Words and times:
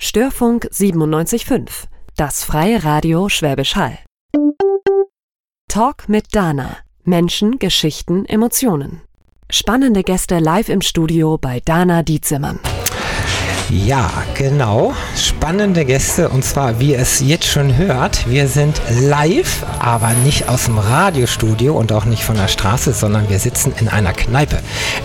Störfunk 0.00 0.68
97.5, 0.72 1.68
das 2.16 2.44
freie 2.44 2.84
Radio 2.84 3.28
Schwäbisch 3.28 3.76
Hall. 3.76 3.98
Talk 5.68 6.08
mit 6.08 6.34
Dana. 6.34 6.76
Menschen, 7.04 7.58
Geschichten, 7.58 8.24
Emotionen. 8.26 9.00
Spannende 9.50 10.02
Gäste 10.02 10.38
live 10.38 10.68
im 10.68 10.80
Studio 10.80 11.38
bei 11.38 11.60
Dana 11.60 12.02
Dietzimmern. 12.02 12.58
Ja, 13.70 14.10
genau. 14.34 14.94
Spannende 15.16 15.84
Gäste 15.84 16.28
und 16.28 16.44
zwar, 16.44 16.78
wie 16.80 16.92
ihr 16.92 16.98
es 16.98 17.20
jetzt 17.20 17.46
schon 17.46 17.76
hört, 17.76 18.28
wir 18.28 18.48
sind 18.48 18.80
live, 18.90 19.64
aber 19.78 20.10
nicht 20.24 20.48
aus 20.48 20.64
dem 20.66 20.78
Radiostudio 20.78 21.76
und 21.76 21.92
auch 21.92 22.04
nicht 22.04 22.22
von 22.22 22.36
der 22.36 22.48
Straße, 22.48 22.92
sondern 22.92 23.28
wir 23.30 23.38
sitzen 23.38 23.72
in 23.80 23.88
einer 23.88 24.12
Kneipe. 24.12 24.58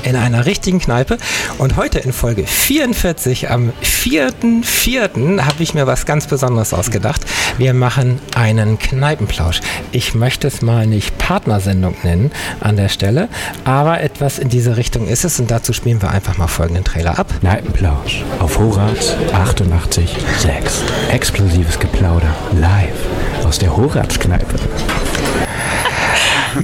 In 0.03 0.15
einer 0.15 0.45
richtigen 0.45 0.79
Kneipe. 0.79 1.17
Und 1.57 1.77
heute 1.77 1.99
in 1.99 2.13
Folge 2.13 2.45
44, 2.45 3.49
am 3.49 3.71
4.4., 3.83 5.41
habe 5.41 5.63
ich 5.63 5.73
mir 5.73 5.87
was 5.87 6.05
ganz 6.05 6.27
Besonderes 6.27 6.73
ausgedacht. 6.73 7.21
Wir 7.57 7.73
machen 7.73 8.19
einen 8.35 8.79
Kneipenplausch. 8.79 9.61
Ich 9.91 10.13
möchte 10.13 10.47
es 10.47 10.61
mal 10.61 10.87
nicht 10.87 11.17
Partnersendung 11.17 11.95
nennen 12.03 12.31
an 12.59 12.75
der 12.75 12.89
Stelle, 12.89 13.29
aber 13.63 14.01
etwas 14.01 14.39
in 14.39 14.49
diese 14.49 14.77
Richtung 14.77 15.07
ist 15.07 15.25
es 15.25 15.39
und 15.39 15.51
dazu 15.51 15.73
spielen 15.73 16.01
wir 16.01 16.11
einfach 16.11 16.37
mal 16.37 16.47
folgenden 16.47 16.83
Trailer 16.83 17.17
ab. 17.17 17.27
Kneipenplausch 17.39 18.23
auf 18.47 18.59
Horaz 18.59 19.13
88.6. 19.33 21.09
Explosives 21.11 21.77
Geplauder 21.77 22.33
live 22.53 23.05
aus 23.45 23.59
der 23.59 23.75
Horaz-Kneipe. 23.75 24.55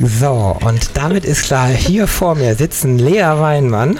So, 0.01 0.57
und 0.61 0.91
damit 0.95 1.25
ist 1.25 1.43
klar, 1.43 1.67
hier 1.67 2.07
vor 2.07 2.35
mir 2.35 2.55
sitzen 2.55 2.97
Lea 2.97 3.39
Weinmann, 3.39 3.99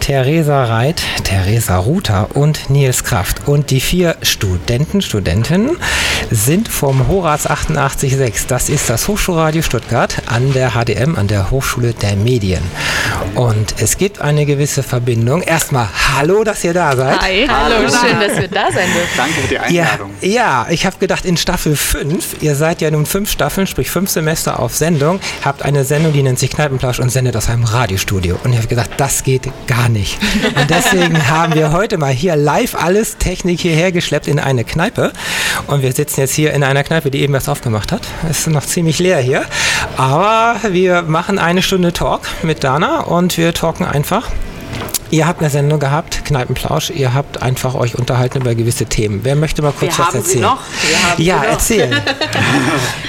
Theresa 0.00 0.64
Reit, 0.64 1.02
Theresa 1.24 1.78
Ruther 1.78 2.28
und 2.34 2.70
Nils 2.70 3.04
Kraft. 3.04 3.46
Und 3.46 3.70
die 3.70 3.80
vier 3.80 4.16
Studenten, 4.22 5.02
Studentinnen 5.02 5.76
sind 6.30 6.68
vom 6.68 7.08
Horaz 7.08 7.46
88.6. 7.46 8.46
Das 8.48 8.68
ist 8.68 8.90
das 8.90 9.08
Hochschulradio 9.08 9.62
Stuttgart 9.62 10.22
an 10.26 10.52
der 10.52 10.72
HDM, 10.72 11.16
an 11.16 11.28
der 11.28 11.50
Hochschule 11.50 11.92
der 11.92 12.16
Medien. 12.16 12.62
Und 13.34 13.74
es 13.80 13.98
gibt 13.98 14.20
eine 14.20 14.46
gewisse 14.46 14.82
Verbindung. 14.82 15.42
Erstmal, 15.42 15.88
hallo, 16.16 16.44
dass 16.44 16.64
ihr 16.64 16.74
da 16.74 16.96
seid. 16.96 17.20
Hi, 17.20 17.46
hallo, 17.48 17.76
hallo. 17.76 17.88
schön, 17.88 18.20
dass 18.20 18.38
wir 18.38 18.48
da 18.48 18.70
sein 18.72 18.88
dürfen. 18.92 19.16
Danke 19.16 19.34
für 19.34 19.48
die 19.48 19.58
Einladung. 19.58 20.10
Ja, 20.20 20.30
ja, 20.30 20.66
ich 20.70 20.86
habe 20.86 20.96
gedacht, 20.98 21.24
in 21.24 21.36
Staffel 21.36 21.76
5, 21.76 22.42
ihr 22.42 22.54
seid 22.54 22.80
ja 22.80 22.90
nun 22.90 23.06
fünf 23.06 23.30
Staffeln, 23.30 23.66
sprich 23.66 23.90
fünf 23.90 24.10
Semester 24.10 24.58
auf 24.58 24.74
Sendung, 24.74 25.20
habt 25.44 25.62
eine 25.62 25.84
Sendung, 25.84 26.12
die 26.12 26.22
nennt 26.22 26.38
sich 26.38 26.50
Kneipenplausch 26.50 27.00
und 27.00 27.10
sendet 27.10 27.36
aus 27.36 27.48
einem 27.48 27.64
Radiostudio. 27.64 28.38
Und 28.44 28.52
ich 28.52 28.58
habe 28.58 28.68
gedacht, 28.68 28.90
das 28.96 29.22
geht 29.22 29.50
gar 29.66 29.88
nicht. 29.88 30.18
Und 30.44 30.70
deswegen 30.70 31.28
haben 31.30 31.54
wir 31.54 31.72
heute 31.72 31.98
mal 31.98 32.12
hier 32.12 32.36
live 32.36 32.74
alles 32.74 33.16
Technik 33.18 33.60
hierher 33.60 33.92
geschleppt 33.92 34.28
in 34.28 34.38
eine 34.38 34.64
Kneipe. 34.64 35.12
Und 35.66 35.82
wir 35.82 35.92
sitzen 35.92 36.20
jetzt 36.20 36.34
hier 36.34 36.52
in 36.52 36.62
einer 36.62 36.84
Kneipe, 36.84 37.10
die 37.10 37.20
eben 37.20 37.34
erst 37.34 37.48
aufgemacht 37.48 37.92
hat. 37.92 38.02
Es 38.28 38.40
ist 38.40 38.46
noch 38.48 38.64
ziemlich 38.64 38.98
leer 38.98 39.18
hier. 39.18 39.44
Aber 39.96 40.56
wir 40.70 41.02
machen 41.02 41.38
eine 41.38 41.62
Stunde 41.62 41.92
Talk 41.92 42.22
mit 42.42 42.64
Dana 42.64 43.00
und 43.00 43.36
wir 43.38 43.54
talken 43.54 43.84
einfach 43.84 44.30
Ihr 45.10 45.26
habt 45.26 45.40
eine 45.40 45.50
Sendung 45.50 45.80
gehabt, 45.80 46.24
Kneipenplausch. 46.24 46.90
Ihr 46.90 47.14
habt 47.14 47.42
einfach 47.42 47.74
euch 47.74 47.96
unterhalten 47.96 48.40
über 48.42 48.54
gewisse 48.54 48.86
Themen. 48.86 49.20
Wer 49.24 49.34
möchte 49.34 49.60
mal 49.60 49.72
kurz 49.72 49.98
Wir 49.98 50.04
was 50.04 50.14
haben 50.14 50.16
erzählen? 50.18 50.36
Sie 50.36 50.40
noch. 50.40 50.60
Wir 50.88 51.02
haben 51.02 51.22
ja, 51.22 51.34
Sie 51.40 51.46
noch. 51.46 51.52
erzählen. 51.52 52.02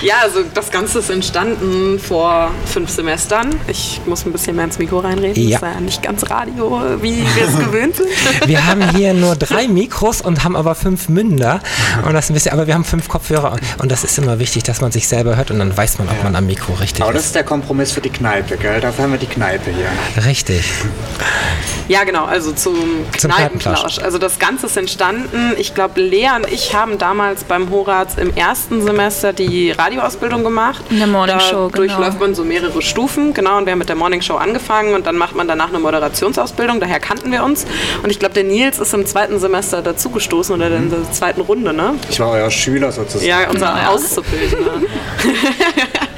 Ja, 0.02 0.16
also 0.24 0.40
das 0.52 0.72
Ganze 0.72 0.98
ist 1.00 1.12
entstanden 1.12 2.00
vor 2.00 2.50
fünf 2.66 2.90
Semestern. 2.90 3.54
Ich 3.68 4.02
muss 4.08 4.26
ein 4.26 4.32
bisschen 4.32 4.56
mehr 4.56 4.66
ins 4.66 4.80
Mikro 4.80 4.98
reinreden. 5.00 5.48
Ja. 5.48 5.60
Das 5.60 5.70
ist 5.70 5.76
ja 5.76 5.82
nicht 5.82 6.02
ganz 6.02 6.28
Radio, 6.32 6.82
wie 7.02 7.24
wir 7.36 7.48
es 7.48 7.56
gewöhnt 7.56 7.96
sind. 7.98 8.08
Wir 8.48 8.66
haben 8.66 8.96
hier 8.96 9.14
nur 9.14 9.36
drei 9.36 9.68
Mikros 9.68 10.22
und 10.22 10.44
haben 10.44 10.56
aber 10.56 10.74
fünf 10.74 11.08
Münder. 11.08 11.60
Und 12.04 12.14
das 12.14 12.26
ist 12.26 12.32
ein 12.32 12.34
bisschen, 12.34 12.54
aber 12.54 12.66
wir 12.66 12.74
haben 12.74 12.84
fünf 12.84 13.08
Kopfhörer. 13.10 13.58
Und 13.78 13.92
das 13.92 14.04
ist 14.04 14.18
immer 14.18 14.40
wichtig, 14.40 14.64
dass 14.64 14.82
man 14.82 14.92
sich 14.92 15.08
selber 15.08 15.36
hört 15.38 15.52
und 15.52 15.60
dann 15.60 15.76
weiß 15.78 16.00
man, 16.00 16.10
ob 16.10 16.24
man 16.24 16.36
am 16.36 16.48
Mikro 16.48 16.74
richtig 16.74 17.04
Aber 17.04 17.14
das 17.14 17.22
ist. 17.24 17.28
ist 17.28 17.36
der 17.36 17.44
Kompromiss 17.44 17.92
für 17.92 18.02
die 18.02 18.10
Kneipe, 18.10 18.58
gell? 18.58 18.82
Dafür 18.82 19.04
haben 19.04 19.12
wir 19.12 19.20
die 19.20 19.28
Kneipe 19.28 19.70
hier. 19.72 20.24
Richtig. 20.26 20.64
Ja, 21.92 22.06
genau, 22.06 22.24
also 22.24 22.54
zum, 22.54 23.06
Zum 23.18 23.32
Kneipenplausch. 23.32 24.00
Also 24.00 24.18
das 24.18 24.40
Ganze 24.40 24.68
ist 24.68 24.78
entstanden. 24.78 25.56
Ich 25.58 25.76
glaube, 25.76 26.00
Lea 26.00 26.30
und 26.38 26.50
ich 26.50 26.74
haben 26.74 26.98
damals 26.98 27.44
beim 27.44 27.70
Horaz 27.70 28.16
im 28.16 28.34
ersten 28.34 28.82
Semester 28.82 29.34
die 29.34 29.72
Radioausbildung 29.72 30.42
gemacht. 30.42 30.86
In 30.90 31.00
der 31.00 31.08
Morning 31.08 31.38
da 31.38 31.50
genau. 31.50 31.68
durchläuft 31.68 32.18
man 32.22 32.34
so 32.34 32.46
mehrere 32.46 32.82
Stufen, 32.82 33.34
genau. 33.34 33.58
Und 33.58 33.66
wir 33.66 33.74
haben 33.74 33.80
mit 33.80 33.90
der 33.90 33.98
Morning 33.98 34.22
Show 34.22 34.36
angefangen 34.36 34.94
und 34.94 35.06
dann 35.06 35.18
macht 35.18 35.36
man 35.36 35.50
danach 35.50 35.68
eine 35.68 35.80
Moderationsausbildung. 35.80 36.80
Daher 36.80 37.02
kannten 37.02 37.30
wir 37.30 37.44
uns. 37.44 37.66
Und 38.02 38.10
ich 38.10 38.20
glaube, 38.20 38.36
der 38.36 38.46
Nils 38.46 38.80
ist 38.80 38.94
im 38.94 39.06
zweiten 39.06 39.38
Semester 39.40 39.82
dazugestoßen 39.82 40.56
oder 40.56 40.74
in 40.74 40.90
der 40.90 41.12
zweiten 41.12 41.42
Runde, 41.42 41.74
ne? 41.74 41.96
Ich 42.10 42.22
war 42.22 42.32
euer 42.32 42.52
Schüler 42.52 42.94
sozusagen. 42.94 43.28
Ja, 43.28 43.50
unser 43.50 43.90
Auszubildender. 43.90 44.76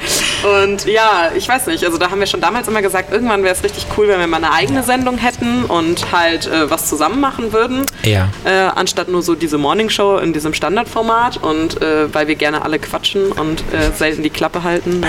Und 0.44 0.84
ja, 0.84 1.30
ich 1.34 1.48
weiß 1.48 1.66
nicht, 1.68 1.84
also 1.84 1.96
da 1.96 2.10
haben 2.10 2.20
wir 2.20 2.26
schon 2.26 2.40
damals 2.40 2.68
immer 2.68 2.82
gesagt, 2.82 3.12
irgendwann 3.12 3.42
wäre 3.42 3.54
es 3.54 3.64
richtig 3.64 3.86
cool, 3.96 4.08
wenn 4.08 4.20
wir 4.20 4.26
mal 4.26 4.36
eine 4.36 4.52
eigene 4.52 4.82
Sendung 4.82 5.16
hätten 5.16 5.64
und 5.64 6.12
halt 6.12 6.46
äh, 6.46 6.70
was 6.70 6.88
zusammen 6.88 7.20
machen 7.20 7.52
würden. 7.52 7.86
Ja. 8.02 8.28
Äh, 8.44 8.50
anstatt 8.74 9.08
nur 9.08 9.22
so 9.22 9.34
diese 9.34 9.56
Morning 9.56 9.88
Show 9.88 10.18
in 10.18 10.32
diesem 10.32 10.52
Standardformat 10.52 11.38
und 11.38 11.80
äh, 11.80 12.12
weil 12.12 12.28
wir 12.28 12.34
gerne 12.34 12.62
alle 12.62 12.78
quatschen 12.78 13.32
und 13.32 13.60
äh, 13.72 13.90
selten 13.96 14.22
die 14.22 14.30
Klappe 14.30 14.62
halten. 14.62 15.00
Ne? 15.00 15.06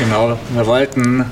Genau. 0.00 0.38
Wir 0.50 0.66
wollten 0.66 1.24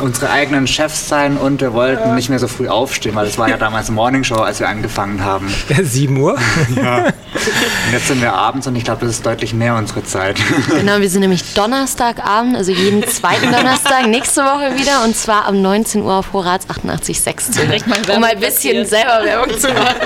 unsere 0.00 0.30
eigenen 0.30 0.66
Chefs 0.66 1.08
sein 1.08 1.36
und 1.36 1.60
wir 1.60 1.72
wollten 1.72 2.14
nicht 2.14 2.28
mehr 2.28 2.38
so 2.38 2.48
früh 2.48 2.68
aufstehen, 2.68 3.14
weil 3.14 3.26
es 3.26 3.38
war 3.38 3.48
ja 3.48 3.56
damals 3.58 3.88
eine 3.88 3.96
Morning 3.96 4.24
Show, 4.24 4.36
als 4.36 4.60
wir 4.60 4.68
angefangen 4.68 5.24
haben. 5.24 5.52
7 5.82 6.16
Uhr. 6.16 6.38
Und 6.78 7.92
jetzt 7.92 8.08
sind 8.08 8.20
wir 8.20 8.32
abends 8.32 8.66
und 8.66 8.76
ich 8.76 8.84
glaube, 8.84 9.04
das 9.04 9.16
ist 9.16 9.26
deutlich 9.26 9.52
mehr 9.54 9.74
unsere 9.76 10.02
Zeit. 10.04 10.36
Genau, 10.68 11.00
wir 11.00 11.08
sind 11.08 11.20
nämlich 11.20 11.54
Donnerstagabend, 11.54 12.56
also 12.56 12.72
jeden 12.72 13.06
zweiten 13.06 13.52
Donnerstag 13.52 14.06
nächste 14.06 14.42
Woche 14.42 14.76
wieder 14.78 15.04
und 15.04 15.16
zwar 15.16 15.48
um 15.48 15.60
19 15.62 16.02
Uhr 16.02 16.14
auf 16.14 16.32
Horaz 16.32 16.64
88.6. 16.66 17.54
Direkt 17.54 17.86
mal 17.86 17.98
Um 18.14 18.20
mal 18.20 18.30
ein 18.32 18.40
bisschen 18.40 18.84
selber 18.86 19.24
Werbung 19.24 19.58
zu 19.58 19.68
machen. 19.68 19.96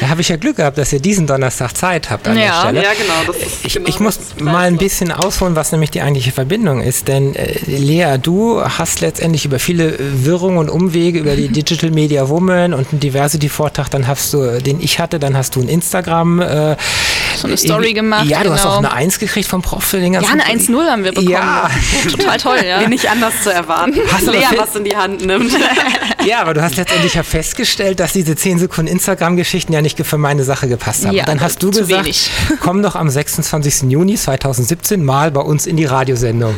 Da 0.00 0.08
habe 0.08 0.20
ich 0.20 0.28
ja 0.28 0.36
Glück 0.36 0.56
gehabt, 0.56 0.78
dass 0.78 0.92
ihr 0.92 1.00
diesen 1.00 1.26
Donnerstag 1.26 1.76
Zeit 1.76 2.10
habt 2.10 2.26
an 2.28 2.34
der 2.34 2.44
Ja. 2.46 2.60
Stelle. 2.60 2.82
Ja, 2.82 2.90
genau. 2.92 3.14
Das 3.26 3.36
ist 3.36 3.64
Ich, 3.64 3.74
genau 3.74 3.88
ich 3.88 4.00
muss 4.00 4.18
mal 4.40 4.66
ein 4.66 4.76
bisschen 4.76 5.12
ausholen, 5.12 5.56
was 5.56 5.72
nämlich 5.72 5.90
die 5.90 6.02
eigentliche 6.02 6.32
Verbindung 6.32 6.80
ist. 6.80 7.08
Denn 7.08 7.34
äh, 7.34 7.58
Lea, 7.66 8.18
du 8.20 8.62
hast 8.64 9.00
letztendlich 9.00 9.44
über 9.44 9.58
viele 9.58 9.94
äh, 9.94 10.24
Wirrungen 10.24 10.58
und 10.58 10.68
Umwege 10.68 11.18
über 11.18 11.36
die 11.36 11.48
Digital 11.52 11.90
Media 11.90 12.28
Woman 12.28 12.74
und 12.74 12.88
einen 12.90 13.00
Diversity-Vortrag, 13.00 13.88
dann 13.90 14.06
hast 14.06 14.32
du, 14.32 14.42
äh, 14.42 14.62
den 14.62 14.80
ich 14.80 14.98
hatte, 14.98 15.18
dann 15.18 15.36
hast 15.36 15.56
du 15.56 15.60
ein 15.60 15.68
Instagram. 15.68 16.40
Äh, 16.40 16.76
So 17.44 17.48
eine 17.48 17.56
Story 17.58 17.74
irgendwie- 17.88 17.94
gemacht, 17.94 18.24
Ja, 18.26 18.42
du 18.42 18.50
hast 18.52 18.62
genau. 18.62 18.74
auch 18.74 18.78
eine 18.78 18.92
Eins 18.92 19.18
gekriegt 19.18 19.48
vom 19.48 19.62
Prof 19.62 19.84
für 19.84 20.00
den 20.00 20.12
ganzen 20.14 20.26
Ja, 20.38 20.44
eine 20.44 20.60
1-0 20.60 20.90
haben 20.90 21.04
wir 21.04 21.10
bekommen. 21.12 21.28
Ja. 21.30 21.70
Total 22.10 22.38
toll, 22.38 22.58
ja. 22.66 22.80
Wie 22.80 22.86
nicht 22.88 23.08
anders 23.10 23.42
zu 23.42 23.52
erwarten. 23.52 23.94
Hast 24.12 24.26
du 24.26 24.30
Lea 24.32 24.44
was 24.56 24.74
in 24.76 24.84
die 24.84 24.96
Hand 24.96 25.24
nimmt. 25.24 25.52
Ja, 26.26 26.40
aber 26.40 26.54
du 26.54 26.62
hast 26.62 26.76
letztendlich 26.76 27.12
ja 27.14 27.22
festgestellt, 27.22 28.00
dass 28.00 28.14
diese 28.14 28.34
10 28.34 28.58
Sekunden 28.58 28.90
Instagram-Geschichten 28.90 29.74
ja 29.74 29.82
nicht 29.82 30.00
für 30.06 30.16
meine 30.16 30.42
Sache 30.42 30.68
gepasst 30.68 31.04
haben. 31.04 31.14
Ja, 31.14 31.24
und 31.24 31.28
dann 31.28 31.40
hast 31.42 31.62
du 31.62 31.70
zu 31.70 31.80
gesagt, 31.80 32.04
wenig. 32.04 32.30
komm 32.60 32.82
doch 32.82 32.94
am 32.96 33.10
26. 33.10 33.90
Juni 33.90 34.14
2017 34.16 35.04
mal 35.04 35.30
bei 35.30 35.42
uns 35.42 35.66
in 35.66 35.76
die 35.76 35.84
Radiosendung. 35.84 36.54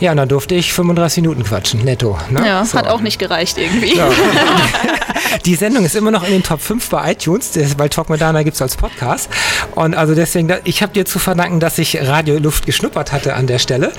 Ja, 0.00 0.10
und 0.10 0.18
dann 0.18 0.28
durfte 0.28 0.54
ich 0.54 0.74
35 0.74 1.22
Minuten 1.22 1.44
quatschen, 1.44 1.80
netto. 1.82 2.18
Ne? 2.28 2.46
Ja, 2.46 2.62
So. 2.66 2.76
hat 2.76 2.88
auch 2.88 3.00
nicht 3.00 3.18
gereicht 3.18 3.56
irgendwie. 3.56 3.96
Ja. 3.96 4.06
Die 5.44 5.54
Sendung 5.54 5.84
ist 5.84 5.94
immer 5.94 6.10
noch 6.10 6.24
in 6.24 6.32
den 6.32 6.42
Top 6.42 6.60
5 6.60 6.88
bei 6.90 7.12
iTunes, 7.12 7.52
weil 7.76 7.88
Talk 7.88 8.08
Modana 8.08 8.42
gibt 8.42 8.56
es 8.56 8.62
als 8.62 8.76
Podcast. 8.76 9.30
Und 9.74 9.94
also 9.94 10.14
deswegen, 10.14 10.52
ich 10.64 10.82
habe 10.82 10.92
dir 10.92 11.04
zu 11.04 11.18
verdanken, 11.18 11.60
dass 11.60 11.78
ich 11.78 12.00
Radioluft 12.00 12.66
geschnuppert 12.66 13.12
hatte 13.12 13.34
an 13.34 13.46
der 13.46 13.58
Stelle. 13.58 13.92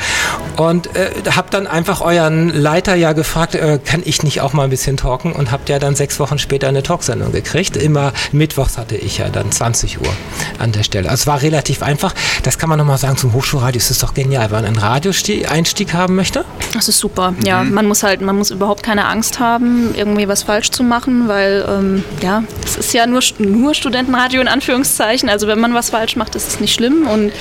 Und 0.57 0.95
äh, 0.95 1.11
habe 1.31 1.47
dann 1.49 1.67
einfach 1.67 2.01
euren 2.01 2.49
Leiter 2.49 2.95
ja 2.95 3.13
gefragt, 3.13 3.55
äh, 3.55 3.79
kann 3.83 4.01
ich 4.03 4.23
nicht 4.23 4.41
auch 4.41 4.53
mal 4.53 4.65
ein 4.65 4.69
bisschen 4.69 4.97
talken? 4.97 5.33
Und 5.33 5.51
habt 5.51 5.69
ja 5.69 5.79
dann 5.79 5.95
sechs 5.95 6.19
Wochen 6.19 6.37
später 6.37 6.67
eine 6.67 6.83
Talksendung 6.83 7.31
gekriegt. 7.31 7.77
Immer 7.77 8.13
mittwochs 8.31 8.77
hatte 8.77 8.95
ich 8.95 9.17
ja 9.17 9.29
dann 9.29 9.51
20 9.51 10.01
Uhr 10.01 10.13
an 10.59 10.71
der 10.71 10.83
Stelle. 10.83 11.09
Also 11.09 11.21
es 11.21 11.27
war 11.27 11.41
relativ 11.41 11.81
einfach. 11.81 12.13
Das 12.43 12.57
kann 12.57 12.69
man 12.69 12.77
nochmal 12.77 12.97
sagen 12.97 13.17
zum 13.17 13.33
Hochschulradio. 13.33 13.79
Es 13.79 13.91
ist 13.91 14.03
doch 14.03 14.13
genial, 14.13 14.45
wenn 14.51 14.63
man 14.63 14.65
einen 14.65 14.77
Radioeinstieg 14.77 15.93
haben 15.93 16.15
möchte. 16.15 16.45
Das 16.73 16.87
ist 16.87 16.99
super. 16.99 17.33
Ja, 17.45 17.63
man 17.63 17.87
muss 17.87 18.03
halt, 18.03 18.21
man 18.21 18.37
muss 18.37 18.51
überhaupt 18.51 18.83
keine 18.83 19.05
Angst 19.05 19.39
haben, 19.39 19.93
irgendwie 19.95 20.27
was 20.27 20.43
falsch 20.43 20.71
zu 20.71 20.83
machen, 20.83 21.20
weil 21.27 21.65
ähm, 21.67 22.03
ja, 22.21 22.43
es 22.65 22.77
ist 22.77 22.93
ja 22.93 23.05
nur, 23.05 23.21
nur 23.39 23.73
Studentenradio 23.73 24.41
in 24.41 24.47
Anführungszeichen. 24.47 25.29
Also 25.29 25.47
wenn 25.47 25.59
man 25.59 25.73
was 25.73 25.89
falsch 25.89 26.15
macht, 26.15 26.35
ist 26.35 26.47
es 26.47 26.59
nicht 26.59 26.73
schlimm 26.73 27.07
und 27.07 27.31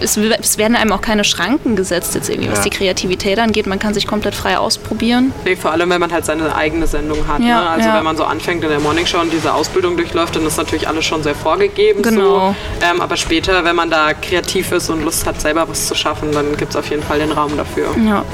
es, 0.00 0.16
es 0.16 0.58
werden 0.58 0.76
einem 0.76 0.92
auch 0.92 1.00
keine 1.00 1.24
Schranken 1.24 1.76
gesetzt 1.76 2.14
jetzt 2.14 2.28
irgendwie, 2.28 2.50
was 2.50 2.58
Ja. 2.58 2.64
die 2.64 2.70
Kreativität 2.70 3.38
angeht. 3.38 3.66
Man 3.66 3.78
kann 3.78 3.94
sich 3.94 4.06
komplett 4.06 4.34
frei 4.34 4.58
ausprobieren. 4.58 5.32
Nee, 5.44 5.56
vor 5.56 5.70
allem, 5.72 5.90
wenn 5.90 6.00
man 6.00 6.12
halt 6.12 6.24
seine 6.24 6.54
eigene 6.54 6.86
Sendung 6.86 7.26
hat. 7.28 7.40
Ja, 7.40 7.46
ne? 7.46 7.70
Also 7.70 7.88
ja. 7.88 7.96
wenn 7.96 8.04
man 8.04 8.16
so 8.16 8.24
anfängt 8.24 8.62
in 8.64 8.70
der 8.70 8.80
Morningshow 8.80 9.20
und 9.20 9.32
diese 9.32 9.52
Ausbildung 9.54 9.96
durchläuft, 9.96 10.34
dann 10.36 10.46
ist 10.46 10.56
natürlich 10.56 10.88
alles 10.88 11.04
schon 11.04 11.22
sehr 11.22 11.34
vorgegeben. 11.34 12.02
Genau. 12.02 12.22
So. 12.50 12.54
Ähm, 12.90 13.00
aber 13.00 13.16
später, 13.16 13.64
wenn 13.64 13.76
man 13.76 13.90
da 13.90 14.12
kreativ 14.14 14.72
ist 14.72 14.90
und 14.90 15.02
Lust 15.04 15.26
hat, 15.26 15.40
selber 15.40 15.68
was 15.68 15.86
zu 15.86 15.94
schaffen, 15.94 16.32
dann 16.32 16.56
gibt 16.56 16.70
es 16.72 16.76
auf 16.76 16.88
jeden 16.90 17.02
Fall 17.02 17.18
den 17.18 17.32
Raum 17.32 17.56
dafür. 17.56 17.86
Ja. 18.06 18.24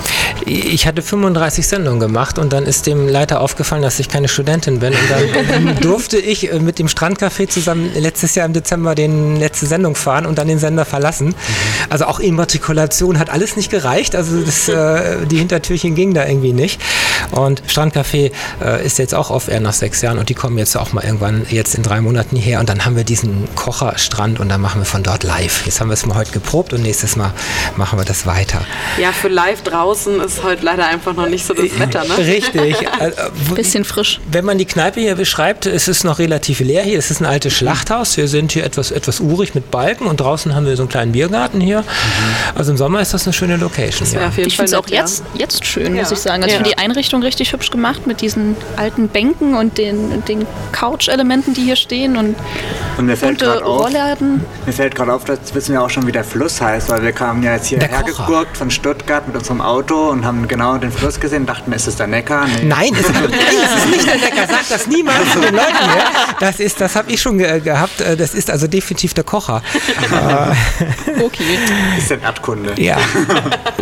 Ich 0.47 0.87
hatte 0.87 1.03
35 1.03 1.67
Sendungen 1.67 2.01
gemacht 2.01 2.39
und 2.39 2.53
dann 2.53 2.65
ist 2.65 2.87
dem 2.87 3.09
Leiter 3.09 3.41
aufgefallen, 3.41 3.83
dass 3.83 3.99
ich 3.99 4.09
keine 4.09 4.29
Studentin 4.29 4.68
Produzentin 4.69 4.79
bin. 4.79 4.93
Und 4.93 5.51
dann 5.51 5.77
durfte 5.81 6.19
ich 6.19 6.53
äh, 6.53 6.59
mit 6.59 6.79
dem 6.79 6.87
Strandcafé 6.87 7.49
zusammen 7.49 7.91
letztes 7.95 8.35
Jahr 8.35 8.47
im 8.47 8.53
Dezember 8.53 8.95
den 8.95 9.37
letzte 9.37 9.67
Sendung 9.67 9.95
fahren 9.95 10.27
und 10.27 10.39
dann 10.39 10.49
den 10.49 10.59
Sender 10.59 10.85
verlassen. 10.85 11.35
Also 11.89 12.07
auch 12.07 12.21
Immatrikulation 12.21 13.19
hat 13.19 13.31
alles 13.31 13.57
nicht 13.57 13.71
gereicht. 13.71 14.15
Also 14.15 14.41
das, 14.41 14.69
äh, 14.69 15.27
die 15.27 15.39
Hintertürchen 15.39 15.95
ging 15.95 16.15
da 16.15 16.27
irgendwie 16.27 16.53
nicht. 16.53 16.81
Und 17.31 17.63
Strandcafé 17.67 18.33
äh, 18.63 18.85
ist 18.85 18.99
jetzt 18.99 19.15
auch 19.15 19.31
auf 19.31 19.49
Air 19.49 19.61
nach 19.61 19.73
sechs 19.73 20.03
Jahren 20.03 20.19
und 20.19 20.29
die 20.29 20.35
kommen 20.35 20.59
jetzt 20.59 20.77
auch 20.77 20.93
mal 20.93 21.05
irgendwann 21.05 21.47
jetzt 21.51 21.75
in 21.75 21.83
drei 21.83 22.01
Monaten 22.01 22.37
hierher 22.37 22.61
und 22.61 22.69
dann 22.69 22.85
haben 22.85 22.97
wir 22.97 23.05
diesen 23.05 23.49
Kocherstrand 23.55 24.41
und 24.41 24.49
dann 24.49 24.61
machen 24.61 24.81
wir 24.81 24.87
von 24.87 25.03
dort 25.03 25.25
live. 25.25 25.67
Jetzt 25.67 25.81
haben 25.81 25.89
wir 25.89 25.95
es 25.95 26.07
mal 26.07 26.17
heute 26.17 26.33
geprobt 26.33 26.73
und 26.73 26.83
nächstes 26.83 27.17
Mal 27.17 27.33
machen 27.77 27.99
wir 27.99 28.05
das 28.05 28.27
weiter. 28.27 28.61
Ja, 29.01 29.13
für 29.13 29.29
live 29.29 29.63
draußen 29.63 30.21
ist 30.21 30.43
heute 30.43 30.65
leider 30.65 30.87
einfach 30.87 31.15
noch 31.15 31.29
nicht 31.29 31.47
so 31.47 31.55
das 31.55 31.79
Wetter, 31.79 32.05
ne? 32.05 32.19
Richtig. 32.19 32.77
Also, 32.99 33.17
Bisschen 33.55 33.85
frisch. 33.85 34.21
Wenn 34.31 34.45
man 34.45 34.58
die 34.59 34.67
Kneipe 34.67 35.01
hier 35.01 35.15
beschreibt, 35.15 35.67
es 35.67 35.89
ist 35.89 36.05
noch 36.05 36.19
relativ 36.19 36.61
leer 36.61 36.83
hier. 36.83 36.99
Es 36.99 37.11
ist 37.11 37.21
ein 37.21 37.27
altes 37.27 37.53
Schlachthaus. 37.55 38.17
Wir 38.17 38.29
sind 38.29 38.53
hier 38.53 38.65
etwas, 38.65 38.91
etwas 38.91 39.21
urig 39.21 39.55
mit 39.55 39.71
Balken 39.71 40.07
und 40.07 40.21
draußen 40.21 40.55
haben 40.55 40.67
wir 40.67 40.77
so 40.77 40.83
einen 40.83 40.89
kleinen 40.91 41.13
Biergarten 41.13 41.61
hier. 41.61 41.85
Also 42.55 42.71
im 42.73 42.77
Sommer 42.77 43.01
ist 43.01 43.15
das 43.15 43.27
eine 43.27 43.33
schöne 43.33 43.57
Location. 43.57 44.01
Das 44.01 44.13
wäre 44.13 44.23
Ja. 44.25 44.29
auf 44.29 44.37
jeden 44.37 44.49
Ich 44.49 44.57
Fall 44.57 44.67
finde 44.69 44.79
es 44.79 44.85
auch 44.85 44.89
jetzt, 44.91 45.23
jetzt 45.35 45.65
schön, 45.65 45.95
muss 45.95 46.11
Ja. 46.11 46.13
ich 46.17 46.19
sagen. 46.19 46.43
Also 46.43 46.55
Ja. 46.55 46.61
ich 46.61 46.67
finde 46.67 46.71
die 46.71 46.79
Einrichtung 46.79 47.23
richtig 47.23 47.53
hübsch 47.53 47.71
gemacht 47.71 48.07
mit 48.07 48.21
diesen 48.21 48.57
alten 48.77 49.09
Bänken 49.09 49.55
und 49.55 49.79
den, 49.79 50.25
den 50.27 50.47
Couch-Elementen, 50.73 51.55
die 51.55 51.63
hier 51.63 51.77
stehen 51.77 52.17
und 52.17 52.35
Und 52.97 53.07
mir 53.07 53.17
fällt 53.17 53.39
bunte 53.39 53.65
auf, 53.65 53.85
Rollladen. 53.85 54.45
mir 54.67 54.73
fällt 54.73 54.95
gerade 54.95 55.13
auf, 55.13 55.25
das 55.25 55.39
wissen 55.55 55.73
wir 55.73 55.83
auch 55.83 55.91
schon, 55.91 56.07
wie 56.07 56.13
der 56.13 56.25
Fluss 56.25 56.61
heißt, 56.61 56.89
weil 56.91 57.03
wir 57.03 57.13
kamen 57.13 57.43
ja 57.43 57.55
jetzt 57.55 57.69
hierher 57.69 58.03
gegurkt 58.03 58.57
von 58.57 58.71
Stuttgart 58.71 59.27
mit 59.27 59.37
unserem 59.37 59.61
Auto 59.61 60.09
und 60.11 60.25
haben 60.25 60.49
genau 60.49 60.77
den 60.79 60.91
Fluss 60.91 61.21
gesehen, 61.21 61.47
dachten, 61.47 61.73
ist 61.73 61.87
es 61.87 61.97
der 61.97 62.07
Neckar? 62.07 62.47
Nee. 62.47 62.65
Nein, 62.65 62.91
es, 62.99 63.09
nein, 63.13 63.31
es 63.65 63.85
ist 63.85 63.91
nicht 63.91 64.07
der 64.07 64.17
Lecker. 64.17 64.48
Sag 64.49 64.69
das 64.69 64.87
niemals 64.87 65.33
zu 65.33 65.41
den 65.41 65.55
Leuten 65.55 65.77
hier. 65.93 66.03
Das 66.41 66.61
ist, 66.61 66.81
das 66.81 66.97
habe 66.97 67.11
ich 67.13 67.21
schon 67.21 67.39
ge 67.39 67.61
gehabt. 67.61 68.01
Äh, 68.01 68.17
Das 68.17 68.35
ist 68.35 68.51
also 68.51 68.67
definitiv 68.67 69.15
der 69.15 69.25
Kocher. 69.25 69.63
Okay. 71.25 71.59
ist 71.99 72.11
denn 72.11 72.23
Erdkunde? 72.23 72.73
Ja. 72.81 72.97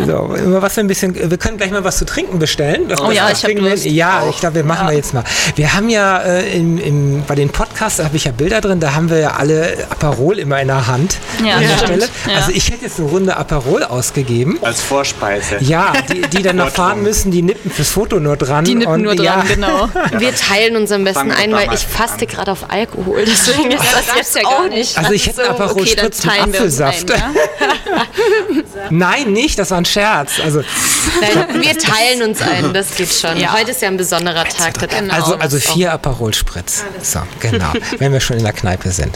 So, 0.05 0.33
immer 0.35 0.61
was 0.61 0.75
wir 0.75 0.83
ein 0.83 0.87
bisschen. 0.87 1.13
Wir 1.15 1.37
können 1.37 1.57
gleich 1.57 1.71
mal 1.71 1.83
was 1.83 1.97
zu 1.97 2.05
trinken 2.05 2.39
bestellen. 2.39 2.87
Das- 2.87 2.99
Oh 3.01 3.11
ja, 3.11 3.29
ich 3.29 3.37
hab 3.43 3.45
kriegen 3.51 3.63
wir 3.63 3.71
Lust. 3.71 3.85
Ja, 3.85 4.23
ich 4.29 4.39
glaube, 4.39 4.55
wir 4.55 4.63
machen 4.63 4.87
wir 4.87 4.95
jetzt 4.95 5.13
mal. 5.13 5.23
Wir 5.55 5.73
haben 5.73 5.89
ja 5.89 6.17
äh, 6.19 6.57
im, 6.57 6.77
im, 6.77 7.23
bei 7.27 7.35
den 7.35 7.49
Podcasts, 7.49 7.97
da 7.97 8.05
habe 8.05 8.17
ich 8.17 8.25
ja 8.25 8.31
Bilder 8.31 8.59
drin, 8.59 8.79
da 8.79 8.93
haben 8.95 9.09
wir 9.09 9.19
ja 9.19 9.31
alle 9.37 9.77
Aperol 9.89 10.39
immer 10.39 10.59
in 10.61 10.67
der 10.67 10.87
Hand. 10.87 11.17
Ja, 11.45 11.55
an 11.55 11.61
der 11.61 11.67
stimmt. 11.69 11.83
Stelle. 11.83 12.05
Ja. 12.27 12.35
Also 12.37 12.51
ich 12.51 12.69
hätte 12.69 12.85
jetzt 12.85 12.99
eine 12.99 13.07
Runde 13.09 13.37
Aperol 13.37 13.83
ausgegeben. 13.83 14.57
Als 14.61 14.81
Vorspeise. 14.81 15.57
Ja, 15.61 15.93
die, 16.11 16.21
die 16.21 16.41
dann 16.41 16.55
noch 16.57 16.69
fahren 16.69 17.01
müssen, 17.03 17.31
die 17.31 17.41
nippen 17.43 17.71
fürs 17.71 17.89
Foto 17.89 18.19
nur 18.19 18.35
dran. 18.35 18.65
Die 18.65 18.75
nippen 18.75 18.93
und, 18.93 19.01
nur 19.03 19.15
dran, 19.15 19.25
ja, 19.25 19.43
genau. 19.47 19.89
Wir 20.17 20.35
teilen 20.35 20.56
uns 20.75 20.91
am 20.91 21.03
besten 21.03 21.31
ein, 21.31 21.51
weil 21.51 21.73
ich 21.73 21.81
faste 21.81 22.25
an. 22.25 22.31
gerade 22.31 22.51
auf 22.51 22.69
Alkohol. 22.69 23.23
Deswegen 23.25 23.71
ist 23.71 23.83
das 23.93 24.15
jetzt 24.15 24.35
ja 24.35 24.47
auch 24.47 24.61
gar 24.61 24.69
nicht. 24.69 24.97
Also 24.97 25.11
ich 25.11 25.27
hätte 25.27 25.43
einen 25.43 25.51
Aperol 25.51 25.81
Okay, 25.81 25.95
dann 25.95 26.05
Spritz 26.05 26.23
mit 26.23 26.33
teilen 26.33 26.53
wir 26.53 26.61
uns 26.61 26.81
ein, 26.81 26.87
Apfelsaft. 26.87 27.09
ja? 27.09 27.33
Nein, 28.89 29.33
nicht, 29.33 29.59
das 29.59 29.71
war 29.71 29.79
ein 29.79 29.85
Scherz. 29.85 30.39
Also, 30.43 30.63
Nein, 31.21 31.61
wir 31.61 31.77
teilen 31.77 32.23
uns 32.23 32.41
ein, 32.41 32.73
das 32.73 32.95
geht 32.95 33.09
schon. 33.09 33.37
Ja. 33.37 33.53
Heute 33.53 33.71
ist 33.71 33.81
ja 33.81 33.87
ein 33.87 33.97
besonderer 33.97 34.45
Tag. 34.45 34.79
man 34.91 35.11
also, 35.11 35.35
also 35.35 35.57
vier 35.59 35.93
Aperol 35.93 36.33
Spritz. 36.33 36.83
So, 37.01 37.19
genau. 37.39 37.71
wenn 37.97 38.13
wir 38.13 38.19
schon 38.19 38.37
in 38.37 38.43
der 38.43 38.53
Kneipe 38.53 38.91
sind. 38.91 39.13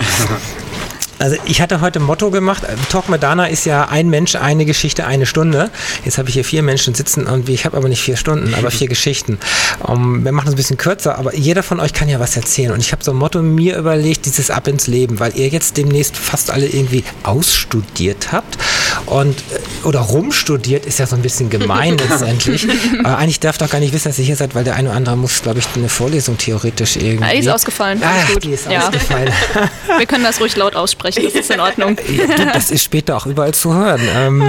Also 1.22 1.38
ich 1.46 1.62
hatte 1.62 1.82
heute 1.82 2.00
ein 2.00 2.06
Motto 2.06 2.32
gemacht, 2.32 2.64
äh, 2.64 2.76
Talk 2.92 3.08
Madana 3.08 3.46
ist 3.46 3.66
ja 3.66 3.88
ein 3.90 4.10
Mensch, 4.10 4.36
eine 4.36 4.66
Geschichte, 4.66 5.06
eine 5.06 5.28
Stunde. 5.28 5.70
Jetzt 6.04 6.18
habe 6.18 6.30
ich 6.30 6.34
hier 6.34 6.44
vier 6.44 6.64
Menschen 6.64 6.96
sitzen 6.96 7.28
und 7.28 7.48
ich 7.48 7.66
habe 7.66 7.78
aber 7.78 7.88
nicht 7.90 8.02
vier 8.02 8.18
Stunden, 8.18 8.56
aber 8.56 8.72
vier 8.72 8.88
Geschichten. 8.88 9.38
Um, 9.84 10.26
wir 10.26 10.32
machen 10.32 10.48
es 10.48 10.54
ein 10.54 10.58
bisschen 10.58 10.78
kürzer, 10.78 11.20
aber 11.20 11.36
jeder 11.36 11.62
von 11.62 11.80
euch 11.80 11.94
kann 11.94 12.10
ja 12.10 12.20
was 12.20 12.36
erzählen. 12.38 12.72
Und 12.72 12.80
ich 12.80 12.92
habe 12.92 13.04
so 13.04 13.12
ein 13.12 13.18
Motto 13.18 13.42
mir 13.44 13.78
überlegt, 13.78 14.26
dieses 14.26 14.50
Ab 14.50 14.68
ins 14.68 14.88
Leben, 14.88 15.20
weil 15.20 15.38
ihr 15.38 15.48
jetzt 15.50 15.78
demnächst 15.78 16.18
fast 16.18 16.50
alle 16.50 16.66
irgendwie 16.66 17.04
ausstudiert 17.24 18.32
habt 18.32 18.58
und 19.06 19.38
äh, 19.40 19.88
oder 19.88 20.00
rumstudiert, 20.00 20.86
ist 20.88 20.98
ja 21.00 21.06
so 21.06 21.16
ein 21.16 21.22
bisschen 21.22 21.50
gemein 21.52 21.98
letztendlich. 22.10 22.68
aber 23.04 23.20
eigentlich 23.20 23.40
darf 23.40 23.60
doch 23.60 23.70
gar 23.70 23.80
nicht 23.80 23.94
wissen, 23.94 24.08
dass 24.10 24.18
ihr 24.18 24.26
hier 24.26 24.36
seid, 24.36 24.56
weil 24.56 24.64
der 24.64 24.76
eine 24.76 24.90
oder 24.90 24.98
andere 24.98 25.18
muss, 25.18 25.42
glaube 25.44 25.60
ich, 25.60 25.66
eine 25.76 25.88
Vorlesung 25.90 26.38
theoretisch 26.38 26.96
irgendwie. 26.96 27.26
Ja, 27.26 27.32
die 27.34 27.40
ist 27.40 27.48
ausgefallen. 27.50 28.02
Ah, 28.04 28.40
die 28.40 28.50
ist 28.52 28.70
Ja. 28.72 28.88
ausgefallen. 28.88 29.32
Wir 29.98 30.06
können 30.08 30.24
das 30.24 30.40
ruhig 30.40 30.56
laut 30.56 30.76
aussprechen, 30.76 31.11
das 31.16 31.34
ist 31.34 31.52
in 31.52 31.60
Ordnung. 31.60 31.98
Ja, 32.12 32.54
das 32.54 32.72
ist 32.72 32.84
später 32.84 33.18
auch 33.18 33.26
überall 33.26 33.54
zu 33.54 33.74
hören. 33.74 34.02
Ähm, 34.16 34.42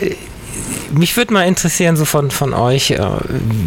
äh, 0.00 0.14
mich 0.92 1.16
würde 1.16 1.32
mal 1.32 1.46
interessieren, 1.46 1.96
so 1.96 2.04
von, 2.04 2.30
von 2.30 2.54
euch, 2.54 2.90
äh, 2.90 3.00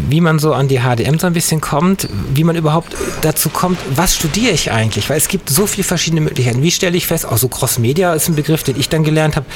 wie 0.08 0.20
man 0.20 0.38
so 0.38 0.52
an 0.52 0.68
die 0.68 0.80
HDM 0.80 1.18
so 1.18 1.26
ein 1.26 1.32
bisschen 1.32 1.60
kommt, 1.60 2.08
wie 2.32 2.44
man 2.44 2.56
überhaupt 2.56 2.96
dazu 3.22 3.48
kommt, 3.48 3.78
was 3.94 4.14
studiere 4.14 4.52
ich 4.52 4.70
eigentlich? 4.70 5.10
Weil 5.10 5.18
es 5.18 5.28
gibt 5.28 5.50
so 5.50 5.66
viele 5.66 5.84
verschiedene 5.84 6.20
Möglichkeiten. 6.20 6.62
Wie 6.62 6.70
stelle 6.70 6.96
ich 6.96 7.06
fest, 7.06 7.26
auch 7.26 7.36
so 7.36 7.48
Cross-Media 7.48 8.14
ist 8.14 8.28
ein 8.28 8.36
Begriff, 8.36 8.62
den 8.62 8.78
ich 8.78 8.88
dann 8.88 9.04
gelernt 9.04 9.36
habe. 9.36 9.46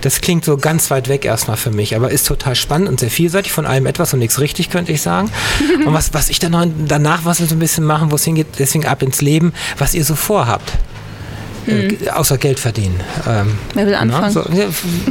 Das 0.00 0.20
klingt 0.20 0.44
so 0.44 0.56
ganz 0.56 0.90
weit 0.90 1.08
weg 1.08 1.24
erstmal 1.24 1.56
für 1.56 1.70
mich, 1.70 1.94
aber 1.96 2.10
ist 2.10 2.26
total 2.26 2.54
spannend 2.54 2.88
und 2.88 3.00
sehr 3.00 3.10
vielseitig, 3.10 3.52
von 3.52 3.66
allem 3.66 3.86
etwas 3.86 4.12
und 4.12 4.20
nichts 4.20 4.40
richtig, 4.40 4.70
könnte 4.70 4.92
ich 4.92 5.02
sagen. 5.02 5.30
Und 5.86 5.94
was, 5.94 6.12
was 6.12 6.28
ich 6.28 6.38
dann 6.38 6.52
noch 6.52 6.66
danach, 6.86 7.24
was 7.24 7.40
wir 7.40 7.46
so 7.46 7.54
ein 7.54 7.58
bisschen 7.58 7.84
machen, 7.84 8.10
wo 8.10 8.16
es 8.16 8.24
hingeht, 8.24 8.46
deswegen 8.58 8.86
ab 8.86 9.02
ins 9.02 9.20
Leben, 9.20 9.52
was 9.78 9.94
ihr 9.94 10.04
so 10.04 10.14
vorhabt. 10.14 10.72
Äh, 11.68 12.10
Außer 12.10 12.38
Geld 12.38 12.58
verdienen. 12.60 12.98
Ähm, 13.28 13.58
Wer 13.74 13.86
will 13.86 13.94
anfangen? 13.94 14.30
so, 14.32 14.44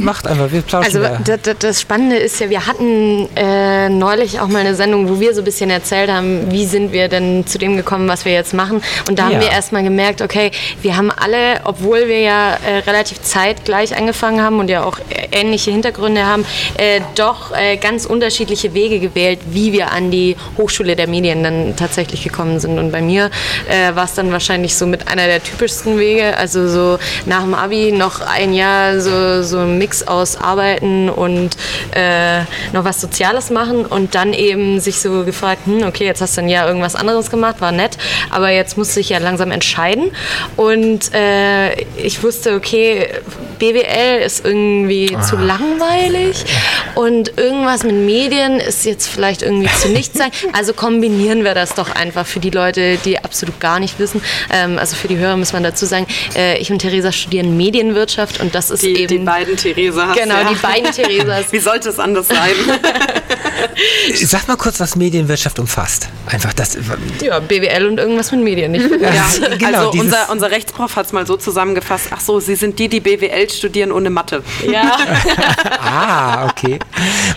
macht 0.00 0.26
einfach, 0.26 0.50
wir 0.52 0.62
plauschen. 0.62 0.86
Also 0.86 1.00
da. 1.24 1.36
das, 1.36 1.56
das 1.58 1.80
Spannende 1.80 2.16
ist 2.16 2.40
ja, 2.40 2.50
wir 2.50 2.66
hatten 2.66 3.28
äh, 3.36 3.88
neulich 3.88 4.40
auch 4.40 4.48
mal 4.48 4.60
eine 4.60 4.74
Sendung, 4.74 5.08
wo 5.08 5.20
wir 5.20 5.34
so 5.34 5.40
ein 5.40 5.44
bisschen 5.44 5.70
erzählt 5.70 6.10
haben, 6.10 6.50
wie 6.50 6.66
sind 6.66 6.92
wir 6.92 7.08
denn 7.08 7.46
zu 7.46 7.58
dem 7.58 7.76
gekommen, 7.76 8.08
was 8.08 8.24
wir 8.24 8.32
jetzt 8.32 8.54
machen. 8.54 8.82
Und 9.08 9.18
da 9.18 9.24
haben 9.24 9.32
Ja. 9.32 9.40
wir 9.40 9.50
erstmal 9.50 9.82
gemerkt, 9.82 10.22
okay, 10.22 10.50
wir 10.82 10.96
haben 10.96 11.10
alle, 11.10 11.60
obwohl 11.64 12.08
wir 12.08 12.20
ja 12.20 12.54
äh, 12.66 12.78
relativ 12.86 13.20
zeitgleich 13.22 13.96
angefangen 13.96 14.42
haben 14.42 14.58
und 14.58 14.68
ja 14.70 14.82
auch 14.84 14.98
äh, 15.10 15.28
ähnliche 15.32 15.70
Hintergründe 15.70 16.24
haben, 16.26 16.44
äh, 16.76 17.00
doch 17.14 17.52
äh, 17.56 17.76
ganz 17.76 18.04
unterschiedliche 18.06 18.74
Wege 18.74 18.98
gewählt, 19.00 19.38
wie 19.50 19.72
wir 19.72 19.92
an 19.92 20.10
die 20.10 20.36
Hochschule 20.56 20.96
der 20.96 21.06
Medien 21.08 21.42
dann 21.42 21.76
tatsächlich 21.76 22.22
gekommen 22.24 22.58
sind. 22.60 22.78
Und 22.78 22.90
bei 22.90 23.02
mir 23.02 23.30
äh, 23.68 23.94
war 23.94 24.04
es 24.04 24.14
dann 24.14 24.32
wahrscheinlich 24.32 24.74
so 24.74 24.86
mit 24.86 25.08
einer 25.08 25.26
der 25.26 25.42
typischsten 25.42 25.98
Wege, 25.98 26.36
also 26.36 26.47
so 26.52 26.98
nach 27.26 27.42
dem 27.42 27.54
Abi 27.54 27.92
noch 27.92 28.20
ein 28.20 28.54
Jahr 28.54 29.00
so, 29.00 29.42
so 29.42 29.58
ein 29.58 29.78
Mix 29.78 30.02
aus 30.06 30.36
Arbeiten 30.36 31.08
und 31.08 31.50
äh, 31.94 32.40
noch 32.72 32.84
was 32.84 33.00
Soziales 33.00 33.50
machen 33.50 33.84
und 33.84 34.14
dann 34.14 34.32
eben 34.32 34.80
sich 34.80 35.00
so 35.00 35.24
gefragt, 35.24 35.66
hm, 35.66 35.82
okay, 35.84 36.04
jetzt 36.04 36.20
hast 36.20 36.36
du 36.36 36.42
ein 36.42 36.48
Jahr 36.48 36.66
irgendwas 36.66 36.94
anderes 36.94 37.30
gemacht, 37.30 37.60
war 37.60 37.72
nett, 37.72 37.98
aber 38.30 38.50
jetzt 38.50 38.76
musst 38.76 38.96
du 38.96 39.00
dich 39.00 39.10
ja 39.10 39.18
langsam 39.18 39.50
entscheiden. 39.50 40.10
Und 40.56 41.12
äh, 41.14 41.74
ich 41.96 42.22
wusste, 42.22 42.54
okay, 42.54 43.08
BWL 43.58 44.22
ist 44.24 44.44
irgendwie 44.44 45.16
zu 45.26 45.36
langweilig 45.36 46.44
und 46.94 47.36
irgendwas 47.36 47.84
mit 47.84 47.94
Medien 47.94 48.60
ist 48.60 48.84
jetzt 48.84 49.08
vielleicht 49.08 49.42
irgendwie 49.42 49.70
zu 49.80 49.88
nichts 49.88 50.18
sein, 50.18 50.30
also 50.52 50.72
kombinieren 50.72 51.44
wir 51.44 51.54
das 51.54 51.74
doch 51.74 51.90
einfach 51.90 52.26
für 52.26 52.40
die 52.40 52.50
Leute, 52.50 52.98
die 53.04 53.18
absolut 53.18 53.60
gar 53.60 53.80
nicht 53.80 53.98
wissen, 53.98 54.22
ähm, 54.52 54.78
also 54.78 54.96
für 54.96 55.08
die 55.08 55.18
Hörer 55.18 55.36
muss 55.36 55.52
man 55.52 55.62
dazu 55.62 55.86
sagen, 55.86 56.06
äh, 56.36 56.58
ich 56.58 56.70
und 56.70 56.78
Theresa 56.78 57.12
studieren 57.12 57.56
Medienwirtschaft 57.56 58.40
und 58.40 58.54
das 58.54 58.70
ist 58.70 58.82
Die, 58.82 58.94
eben 58.94 59.08
die 59.08 59.18
beiden 59.18 59.56
Theresas. 59.56 60.16
Genau, 60.16 60.34
ja. 60.34 60.48
die 60.48 60.54
beiden 60.56 60.92
Theresas. 60.92 61.46
Wie 61.52 61.58
sollte 61.58 61.88
es 61.88 61.98
anders 61.98 62.28
sein? 62.28 62.52
Sag 64.14 64.48
mal 64.48 64.56
kurz, 64.56 64.80
was 64.80 64.96
Medienwirtschaft 64.96 65.58
umfasst. 65.58 66.08
Einfach 66.26 66.52
das. 66.52 66.76
Ja, 67.22 67.38
BWL 67.40 67.86
und 67.86 67.98
irgendwas 67.98 68.30
mit 68.32 68.42
Medien, 68.42 68.72
nicht? 68.72 68.88
Ja, 69.00 69.26
genau, 69.56 69.88
also 69.88 70.00
unser, 70.00 70.30
unser 70.30 70.50
Rechtsprof 70.50 70.96
hat 70.96 71.06
es 71.06 71.12
mal 71.12 71.26
so 71.26 71.36
zusammengefasst, 71.36 72.08
ach 72.10 72.20
so, 72.20 72.40
Sie 72.40 72.54
sind 72.56 72.78
die, 72.78 72.88
die 72.88 73.00
BWL 73.00 73.48
studieren 73.50 73.92
ohne 73.92 74.10
Mathe. 74.10 74.42
Ja. 74.70 74.96
Ah, 75.80 76.46
okay. 76.50 76.78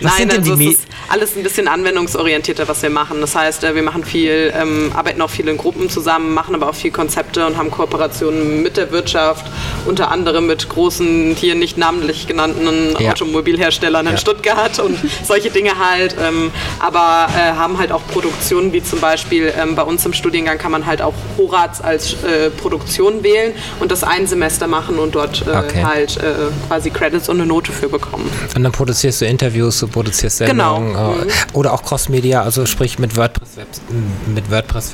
Nein, 0.02 0.12
sind 0.18 0.32
denn 0.32 0.38
also 0.40 0.56
die 0.56 0.68
es 0.68 0.74
ist 0.74 0.86
alles 1.08 1.36
ein 1.36 1.42
bisschen 1.42 1.68
anwendungsorientierter, 1.68 2.68
was 2.68 2.82
wir 2.82 2.90
machen. 2.90 3.20
Das 3.20 3.34
heißt, 3.34 3.64
äh, 3.64 3.74
wir 3.74 3.82
machen 3.82 4.04
viel, 4.04 4.52
ähm, 4.56 4.92
arbeiten 4.94 5.20
auch 5.22 5.30
viel 5.30 5.48
in 5.48 5.56
Gruppen 5.56 5.88
zusammen, 5.88 6.34
machen 6.34 6.54
aber 6.54 6.68
auch 6.68 6.74
viel 6.74 6.90
Konzepte 6.90 7.46
und 7.46 7.56
haben 7.56 7.70
Kooperationen 7.70 8.62
mit 8.62 8.76
der 8.76 8.90
Wirtschaft, 8.90 9.46
unter 9.86 10.10
anderem 10.10 10.46
mit 10.46 10.68
großen, 10.68 11.34
hier 11.34 11.54
nicht 11.54 11.78
namentlich 11.78 12.26
genannten 12.26 12.94
Ja. 12.98 13.12
Automobilherstellern 13.12 14.06
in 14.06 14.12
Ja. 14.12 14.18
Stuttgart 14.18 14.78
und 14.78 14.98
solche 15.26 15.50
Dinge 15.50 15.78
halt. 15.84 16.16
Ähm, 16.22 16.50
aber 16.78 17.28
äh, 17.34 17.52
haben 17.56 17.78
halt 17.78 17.92
auch 17.92 18.02
Produktionen, 18.08 18.72
wie 18.72 18.82
zum 18.82 19.00
Beispiel 19.00 19.52
ähm, 19.58 19.74
bei 19.74 19.82
uns 19.82 20.04
im 20.06 20.12
Studiengang 20.12 20.58
kann 20.58 20.72
man 20.72 20.86
halt 20.86 21.02
auch 21.02 21.14
Horaz 21.36 21.80
als 21.80 22.14
äh, 22.24 22.50
Produktion 22.50 23.22
wählen 23.22 23.52
und 23.80 23.90
das 23.90 24.04
ein 24.04 24.26
Semester 24.26 24.66
machen 24.66 24.98
und 24.98 25.14
dort 25.14 25.46
äh, 25.46 25.50
Okay. 25.62 25.84
halt 25.84 26.16
äh, 26.16 26.32
quasi 26.68 26.90
Credits 26.90 27.28
und 27.28 27.36
eine 27.36 27.46
Note 27.46 27.72
für 27.72 27.88
bekommen. 27.88 28.28
Und 28.54 28.62
dann 28.62 28.72
produzierst 28.72 29.20
du 29.20 29.26
Interviews, 29.26 29.78
du 29.80 29.86
produzierst 29.88 30.40
Genau, 30.40 30.76
Sendungen 30.76 30.94
sagen. 30.94 31.28
Äh, 31.28 31.32
Oder 31.56 31.72
auch 31.72 31.82
Cross-Media, 31.82 32.42
also 32.42 32.66
sprich 32.66 32.98
mit 32.98 33.16
WordPress-Webseiten 33.16 34.12
mit 34.34 34.50
WordPress 34.50 34.92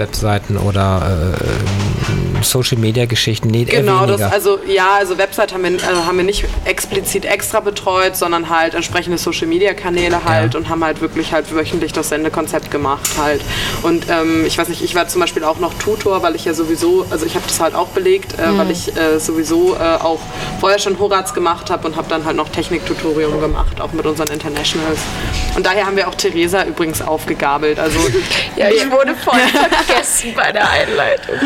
oder 0.65 1.35
äh, 1.39 2.38
Social-Media-Geschichten. 2.43 3.49
Nee, 3.49 3.65
Genau, 3.65 4.07
das, 4.07 4.21
also 4.21 4.59
ja, 4.67 4.95
also 4.99 5.19
Website 5.19 5.53
haben 5.53 5.63
wir, 5.63 5.73
also 5.87 6.07
haben 6.07 6.17
wir 6.17 6.25
nicht 6.25 6.45
explizit 6.65 7.25
extra 7.25 7.61
betreut, 7.61 8.17
sondern 8.17 8.49
halt 8.49 8.75
entsprechende 8.75 9.19
Social 9.19 9.47
Media 9.47 9.75
Kanäle 9.75 10.25
halt 10.25 10.55
und 10.55 10.69
haben 10.69 10.85
halt 10.85 11.01
wirklich 11.01 11.33
halt 11.33 11.55
wöchentlich 11.55 11.93
das 11.93 12.09
Sendekonzept 12.09 12.71
gemacht 12.71 13.09
halt. 13.19 13.43
Und 13.83 14.07
ähm, 14.09 14.45
ich 14.47 14.57
weiß 14.59 14.69
nicht, 14.69 14.83
ich 14.83 14.95
war 14.95 15.09
zum 15.09 15.21
Beispiel 15.21 15.45
auch 15.45 15.59
noch 15.59 15.75
Tutor, 15.75 16.23
weil 16.23 16.35
ich 16.35 16.45
ja 16.45 16.55
sowieso, 16.55 17.07
also 17.11 17.27
ich 17.27 17.35
habe 17.35 17.45
das 17.47 17.61
halt 17.61 17.75
auch 17.75 17.89
belegt, 17.89 18.35
äh, 18.39 18.57
weil 18.57 18.71
ich 18.71 18.97
äh, 18.97 19.19
sowieso 19.19 19.75
äh, 19.75 19.79
auch 19.79 20.21
vorher 20.61 20.79
schon 20.79 20.99
Horaz 20.99 21.35
gemacht 21.35 21.71
habe 21.71 21.87
und 21.87 21.97
habe 21.97 22.09
dann 22.09 22.25
halt 22.25 22.37
noch 22.37 22.49
Techniktutorium 22.49 23.41
gemacht, 23.41 23.81
auch 23.81 23.93
mit 23.93 24.07
unseren 24.07 24.29
Internationals. 24.29 25.01
Und 25.57 25.67
daher 25.67 25.87
haben 25.87 25.97
wir 25.97 26.09
auch 26.09 26.15
Theresa 26.15 26.65
übrigens 26.65 27.03
aufgegabelt. 27.03 27.79
Also 27.79 27.99
Ja, 28.57 28.69
ich 28.71 28.91
wurde 28.91 29.15
voll 29.15 29.39
vergessen 29.87 30.33
bei 30.35 30.53
der 30.53 30.69
Einleitung. 30.69 31.37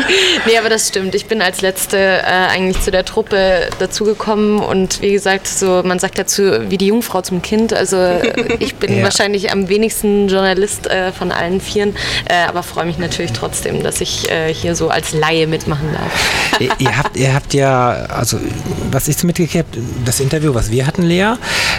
Nee, 0.45 0.57
aber 0.57 0.69
das 0.69 0.82
stimmt. 0.87 1.15
Ich 1.15 1.25
bin 1.25 1.41
als 1.41 1.61
Letzte 1.61 1.97
äh, 1.97 2.23
eigentlich 2.25 2.81
zu 2.81 2.91
der 2.91 3.05
Truppe 3.05 3.69
dazugekommen 3.79 4.59
und 4.59 5.01
wie 5.01 5.11
gesagt, 5.11 5.47
so 5.47 5.81
man 5.83 5.99
sagt 5.99 6.17
dazu 6.17 6.43
wie 6.69 6.77
die 6.77 6.87
Jungfrau 6.87 7.21
zum 7.21 7.41
Kind. 7.41 7.73
Also 7.73 7.97
ich 8.59 8.75
bin 8.75 8.97
Ja. 8.97 9.03
wahrscheinlich 9.03 9.51
am 9.51 9.69
wenigsten 9.69 10.27
Journalist 10.27 10.87
äh, 10.87 11.11
von 11.11 11.31
allen 11.31 11.61
Vieren, 11.61 11.95
äh, 12.25 12.33
aber 12.47 12.63
freue 12.63 12.85
mich 12.85 12.97
natürlich 12.97 13.31
trotzdem, 13.33 13.83
dass 13.83 14.01
ich 14.01 14.29
äh, 14.29 14.53
hier 14.53 14.75
so 14.75 14.89
als 14.89 15.13
Laie 15.13 15.47
mitmachen 15.47 15.87
darf. 15.93 16.59
ihr, 16.59 16.69
ihr, 16.79 16.97
habt, 16.97 17.17
ihr 17.17 17.33
habt 17.33 17.53
ja, 17.53 17.89
also 18.09 18.39
was 18.91 19.07
ich 19.07 19.17
so 19.17 19.27
mitgekriegt 19.27 19.65
habe, 19.73 19.83
das 20.05 20.19
Interview, 20.19 20.53
was 20.53 20.71
wir 20.71 20.85
hatten, 20.85 21.03
Lea, 21.03 21.33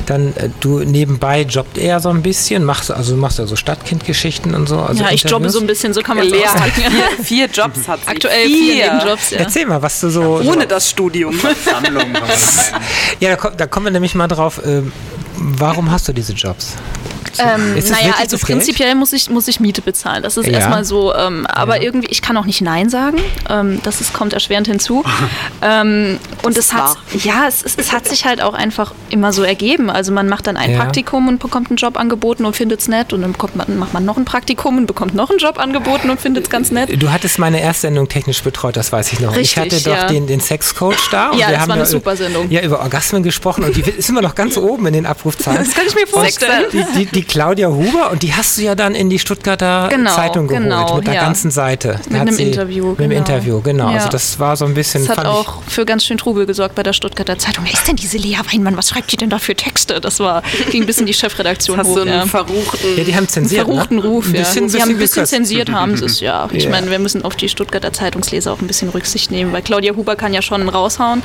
dann 0.06 0.34
äh, 0.36 0.48
du 0.60 0.80
nebenbei 0.80 1.42
jobbt 1.42 1.78
eher 1.78 2.00
so 2.00 2.08
ein 2.10 2.22
bisschen, 2.22 2.64
machst 2.64 2.90
also 2.90 3.16
machst 3.16 3.38
ja 3.38 3.46
so 3.46 3.56
Stadtkindgeschichten 3.56 4.54
und 4.54 4.68
so. 4.68 4.78
Also 4.80 5.02
Ja, 5.02 5.10
ich 5.10 5.22
jobbe 5.22 5.34
Interviews. 5.46 5.52
so 5.52 5.60
ein 5.60 5.66
bisschen, 5.66 5.94
so 5.94 6.00
kann 6.02 6.16
man 6.16 6.26
es 6.26 6.32
Lea 6.32 6.44
hat 6.46 6.54
ausdrücken. 6.68 6.92
vier, 7.18 7.24
vier 7.24 7.46
Jobs 7.46 7.86
hat 7.88 8.00
sie. 8.00 8.08
Aktuell 8.08 8.46
vier 8.46 8.74
Nebenjobs, 8.74 8.93
ja. 9.30 9.38
Erzähl 9.38 9.66
mal, 9.66 9.80
was 9.82 10.00
du 10.00 10.08
so. 10.10 10.40
Ohne 10.44 10.66
das 10.66 10.90
Studium. 10.90 11.38
Sammlung. 11.64 12.14
Ja, 13.20 13.30
da, 13.30 13.36
kommt, 13.36 13.60
da 13.60 13.66
kommen 13.66 13.86
wir 13.86 13.90
nämlich 13.92 14.14
mal 14.14 14.28
drauf. 14.28 14.60
ähm, 14.64 14.92
warum 15.36 15.90
hast 15.90 16.08
du 16.08 16.12
diese 16.12 16.32
Jobs? 16.32 16.74
Ähm, 17.38 17.76
Ist 17.76 17.90
naja, 17.90 18.14
also 18.18 18.36
zu 18.36 18.46
Geld? 18.46 18.58
prinzipiell 18.60 18.94
muss 18.94 19.12
ich, 19.12 19.30
muss 19.30 19.48
ich 19.48 19.60
Miete 19.60 19.82
bezahlen. 19.82 20.22
Das 20.22 20.36
ist 20.36 20.46
Ja. 20.46 20.52
erstmal 20.54 20.84
so. 20.84 21.14
Ähm, 21.14 21.46
aber 21.46 21.82
irgendwie, 21.82 22.08
ich 22.10 22.22
kann 22.22 22.36
auch 22.36 22.44
nicht 22.46 22.60
Nein 22.60 22.88
sagen. 22.90 23.18
Ähm, 23.48 23.80
das 23.82 24.00
ist, 24.00 24.12
kommt 24.12 24.32
erschwerend 24.32 24.66
hinzu. 24.66 25.02
ähm, 25.62 26.18
und 26.42 26.56
es 26.56 26.72
hat, 26.72 26.96
ja, 27.22 27.44
es, 27.48 27.62
es, 27.62 27.76
es 27.76 27.92
hat 27.92 28.06
sich 28.08 28.24
halt 28.24 28.42
auch 28.42 28.54
einfach 28.54 28.92
immer 29.10 29.32
so 29.32 29.42
ergeben. 29.42 29.90
Also 29.90 30.12
man 30.12 30.28
macht 30.28 30.46
dann 30.46 30.56
ein 30.56 30.72
Ja. 30.72 30.78
Praktikum 30.78 31.28
und 31.28 31.38
bekommt 31.40 31.68
einen 31.70 31.76
Job 31.76 31.98
angeboten 31.98 32.44
und 32.44 32.54
findet 32.56 32.80
es 32.80 32.88
nett. 32.88 33.12
Und 33.12 33.22
dann 33.22 33.32
bekommt 33.32 33.56
man, 33.56 33.78
macht 33.78 33.92
man 33.94 34.04
noch 34.04 34.16
ein 34.16 34.24
Praktikum 34.24 34.78
und 34.78 34.86
bekommt 34.86 35.14
noch 35.14 35.30
einen 35.30 35.38
Job 35.38 35.58
angeboten 35.58 36.10
und 36.10 36.20
findet 36.20 36.44
es 36.44 36.50
ganz 36.50 36.70
nett. 36.70 36.90
Du 37.02 37.10
hattest 37.12 37.38
meine 37.38 37.60
Erstsendung 37.60 38.08
technisch 38.08 38.42
betreut, 38.42 38.76
das 38.76 38.92
weiß 38.92 39.12
ich 39.12 39.20
noch. 39.20 39.32
ich 39.32 39.56
Richtig, 39.56 39.56
hatte 39.74 39.82
doch 39.82 39.96
ja. 39.96 40.06
den, 40.08 40.26
den 40.26 40.40
Sexcoach 40.40 41.10
da. 41.10 41.30
und 41.30 41.38
Ja, 41.38 41.46
wir 41.48 41.52
das 41.52 41.60
haben 41.62 41.68
war 41.68 41.74
eine 41.76 41.84
ja, 41.84 41.90
super 41.90 42.16
Sendung. 42.16 42.50
Ja, 42.50 42.60
über 42.62 42.80
Orgasmen 42.80 43.22
gesprochen 43.22 43.64
und 43.64 43.76
die 43.76 43.82
ist 43.82 44.08
immer 44.08 44.22
noch 44.22 44.34
ganz 44.34 44.56
oben 44.56 44.86
in 44.86 44.92
den 44.94 45.06
Abrufzahlen. 45.06 45.64
Das 45.64 45.74
kann 45.74 45.84
ich 45.86 45.94
mir 45.94 46.06
vorstellen. 46.06 46.64
Die, 46.72 46.84
die, 46.96 47.06
die 47.06 47.23
Claudia 47.24 47.68
Huber 47.68 48.10
und 48.12 48.22
die 48.22 48.32
hast 48.34 48.58
du 48.58 48.62
ja 48.62 48.74
dann 48.74 48.94
in 48.94 49.10
die 49.10 49.18
Stuttgarter 49.18 49.88
Genau, 49.90 50.14
Zeitung 50.14 50.46
geholt 50.46 50.62
genau, 50.64 50.96
mit 50.96 51.06
der 51.06 51.14
ja. 51.14 51.20
ganzen 51.22 51.50
Seite. 51.50 52.00
Da 52.04 52.10
Mit 52.10 52.20
einem 52.20 52.34
sie- 52.34 52.44
Interview, 52.44 52.90
Mit 52.90 53.00
dem 53.00 53.10
genau. 53.10 53.20
Interview, 53.20 53.60
genau. 53.60 53.88
Ja. 53.90 53.96
Also 53.96 54.08
das 54.08 54.38
war 54.38 54.56
so 54.56 54.64
ein 54.64 54.74
bisschen. 54.74 55.02
Das 55.06 55.10
hat 55.16 55.24
fand 55.26 55.28
auch 55.28 55.62
für 55.66 55.84
ganz 55.84 56.04
schön 56.04 56.18
Trubel 56.18 56.46
gesorgt 56.46 56.74
bei 56.74 56.82
der 56.82 56.92
Stuttgarter 56.92 57.38
Zeitung. 57.38 57.64
Wer 57.64 57.72
ist 57.72 57.86
denn 57.88 57.96
diese 57.96 58.18
Lea 58.18 58.38
Weinmann? 58.52 58.76
Was 58.76 58.88
schreibt 58.90 59.10
die 59.12 59.16
denn 59.16 59.30
da 59.30 59.38
für 59.38 59.54
Texte? 59.54 60.00
Das 60.00 60.20
war, 60.20 60.42
ging 60.70 60.82
ein 60.82 60.86
bisschen 60.86 61.06
die 61.06 61.14
Chefredaktion 61.14 61.78
Hast 61.78 61.88
hoch. 61.88 61.94
du 61.96 62.00
einen 62.02 62.10
ja. 62.12 62.26
verruchten. 62.26 62.96
Ja, 62.96 63.04
die 63.04 63.16
haben 63.16 63.28
zensiert. 63.28 63.64
verruchten 63.66 63.96
ne? 63.98 64.02
Ruf, 64.04 64.26
ein 64.28 64.34
ja. 64.34 64.40
bisschen, 64.40 64.68
Sie 64.68 64.80
haben 64.80 64.90
ein 64.90 64.96
bisschen 64.98 65.14
gekürzt. 65.24 65.30
zensiert, 65.32 65.70
haben 65.72 65.96
sie 65.96 66.04
es, 66.06 66.20
ja. 66.20 66.48
Ich 66.52 66.64
Ja. 66.64 66.70
meine, 66.70 66.90
wir 66.90 66.98
müssen 66.98 67.24
auf 67.24 67.36
die 67.36 67.48
Stuttgarter 67.48 67.92
Zeitungsleser 67.92 68.52
auch 68.52 68.60
ein 68.60 68.66
bisschen 68.66 68.88
Rücksicht 68.90 69.30
nehmen, 69.30 69.52
weil 69.52 69.62
Claudia 69.62 69.94
Huber 69.94 70.16
kann 70.16 70.32
ja 70.34 70.42
schon 70.42 70.68
raushauen. 70.68 71.22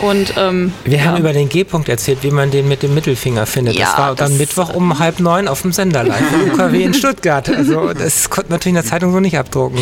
Und, 0.00 0.34
ähm, 0.36 0.72
Wir 0.84 0.98
ja. 0.98 1.04
haben 1.04 1.18
über 1.18 1.32
den 1.32 1.48
G-Punkt 1.48 1.88
erzählt, 1.88 2.18
wie 2.22 2.30
man 2.30 2.50
den 2.50 2.68
mit 2.68 2.82
dem 2.82 2.94
Mittelfinger 2.94 3.46
findet. 3.46 3.74
das 3.74 3.80
Ja, 3.92 3.98
war 3.98 4.14
dann 4.14 4.30
das- 4.30 4.38
Mittwoch 4.38 4.74
um 4.74 4.98
halb 4.98 5.20
neun 5.20 5.41
auf 5.48 5.62
dem 5.62 5.72
Sender 5.72 6.04
live 6.04 6.22
im 6.32 6.52
UKW 6.52 6.82
in 6.82 6.94
Stuttgart. 6.94 7.48
Also 7.48 7.92
das 7.92 8.28
konnte 8.30 8.50
natürlich 8.50 8.68
in 8.70 8.74
der 8.82 8.84
Zeitung 8.84 9.12
so 9.12 9.20
nicht 9.20 9.38
abdrucken. 9.38 9.78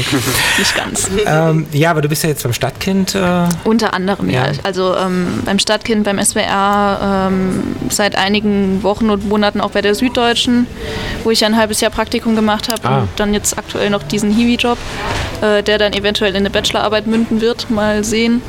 nicht 0.58 0.76
ganz. 0.76 1.08
ähm, 1.26 1.66
ja, 1.72 1.90
aber 1.90 2.02
du 2.02 2.08
bist 2.08 2.22
ja 2.22 2.28
jetzt 2.28 2.42
beim 2.42 2.52
Stadtkind. 2.52 3.14
Äh, 3.14 3.48
Unter 3.64 3.94
anderem, 3.94 4.28
ja. 4.30 4.46
Ja. 4.46 4.52
Also 4.62 4.96
ähm, 4.96 5.42
beim 5.44 5.58
Stadtkind, 5.58 6.04
beim 6.04 6.22
SWR, 6.22 7.28
ähm, 7.30 7.62
seit 7.88 8.16
einigen 8.16 8.82
Wochen 8.82 9.10
und 9.10 9.28
Monaten 9.28 9.60
auch 9.60 9.70
bei 9.70 9.82
der 9.82 9.94
Süddeutschen, 9.94 10.66
wo 11.24 11.30
ich 11.30 11.44
ein 11.44 11.56
halbes 11.56 11.80
Jahr 11.80 11.90
Praktikum 11.90 12.36
gemacht 12.36 12.68
habe 12.68 12.80
Ah. 12.88 12.98
und 13.00 13.08
dann 13.16 13.34
jetzt 13.34 13.56
aktuell 13.58 13.90
noch 13.90 14.02
diesen 14.02 14.30
Hiwi-Job, 14.32 14.78
äh, 15.42 15.62
der 15.62 15.78
dann 15.78 15.92
eventuell 15.92 16.30
in 16.30 16.36
eine 16.38 16.50
Bachelorarbeit 16.50 17.06
münden 17.06 17.40
wird. 17.40 17.70
Mal 17.70 18.04
sehen. 18.04 18.42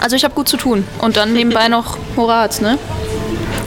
Also 0.00 0.16
ich 0.16 0.24
habe 0.24 0.34
gut 0.34 0.48
zu 0.48 0.56
tun. 0.56 0.84
Und 0.98 1.16
dann 1.16 1.32
nebenbei 1.32 1.68
noch 1.68 1.98
Horaz, 2.16 2.60
ne? 2.60 2.78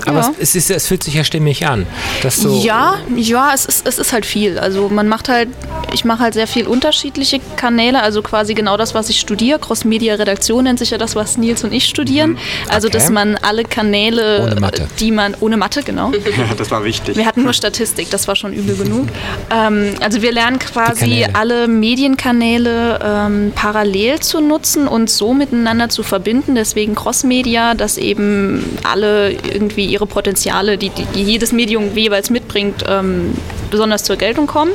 Aber 0.05 0.19
Ja. 0.19 0.33
es, 0.39 0.55
ist, 0.55 0.69
es 0.71 0.87
fühlt 0.87 1.03
sich 1.03 1.13
ja 1.15 1.23
stimmig 1.23 1.65
an. 1.67 1.85
Dass 2.23 2.37
so 2.37 2.61
Ja, 2.63 2.95
ja, 3.15 3.51
es 3.53 3.65
ist, 3.65 3.87
es 3.87 3.97
ist 3.97 4.13
halt 4.13 4.25
viel. 4.25 4.57
Also 4.59 4.89
man 4.89 5.07
macht 5.07 5.29
halt, 5.29 5.49
ich 5.93 6.05
mache 6.05 6.19
halt 6.19 6.33
sehr 6.33 6.47
viel 6.47 6.67
unterschiedliche 6.67 7.39
Kanäle, 7.55 8.01
also 8.01 8.21
quasi 8.21 8.53
genau 8.53 8.77
das, 8.77 8.93
was 8.93 9.09
ich 9.09 9.19
studiere. 9.19 9.59
Cross-Media-Redaktion 9.59 10.63
nennt 10.65 10.79
sich 10.79 10.89
ja 10.91 10.97
das, 10.97 11.15
was 11.15 11.37
Nils 11.37 11.63
und 11.63 11.73
ich 11.73 11.85
studieren. 11.85 12.37
Also 12.69 12.87
Okay. 12.87 12.97
dass 12.97 13.09
man 13.09 13.35
alle 13.41 13.63
Kanäle, 13.63 14.55
Mathe. 14.59 14.87
die 14.99 15.11
man, 15.11 15.35
ohne 15.39 15.57
Mathe, 15.57 15.81
genau. 15.83 16.11
Ja, 16.11 16.53
das 16.57 16.69
war 16.71 16.83
wichtig. 16.83 17.15
Wir 17.17 17.25
hatten 17.25 17.43
nur 17.43 17.53
Statistik, 17.53 18.09
das 18.11 18.27
war 18.27 18.35
schon 18.35 18.53
übel 18.53 18.75
genug. 18.75 19.07
Ähm, 19.51 19.93
also 20.01 20.21
wir 20.23 20.31
lernen 20.31 20.57
quasi 20.59 21.25
alle 21.33 21.67
Medienkanäle 21.67 22.99
ähm, 23.03 23.51
parallel 23.55 24.19
zu 24.19 24.41
nutzen 24.41 24.87
und 24.87 25.09
so 25.09 25.33
miteinander 25.33 25.89
zu 25.89 26.03
verbinden. 26.03 26.55
Deswegen 26.55 26.95
Crossmedia, 26.95 27.73
dass 27.73 27.97
eben 27.97 28.63
alle 28.83 29.31
irgendwie 29.31 29.93
ihre 29.95 30.05
Potenziale, 30.05 30.77
die, 30.77 30.89
die, 30.89 31.23
jedes 31.23 31.51
Medium 31.51 31.95
jeweils 31.95 32.29
mitbringt, 32.29 32.83
ähm, 32.87 33.33
besonders 33.71 34.03
zur 34.03 34.17
Geltung 34.17 34.45
kommen. 34.45 34.71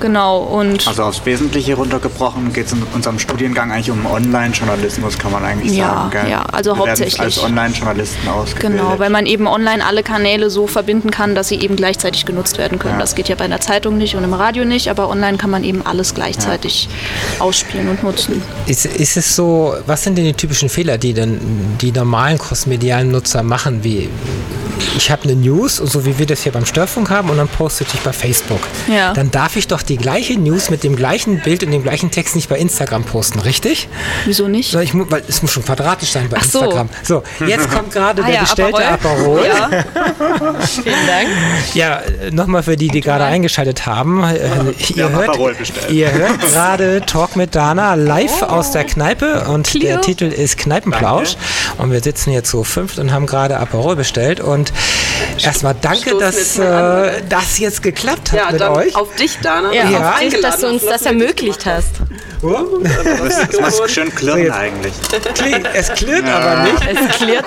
Genau, 0.00 0.38
und 0.38 0.86
Also 0.86 1.02
aufs 1.04 1.24
Wesentliche 1.26 1.74
runtergebrochen 1.74 2.52
geht 2.52 2.66
es 2.66 2.72
in 2.72 2.82
unserem 2.94 3.18
Studiengang 3.18 3.72
eigentlich 3.72 3.90
um 3.90 4.06
Online-Journalismus, 4.06 5.18
kann 5.18 5.32
man 5.32 5.44
eigentlich 5.44 5.72
Ja, 5.76 5.86
sagen. 5.88 6.10
Gell? 6.10 6.30
ja, 6.30 6.42
also 6.52 6.70
Wir 6.72 6.78
werden 6.78 6.88
hauptsächlich. 6.90 7.20
als 7.20 7.42
Online-Journalisten 7.42 8.28
ausgebildet. 8.28 8.80
Genau, 8.80 8.98
weil 8.98 9.10
man 9.10 9.26
eben 9.26 9.46
online 9.46 9.84
alle 9.84 10.02
Kanäle 10.02 10.50
so 10.50 10.66
verbinden 10.66 11.10
kann, 11.10 11.34
dass 11.34 11.48
sie 11.48 11.56
eben 11.60 11.76
gleichzeitig 11.76 12.24
genutzt 12.26 12.58
werden 12.58 12.78
können. 12.78 12.94
Ja. 12.94 13.00
Das 13.00 13.14
geht 13.14 13.28
ja 13.28 13.34
bei 13.34 13.44
einer 13.44 13.60
Zeitung 13.60 13.98
nicht 13.98 14.14
und 14.16 14.24
im 14.24 14.34
Radio 14.34 14.64
nicht, 14.64 14.88
aber 14.88 15.08
online 15.08 15.38
kann 15.38 15.50
man 15.50 15.64
eben 15.64 15.84
alles 15.84 16.14
gleichzeitig 16.14 16.88
ausspielen 17.38 17.88
und 17.88 18.02
nutzen. 18.02 18.42
ist, 18.66 18.86
ist 18.86 19.16
es 19.16 19.34
so, 19.36 19.74
was 19.86 20.02
sind 20.02 20.16
denn 20.18 20.24
die 20.24 20.34
typischen 20.34 20.68
Fehler, 20.68 20.98
die 20.98 21.12
denn 21.14 21.38
die 21.80 21.92
normalen 21.92 22.38
crossmedialen 22.38 23.10
Nutzer 23.10 23.42
machen? 23.42 23.84
Wie 23.84 24.08
ich 24.96 25.10
habe 25.10 25.24
eine 25.24 25.34
News, 25.34 25.76
so 25.76 26.04
wie 26.06 26.18
wir 26.18 26.26
das 26.26 26.42
hier 26.42 26.52
beim 26.52 26.64
Störfunk 26.64 27.10
haben, 27.10 27.30
und 27.30 27.36
dann 27.36 27.48
poste 27.48 27.84
ich 27.92 28.00
bei 28.00 28.12
Facebook. 28.12 28.60
Ja. 28.88 29.12
Dann 29.12 29.30
darf 29.30 29.56
ich 29.56 29.66
doch 29.66 29.77
die 29.82 29.96
gleiche 29.96 30.38
News 30.38 30.70
mit 30.70 30.84
dem 30.84 30.96
gleichen 30.96 31.40
Bild 31.40 31.62
und 31.64 31.70
dem 31.70 31.82
gleichen 31.82 32.10
Text 32.10 32.36
nicht 32.36 32.48
bei 32.48 32.58
Instagram 32.58 33.04
posten, 33.04 33.40
richtig? 33.40 33.88
Wieso 34.24 34.48
nicht? 34.48 34.70
So, 34.70 34.78
ich, 34.80 34.92
weil 34.94 35.22
es 35.28 35.42
muss 35.42 35.52
schon 35.52 35.64
quadratisch 35.64 36.10
sein 36.10 36.28
bei 36.28 36.38
Ach 36.40 36.44
so. 36.44 36.60
Instagram. 36.60 36.88
So, 37.02 37.22
jetzt 37.46 37.70
kommt 37.74 37.92
gerade 37.92 38.22
Ah 38.22 38.26
der 38.26 38.34
ja, 38.34 38.40
bestellte 38.42 38.86
Aperol. 38.86 39.44
Ja. 39.46 39.68
Vielen 40.60 41.06
Dank. 41.06 41.28
Ja, 41.74 42.00
nochmal 42.30 42.62
für 42.62 42.76
die, 42.76 42.88
die 42.88 43.00
gerade 43.00 43.24
eingeschaltet 43.24 43.86
haben. 43.86 44.22
Äh, 44.24 44.36
ihr, 44.94 45.10
hört, 45.10 45.38
ihr 45.90 46.12
hört 46.12 46.40
gerade 46.40 47.02
Talk 47.06 47.36
mit 47.36 47.54
Dana 47.54 47.94
live 47.94 48.42
aus 48.42 48.72
der 48.72 48.84
Kneipe 48.84 49.44
und 49.48 49.72
der 49.74 49.80
Clear. 49.80 50.00
Titel 50.00 50.24
ist 50.24 50.58
Kneipenplausch. 50.58 51.36
Und 51.78 51.92
wir 51.92 52.02
sitzen 52.02 52.30
hier 52.30 52.44
zu 52.44 52.64
fünft 52.64 52.98
und 52.98 53.12
haben 53.12 53.26
gerade 53.26 53.58
Aperol 53.58 53.96
bestellt. 53.96 54.40
Und 54.40 54.72
erstmal 55.42 55.74
danke, 55.80 56.10
Stoßen 56.10 56.18
dass 56.20 56.58
äh, 56.58 57.22
das 57.28 57.58
jetzt 57.58 57.82
geklappt 57.82 58.32
hat 58.32 58.38
Ja, 58.38 58.50
mit 58.50 58.60
dann 58.60 58.72
euch. 58.72 58.96
auf 58.96 59.14
dich, 59.16 59.38
Dana. 59.40 59.67
Ja, 59.72 59.82
dass 59.82 59.90
du 59.90 59.98
Ja. 59.98 60.10
auf 60.12 60.18
dich, 60.20 60.40
dass 60.40 60.60
du 60.60 60.66
uns 60.68 60.84
das 60.84 61.02
ermöglicht 61.02 61.66
hast. 61.66 61.90
Das 62.40 63.80
muss 63.80 63.90
schön 63.90 64.14
klirren 64.14 64.42
jetzt- 64.44 64.52
eigentlich. 64.56 64.92
Es 65.74 65.88
klirrt 65.94 66.24
aber 66.26 66.62
nicht. 66.62 66.76
Es 66.86 67.16
klärt. 67.16 67.44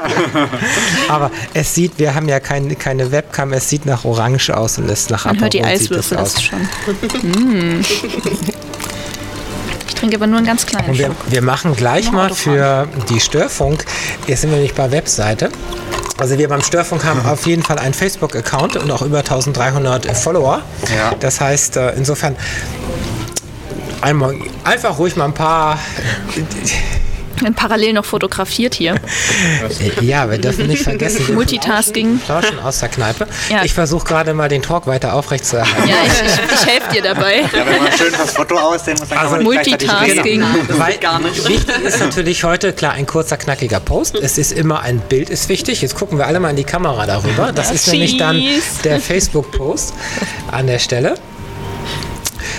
Aber 1.10 1.32
es 1.54 1.74
sieht, 1.74 1.94
wir 1.98 2.14
haben 2.14 2.28
ja 2.28 2.40
kein, 2.42 2.78
keine 2.78 3.12
Webcam, 3.12 3.54
es 3.54 3.70
sieht 3.70 3.86
nach 3.86 4.04
Orange 4.04 4.50
aus 4.56 4.78
und 4.78 4.90
es 4.90 5.10
nach 5.10 5.26
Man 5.26 5.40
hört 5.40 5.54
die 5.54 5.64
Eiswürfel, 5.64 6.18
das 6.18 6.36
aus. 6.36 6.42
ist 6.42 6.44
schon. 6.44 7.80
Mm. 7.80 7.86
Ich 10.02 10.04
trinke 10.08 10.18
aber 10.18 10.26
nur 10.26 10.38
einen 10.38 10.48
ganz 10.48 10.66
kleinen 10.66 10.90
Und 10.90 10.98
wir, 10.98 11.12
wir 11.28 11.44
machen 11.44 11.76
gleich 11.76 12.12
mal 12.12 12.34
für 12.34 12.88
die 13.08 13.20
Störfunk, 13.20 13.86
jetzt 14.26 14.42
sind 14.42 14.50
wir 14.50 14.56
nämlich 14.56 14.74
bei 14.74 14.92
Webseite. 14.92 15.52
Also 16.18 16.40
wir 16.40 16.50
beim 16.50 16.64
Störfunk 16.64 17.06
haben 17.06 17.24
auf 17.24 17.46
jeden 17.46 17.62
Fall 17.62 17.78
einen 17.78 17.94
Facebook-Account 17.94 18.78
und 18.78 18.90
auch 18.90 19.04
über 19.04 19.20
1300 19.20 20.18
Follower. 20.18 20.64
Ja. 20.98 21.12
Das 21.20 21.40
heißt, 21.40 21.78
äh, 21.78 21.92
insofern 21.92 22.36
einmal, 24.02 24.38
einfach 24.64 24.98
ruhig 24.98 25.16
mal 25.16 25.26
ein 25.26 25.36
paar 25.36 25.78
Parallel 27.56 27.94
noch 27.94 28.06
fotografiert 28.06 28.74
hier. 28.76 28.96
Äh, 28.96 30.06
Ja, 30.06 30.30
wir 30.30 30.38
dürfen 30.38 30.68
nicht 30.68 30.84
vergessen. 30.84 31.34
Multitasking. 31.34 32.20
Plauschen 32.20 32.60
aus 32.60 32.80
der 32.80 32.90
Kneipe. 32.90 33.28
Ja. 33.50 33.64
Ich 33.64 33.74
versuche 33.74 34.06
gerade 34.06 34.34
mal 34.34 34.48
den 34.50 34.62
Talk 34.62 34.88
weiter 34.88 35.14
aufrecht 35.14 35.46
zu 35.46 35.58
erhalten. 35.58 35.88
Ja, 35.88 35.96
ich, 36.06 36.12
ich, 36.12 36.54
ich 36.62 36.66
helfe 36.66 36.94
dir 36.94 37.02
dabei. 37.02 37.42
Ja, 37.42 37.66
wenn 37.66 37.84
man 37.84 37.92
schön 37.98 38.12
das 38.18 38.32
Foto 38.32 38.56
aussehen 38.58 38.98
muss, 39.00 39.10
dann 39.10 39.18
kann 39.18 39.32
man 39.32 39.44
Multitasking. 39.44 40.44
Das 40.68 40.80
Weil 40.80 40.98
gar 40.98 41.20
nicht. 41.20 41.48
Wichtig 41.48 41.82
ist 41.84 42.00
natürlich 42.00 42.44
heute, 42.44 42.74
klar, 42.74 42.94
ein 42.94 43.06
kurzer, 43.06 43.38
knackiger 43.38 43.80
Post. 43.80 44.16
Es 44.16 44.38
ist 44.38 44.52
immer 44.52 44.82
ein 44.82 45.00
Bild, 45.00 45.30
ist 45.30 45.50
wichtig. 45.50 45.82
Jetzt 45.82 45.96
gucken 45.96 46.18
wir 46.18 46.28
alle 46.28 46.40
mal 46.40 46.50
in 46.50 46.56
die 46.56 46.64
Kamera 46.64 47.06
darüber. 47.06 47.52
Das 47.52 47.72
ist 47.72 47.88
nämlich 47.88 48.18
dann 48.18 48.42
der 48.84 49.00
Facebook-Post 49.00 49.94
an 50.52 50.68
der 50.68 50.80
Stelle. 50.80 51.16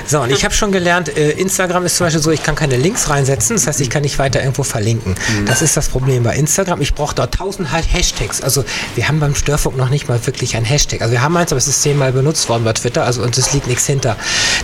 So, 0.06 0.20
und 0.20 0.30
ich 0.30 0.44
habe 0.44 0.54
schon 0.54 0.72
gelernt, 0.72 1.16
äh, 1.16 1.30
Instagram 1.32 1.84
ist 1.86 1.96
zum 1.96 2.06
Beispiel 2.06 2.22
so, 2.22 2.30
ich 2.30 2.42
kann 2.42 2.54
keine 2.54 2.76
Links 2.76 3.08
reinsetzen, 3.08 3.56
das 3.56 3.66
heißt, 3.66 3.80
ich 3.80 3.90
kann 3.90 4.02
nicht 4.02 4.18
weiter 4.18 4.40
irgendwo 4.40 4.62
verlinken. 4.62 5.14
Das 5.46 5.62
ist 5.62 5.76
das 5.76 5.88
Problem 5.88 6.22
bei 6.22 6.34
Instagram. 6.36 6.80
Ich 6.80 6.94
brauche 6.94 7.14
da 7.14 7.26
tausend 7.26 7.72
halt 7.72 7.92
Hashtags. 7.92 8.40
Also 8.40 8.64
wir 8.94 9.08
haben 9.08 9.20
beim 9.20 9.34
Störfunk 9.34 9.76
noch 9.76 9.88
nicht 9.88 10.08
mal 10.08 10.24
wirklich 10.26 10.56
ein 10.56 10.64
Hashtag. 10.64 11.02
Also 11.02 11.12
wir 11.12 11.22
haben 11.22 11.36
eins, 11.36 11.52
aber 11.52 11.58
es 11.58 11.68
ist 11.68 11.82
zehnmal 11.82 12.12
benutzt 12.12 12.48
worden 12.48 12.64
bei 12.64 12.72
Twitter, 12.72 13.04
also 13.04 13.22
und 13.22 13.36
es 13.36 13.52
liegt 13.52 13.66
nichts 13.66 13.86
hinter. 13.86 14.16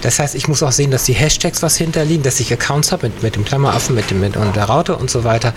Das 0.03 0.19
heißt, 0.19 0.35
ich 0.35 0.49
muss 0.49 0.63
auch 0.63 0.73
sehen, 0.73 0.91
dass 0.91 1.05
die 1.05 1.13
Hashtags 1.13 1.63
was 1.63 1.77
hinterliegen, 1.77 2.23
dass 2.23 2.41
ich 2.41 2.53
Accounts 2.53 2.93
habe 2.93 3.09
mit, 3.09 3.23
mit 3.23 3.37
dem 3.37 3.45
Klammeraffen, 3.45 3.95
mit 3.95 4.11
dem 4.11 4.21
mit 4.21 4.37
und 4.37 4.57
der 4.57 4.65
Raute 4.65 4.97
und 4.97 5.11
so 5.11 5.25
weiter. 5.25 5.53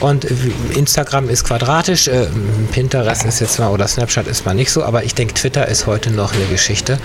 Und 0.00 0.24
äh, 0.24 0.34
Instagram 0.74 1.28
ist 1.28 1.44
quadratisch, 1.44 2.08
äh, 2.08 2.26
Pinterest 2.72 3.24
ist 3.24 3.40
jetzt 3.40 3.58
mal 3.58 3.70
oder 3.70 3.86
Snapchat 3.88 4.26
ist 4.26 4.44
mal 4.44 4.54
nicht 4.54 4.70
so, 4.70 4.84
aber 4.84 5.04
ich 5.04 5.14
denke, 5.14 5.34
Twitter 5.34 5.68
ist 5.68 5.86
heute 5.86 6.10
noch 6.10 6.32
eine 6.32 6.44
Geschichte. 6.46 6.98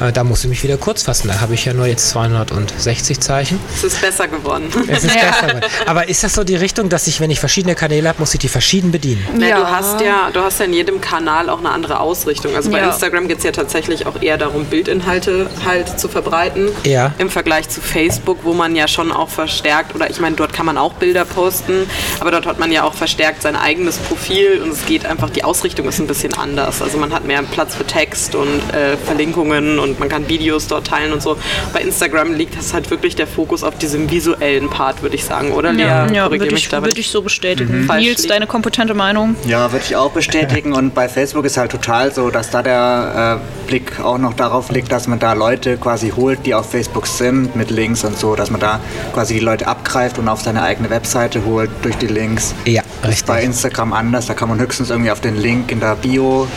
Äh, 0.00 0.12
da 0.12 0.24
muss 0.24 0.44
ich 0.44 0.50
mich 0.50 0.62
wieder 0.62 0.76
kurz 0.76 1.02
fassen. 1.02 1.28
Da 1.28 1.40
habe 1.40 1.54
ich 1.54 1.63
ja 1.64 1.72
nur 1.74 1.86
jetzt 1.86 2.08
260 2.10 3.20
Zeichen. 3.20 3.60
Es 3.74 3.84
ist 3.84 4.00
besser 4.00 4.28
geworden. 4.28 4.68
Es 4.88 5.04
ist 5.04 5.14
besser 5.20 5.46
geworden. 5.48 5.60
Aber 5.86 6.08
ist 6.08 6.22
das 6.24 6.34
so 6.34 6.44
die 6.44 6.56
Richtung, 6.56 6.88
dass 6.88 7.06
ich, 7.06 7.20
wenn 7.20 7.30
ich 7.30 7.40
verschiedene 7.40 7.74
Kanäle 7.74 8.08
habe, 8.08 8.18
muss 8.20 8.34
ich 8.34 8.40
die 8.40 8.48
verschieden 8.48 8.90
bedienen? 8.92 9.24
Ja. 9.40 9.48
Ja. 9.48 9.58
Du 9.60 9.66
hast 9.70 10.00
ja, 10.00 10.30
du 10.32 10.40
hast 10.40 10.58
ja 10.60 10.66
in 10.66 10.72
jedem 10.72 11.00
Kanal 11.00 11.48
auch 11.48 11.58
eine 11.60 11.70
andere 11.70 12.00
Ausrichtung. 12.00 12.54
Also 12.56 12.70
bei 12.70 12.78
Ja. 12.78 12.88
Instagram 12.90 13.28
geht 13.28 13.38
es 13.38 13.44
ja 13.44 13.52
tatsächlich 13.52 14.06
auch 14.06 14.20
eher 14.20 14.36
darum, 14.38 14.64
Bildinhalte 14.64 15.46
halt 15.64 15.98
zu 16.00 16.08
verbreiten. 16.08 16.70
Ja. 16.84 17.12
Im 17.18 17.30
Vergleich 17.30 17.68
zu 17.68 17.80
Facebook, 17.80 18.38
wo 18.42 18.52
man 18.52 18.74
ja 18.76 18.88
schon 18.88 19.12
auch 19.12 19.28
verstärkt, 19.28 19.94
oder 19.94 20.10
ich 20.10 20.20
meine, 20.20 20.36
dort 20.36 20.52
kann 20.52 20.66
man 20.66 20.76
auch 20.78 20.94
Bilder 20.94 21.24
posten, 21.24 21.88
aber 22.20 22.30
dort 22.30 22.46
hat 22.46 22.58
man 22.58 22.72
ja 22.72 22.82
auch 22.84 22.94
verstärkt 22.94 23.42
sein 23.42 23.56
eigenes 23.56 23.98
Profil 23.98 24.60
und 24.62 24.72
es 24.72 24.84
geht 24.86 25.06
einfach, 25.06 25.30
die 25.30 25.44
Ausrichtung 25.44 25.86
ist 25.88 25.98
ein 26.00 26.06
bisschen 26.06 26.34
anders. 26.34 26.82
Also 26.82 26.98
man 26.98 27.12
hat 27.12 27.24
mehr 27.24 27.42
Platz 27.42 27.74
für 27.74 27.86
Text 27.86 28.34
und 28.34 28.60
äh, 28.72 28.96
Verlinkungen 28.96 29.78
und 29.78 29.98
man 30.00 30.08
kann 30.08 30.28
Videos 30.28 30.66
dort 30.66 30.86
teilen 30.88 31.12
und 31.12 31.22
so. 31.22 31.36
Bei 31.72 31.80
Instagram 31.80 32.32
liegt 32.34 32.56
das 32.56 32.72
halt 32.72 32.90
wirklich 32.90 33.16
der 33.16 33.26
Fokus 33.26 33.62
auf 33.64 33.76
diesem 33.78 34.10
visuellen 34.10 34.68
Part, 34.70 35.02
würde 35.02 35.16
ich 35.16 35.24
sagen, 35.24 35.52
oder 35.52 35.72
Lea? 35.72 35.82
Ja, 35.82 36.06
ja 36.06 36.30
würde 36.30 36.46
ich, 36.46 36.70
würd 36.70 36.98
ich 36.98 37.10
so 37.10 37.22
bestätigen. 37.22 37.84
falsch 37.86 38.04
Nils, 38.04 38.26
deine 38.26 38.46
kompetente 38.46 38.94
Meinung? 38.94 39.36
Ja, 39.46 39.72
würde 39.72 39.84
ich 39.86 39.96
auch 39.96 40.10
bestätigen. 40.10 40.72
Und 40.72 40.94
bei 40.94 41.08
Facebook 41.08 41.44
ist 41.44 41.56
halt 41.56 41.70
total 41.70 42.12
so, 42.12 42.30
dass 42.30 42.50
da 42.50 42.62
der 42.62 43.40
äh, 43.40 43.66
Blick 43.66 44.00
auch 44.00 44.18
noch 44.18 44.34
darauf 44.34 44.70
liegt, 44.70 44.92
dass 44.92 45.06
man 45.08 45.18
da 45.18 45.32
Leute 45.32 45.76
quasi 45.76 46.10
holt, 46.10 46.46
die 46.46 46.54
auf 46.54 46.70
Facebook 46.70 47.06
sind, 47.06 47.56
mit 47.56 47.70
Links 47.70 48.04
und 48.04 48.18
so, 48.18 48.34
dass 48.34 48.50
man 48.50 48.60
da 48.60 48.80
quasi 49.12 49.34
die 49.34 49.40
Leute 49.40 49.66
abgreift 49.66 50.18
und 50.18 50.28
auf 50.28 50.42
seine 50.42 50.62
eigene 50.62 50.90
Webseite 50.90 51.44
holt 51.44 51.70
durch 51.82 51.96
die 51.96 52.06
Links. 52.06 52.54
Ja, 52.64 52.82
Das 53.02 53.16
ist 53.16 53.26
bei 53.26 53.34
richtig. 53.34 53.50
Instagram 53.50 53.92
anders, 53.92 54.26
da 54.26 54.34
kann 54.34 54.48
man 54.48 54.58
höchstens 54.58 54.90
irgendwie 54.90 55.10
auf 55.10 55.20
den 55.20 55.36
Link 55.36 55.70
in 55.70 55.80
der 55.80 55.96
Bio 55.96 56.48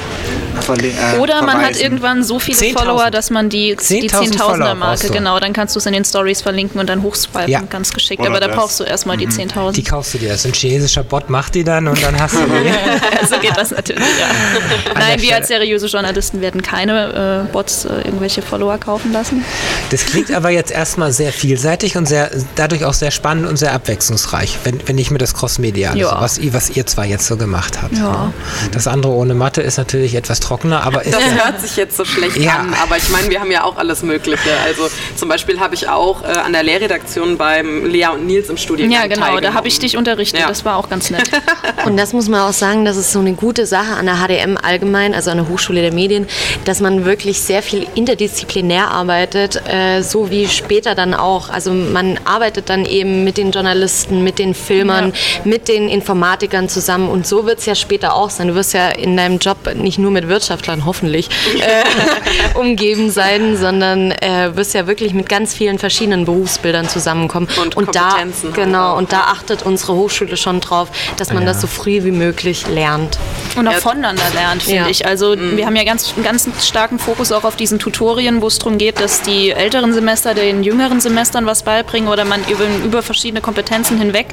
äh, 0.68 1.20
Oder 1.20 1.42
man 1.42 1.50
hat 1.56 1.62
verweisen. 1.62 1.82
irgendwann 1.82 2.24
so 2.24 2.40
viele 2.40 2.58
10.000. 2.58 2.74
Follower, 2.74 3.12
dass 3.12 3.30
man 3.30 3.50
die, 3.50 3.76
die 3.76 4.10
10.000 4.10 4.38
Follower 4.38 4.56
10.000er 4.56 4.76
brauchst 4.76 4.77
Marke, 4.78 5.10
genau, 5.10 5.40
dann 5.40 5.54
kannst 5.54 5.76
du 5.76 5.80
es 5.80 5.86
in 5.86 5.94
den 5.94 6.06
Stories 6.06 6.42
verlinken 6.42 6.80
und 6.80 6.88
dann 6.90 7.02
hochswipen, 7.04 7.50
Ja. 7.50 7.62
ganz 7.70 7.92
geschickt. 7.94 8.20
Oder 8.22 8.30
Aber 8.30 8.40
da 8.40 8.48
brauchst 8.48 8.80
du 8.80 8.84
erstmal 8.84 9.18
die 9.18 9.28
10.000. 9.28 9.72
Die 9.74 9.84
kaufst 9.84 10.14
du 10.14 10.18
dir. 10.18 10.30
Das 10.30 10.40
ist 10.40 10.46
ein 10.46 10.54
chinesischer 10.54 11.04
Bot, 11.04 11.30
macht 11.30 11.56
die 11.56 11.64
dann 11.64 11.88
und 11.88 12.02
dann 12.04 12.20
hast 12.20 12.36
du 12.36 12.40
die. 12.46 13.26
so 13.28 13.40
geht 13.40 13.56
das 13.58 13.72
natürlich, 13.72 14.04
ja. 14.20 14.94
Nein, 14.94 15.22
wir 15.22 15.36
als 15.36 15.48
seriöse 15.48 15.88
Journalisten 15.88 16.42
werden 16.42 16.62
keine 16.62 17.46
äh, 17.48 17.52
Bots 17.52 17.86
äh, 17.86 17.90
irgendwelche 18.04 18.42
Follower 18.42 18.78
kaufen 18.78 19.12
lassen. 19.14 19.44
Das 19.90 20.06
klingt 20.06 20.32
aber 20.32 20.50
jetzt 20.50 20.72
erstmal 20.72 21.12
sehr 21.12 21.32
vielseitig 21.34 21.98
und 21.98 22.08
sehr, 22.08 22.30
dadurch 22.56 22.86
auch 22.86 22.94
sehr 22.94 23.12
spannend 23.12 23.48
und 23.48 23.58
sehr 23.58 23.74
abwechslungsreich, 23.74 24.58
wenn, 24.64 24.88
wenn 24.88 24.98
ich 24.98 25.12
mir 25.12 25.18
das 25.18 25.34
Crossmediale, 25.34 26.00
Ja. 26.00 26.10
so, 26.10 26.16
was, 26.22 26.38
ihr- 26.38 26.54
was 26.54 26.70
ihr 26.70 26.86
zwar 26.86 27.06
jetzt 27.06 27.26
so 27.28 27.38
gemacht 27.38 27.82
habt. 27.82 27.94
Ja. 27.98 28.32
Das 28.72 28.88
andere 28.88 29.12
ohne 29.14 29.34
Mathe 29.34 29.62
ist 29.62 29.78
natürlich 29.78 30.16
etwas 30.16 30.40
trockener, 30.40 30.84
aber 30.84 31.04
ist 31.04 31.14
Das 31.14 31.22
ja, 31.24 31.46
hört 31.46 31.62
sich 31.62 31.76
jetzt 31.78 31.98
so 31.98 32.06
schlecht 32.06 32.38
Ja. 32.38 32.58
an, 32.58 32.74
aber 32.82 32.98
ich 32.98 33.10
meine, 33.10 33.30
wir 33.30 33.40
haben 33.40 33.52
ja 33.52 33.64
auch 33.64 33.78
alles 33.78 34.04
Mögliche. 34.04 34.50
Also 34.68 34.90
zum 35.16 35.30
Beispiel 35.30 35.60
habe 35.60 35.76
ich 35.76 35.88
auch 35.88 36.24
äh, 36.24 36.28
an 36.28 36.54
der 36.54 36.64
Lehrredaktion 36.64 37.38
beim 37.38 37.86
Lea 37.86 38.08
und 38.14 38.28
Nils 38.28 38.50
im 38.50 38.58
Studiengang 38.58 39.02
Ja, 39.02 39.08
genau, 39.08 39.40
da 39.40 39.54
habe 39.54 39.68
ich 39.68 39.80
dich 39.80 39.98
unterrichtet. 39.98 40.42
Ja. 40.42 40.48
Das 40.48 40.66
war 40.66 40.78
auch 40.78 40.90
ganz 40.90 41.10
nett. 41.10 41.30
Und 41.86 41.96
das 41.98 42.12
muss 42.12 42.28
man 42.28 42.42
auch 42.42 42.54
sagen, 42.54 42.86
das 42.86 42.98
ist 42.98 43.14
so 43.14 43.20
eine 43.20 43.34
gute 43.34 43.66
Sache 43.66 43.94
an 43.94 44.06
der 44.08 44.16
HDM 44.16 44.58
allgemein, 44.58 45.14
also 45.14 45.32
an 45.32 45.38
der 45.38 45.48
Hochschule 45.48 45.82
der 45.82 45.94
Medien, 45.94 46.28
dass 46.66 46.82
man 46.82 47.06
wirklich 47.06 47.40
sehr 47.40 47.62
viel 47.62 47.88
interdisziplinär 47.96 48.92
arbeitet, 48.92 49.62
äh, 49.68 50.02
so 50.02 50.30
wie 50.30 50.48
später 50.48 50.96
dann 50.96 51.14
auch. 51.14 51.50
Also 51.50 51.72
man 51.72 52.20
arbeitet 52.26 52.70
dann 52.70 52.86
eben 52.86 53.24
mit 53.24 53.38
den 53.38 53.52
Journalisten, 53.52 54.24
mit 54.24 54.40
den 54.40 54.54
Filmern, 54.54 55.14
mit 55.46 55.68
den 55.68 55.88
Informatikern 55.88 56.68
zusammen 56.68 57.10
und 57.10 57.26
so 57.26 57.46
wird 57.46 57.60
es 57.60 57.66
ja 57.66 57.76
später 57.76 58.16
auch 58.16 58.30
sein. 58.30 58.50
Du 58.50 58.56
wirst 58.56 58.74
ja 58.74 58.90
in 58.90 59.16
deinem 59.16 59.38
Job 59.38 59.58
nicht 59.76 60.00
nur 60.00 60.12
mit 60.12 60.28
Wirtschaftlern 60.28 60.86
hoffentlich 60.86 61.30
äh, 61.60 62.58
umgeben 62.60 63.10
sein, 63.10 63.56
sondern 63.56 64.12
äh, 64.12 64.57
wirst 64.58 64.74
ja 64.74 64.88
wirklich 64.88 65.14
mit 65.14 65.30
ganz 65.30 65.54
vielen 65.54 65.80
verschiedenen 65.80 66.26
Berufsbildern 66.26 66.90
zusammenkommen. 66.90 67.48
Und 67.76 67.96
da, 67.96 68.10
Kompetenzen 68.10 68.48
halt 68.48 68.56
genau, 68.56 68.98
und 68.98 69.14
da 69.14 69.22
achtet 69.22 69.64
unsere 69.64 69.94
Hochschule 69.94 70.36
schon 70.38 70.60
drauf, 70.60 70.90
dass 71.18 71.32
man 71.32 71.46
das 71.46 71.62
so 71.62 71.68
früh 71.68 72.04
wie 72.04 72.12
möglich 72.12 72.68
lernt. 72.68 73.18
Und 73.56 73.68
auch 73.68 73.74
voneinander 73.76 74.24
lernt, 74.34 74.64
finde 74.64 74.78
Ja. 74.84 74.88
ich. 74.90 75.06
Also 75.06 75.36
wir 75.38 75.66
haben 75.66 75.76
ja 75.76 75.84
ganz, 75.84 76.14
einen 76.16 76.24
ganz 76.24 76.48
starken 76.68 77.00
Fokus 77.00 77.32
auch 77.32 77.44
auf 77.44 77.56
diesen 77.56 77.80
Tutorien, 77.80 78.42
wo 78.42 78.48
es 78.48 78.60
darum 78.60 78.78
geht, 78.78 79.00
dass 79.00 79.22
die 79.22 79.52
älteren 79.52 79.94
Semester 79.94 80.34
den 80.34 80.64
jüngeren 80.64 81.00
Semestern 81.00 81.46
was 81.46 81.64
beibringen 81.64 82.10
oder 82.10 82.26
man 82.26 82.42
über, 82.50 82.66
über 82.84 83.02
verschiedene 83.04 83.42
Kompetenzen 83.42 83.98
hinweg 83.98 84.28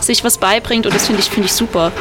sich 0.00 0.24
was 0.24 0.38
beibringt. 0.38 0.86
Und 0.86 0.94
das 0.94 1.06
finde 1.06 1.20
ich, 1.22 1.30
finde 1.30 1.46
ich 1.46 1.52
super, 1.52 1.92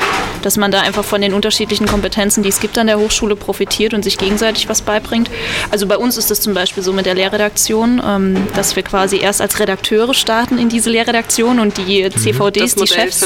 dass 0.41 0.57
man 0.57 0.71
da 0.71 0.81
einfach 0.81 1.03
von 1.03 1.21
den 1.21 1.33
unterschiedlichen 1.33 1.87
Kompetenzen, 1.87 2.43
die 2.43 2.49
es 2.49 2.59
gibt 2.59 2.77
an 2.77 2.87
der 2.87 2.99
Hochschule, 2.99 3.35
profitiert 3.35 3.93
und 3.93 4.03
sich 4.03 4.17
gegenseitig 4.17 4.69
was 4.69 4.81
beibringt. 4.81 5.29
Also 5.71 5.87
bei 5.87 5.97
uns 5.97 6.17
ist 6.17 6.29
das 6.31 6.41
zum 6.41 6.53
Beispiel 6.53 6.83
so 6.83 6.93
mit 6.93 7.05
der 7.05 7.13
Lehrredaktion, 7.15 7.68
ähm, 7.69 8.35
dass 8.55 8.75
wir 8.75 8.83
quasi 8.83 9.17
erst 9.17 9.41
als 9.41 9.59
Redakteure 9.59 10.13
starten 10.13 10.57
in 10.57 10.69
diese 10.69 10.89
Lehrredaktion 10.89 11.59
und 11.59 11.77
die 11.77 12.09
CVDs, 12.09 12.75
Das 12.75 12.83
die 12.83 12.87
Chefs, 12.93 13.25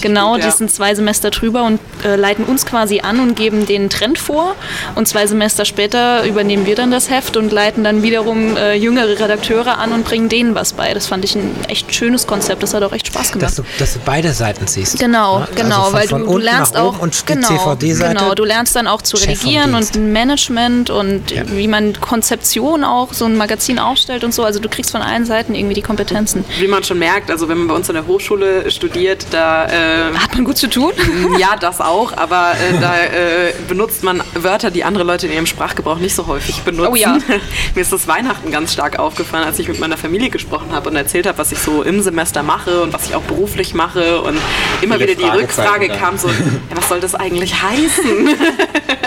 genau, 0.00 0.32
gut, 0.32 0.40
ja. 0.40 0.46
die 0.50 0.56
sind 0.56 0.70
zwei 0.70 0.94
Semester 0.94 1.30
drüber 1.30 1.62
und 1.64 1.78
äh, 2.04 2.16
leiten 2.16 2.44
uns 2.44 2.66
quasi 2.66 3.00
an 3.00 3.20
und 3.20 3.36
geben 3.36 3.66
den 3.66 3.88
Trend 3.90 4.18
vor. 4.18 4.54
Und 4.94 5.06
zwei 5.06 5.26
Semester 5.26 5.64
später 5.64 6.24
übernehmen 6.24 6.66
wir 6.66 6.74
dann 6.74 6.90
das 6.90 7.08
Heft 7.10 7.36
und 7.36 7.52
leiten 7.52 7.84
dann 7.84 8.02
wiederum 8.02 8.56
äh, 8.56 8.74
jüngere 8.74 9.18
Redakteure 9.20 9.78
an 9.78 9.92
und 9.92 10.04
bringen 10.04 10.28
denen 10.28 10.54
was 10.54 10.72
bei. 10.72 10.92
Das 10.94 11.06
fand 11.06 11.24
ich 11.24 11.34
ein 11.36 11.54
echt 11.68 11.94
schönes 11.94 12.26
Konzept. 12.26 12.62
Das 12.62 12.74
hat 12.74 12.82
auch 12.82 12.92
echt 12.92 13.06
Spaß 13.06 13.32
gemacht. 13.32 13.42
dass, 13.42 13.56
du, 13.56 13.62
dass 13.78 13.92
du 13.94 14.00
beide 14.04 14.32
Seiten 14.32 14.66
siehst. 14.66 14.98
Genau, 14.98 15.38
Ne? 15.40 15.48
genau, 15.54 15.76
also 15.76 15.84
von, 15.90 15.94
weil 16.00 16.08
von 16.08 16.20
du, 16.24 16.32
du 16.32 16.38
lernst 16.38 16.76
auch 16.76 16.98
und 16.98 17.14
die 17.28 17.32
genau, 17.34 17.48
CVD-Seite. 17.48 18.14
genau, 18.14 18.34
du 18.34 18.44
lernst 18.44 18.74
dann 18.76 18.86
auch 18.86 19.02
zu 19.02 19.16
Chef 19.16 19.28
redigieren 19.28 19.72
Dienst. 19.74 19.96
und 19.96 20.12
Management 20.12 20.90
und 20.90 21.30
Ja. 21.30 21.42
wie 21.46 21.68
man 21.68 21.98
Konzeption 22.00 22.84
auch 22.84 23.12
so 23.12 23.24
ein 23.26 23.36
Magazin 23.36 23.78
aufstellt 23.84 24.24
und 24.24 24.34
so. 24.34 24.44
Also 24.44 24.60
du 24.60 24.68
kriegst 24.68 24.90
von 24.90 25.02
allen 25.02 25.24
Seiten 25.24 25.54
irgendwie 25.54 25.74
die 25.74 25.82
Kompetenzen. 25.82 26.44
Wie 26.58 26.68
man 26.68 26.82
schon 26.82 26.98
merkt, 26.98 27.30
also 27.30 27.48
wenn 27.48 27.58
man 27.58 27.68
bei 27.68 27.74
uns 27.74 27.88
an 27.88 27.94
der 27.94 28.06
Hochschule 28.06 28.70
studiert, 28.70 29.26
da 29.30 29.66
äh, 29.66 30.14
Hat 30.14 30.34
man 30.34 30.44
gut 30.44 30.56
zu 30.56 30.68
tun. 30.68 30.92
ja 31.38 31.56
das 31.58 31.80
auch, 31.80 32.16
aber 32.16 32.52
äh, 32.52 32.80
da 32.80 32.96
äh, 32.96 33.54
benutzt 33.68 34.02
man 34.02 34.22
Wörter, 34.34 34.70
die 34.70 34.84
andere 34.84 35.04
Leute 35.04 35.26
in 35.26 35.32
ihrem 35.32 35.46
Sprachgebrauch 35.46 35.98
nicht 35.98 36.14
so 36.14 36.26
häufig 36.26 36.62
benutzen. 36.62 36.92
Oh 36.92 36.96
ja. 36.96 37.18
Mir 37.74 37.80
ist 37.80 37.92
das 37.92 38.08
Weihnachten 38.08 38.50
ganz 38.50 38.72
stark 38.72 38.98
aufgefallen, 38.98 39.44
als 39.44 39.58
ich 39.58 39.68
mit 39.68 39.78
meiner 39.78 39.96
Familie 39.96 40.30
gesprochen 40.30 40.72
habe 40.72 40.90
und 40.90 40.96
erzählt 40.96 41.26
habe, 41.26 41.38
was 41.38 41.52
ich 41.52 41.58
so 41.58 41.82
im 41.82 42.02
Semester 42.02 42.42
mache 42.42 42.82
und 42.82 42.92
was 42.92 43.06
ich 43.06 43.14
auch 43.14 43.22
beruflich 43.22 43.74
mache 43.74 44.20
und 44.20 44.38
immer 44.82 44.96
Viele 44.98 45.16
wieder 45.16 45.32
die 45.32 45.38
Rückfrage 45.38 45.88
dann. 45.88 45.98
kam 45.98 46.18
so, 46.18 46.28
ja, 46.70 46.76
was 46.76 46.88
soll 46.88 47.00
das 47.00 47.14
eigentlich 47.14 47.62
heißen? 47.62 48.28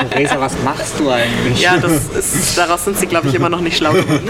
Theresa, 0.09 0.39
was 0.39 0.53
machst 0.63 0.99
du 0.99 1.09
eigentlich? 1.09 1.61
ja, 1.61 1.77
das 1.77 2.07
ist, 2.09 2.57
daraus 2.57 2.85
sind 2.85 2.97
sie, 2.97 3.07
glaube 3.07 3.27
ich, 3.29 3.35
immer 3.35 3.49
noch 3.49 3.61
nicht 3.61 3.77
schlau 3.77 3.93
geworden. 3.93 4.29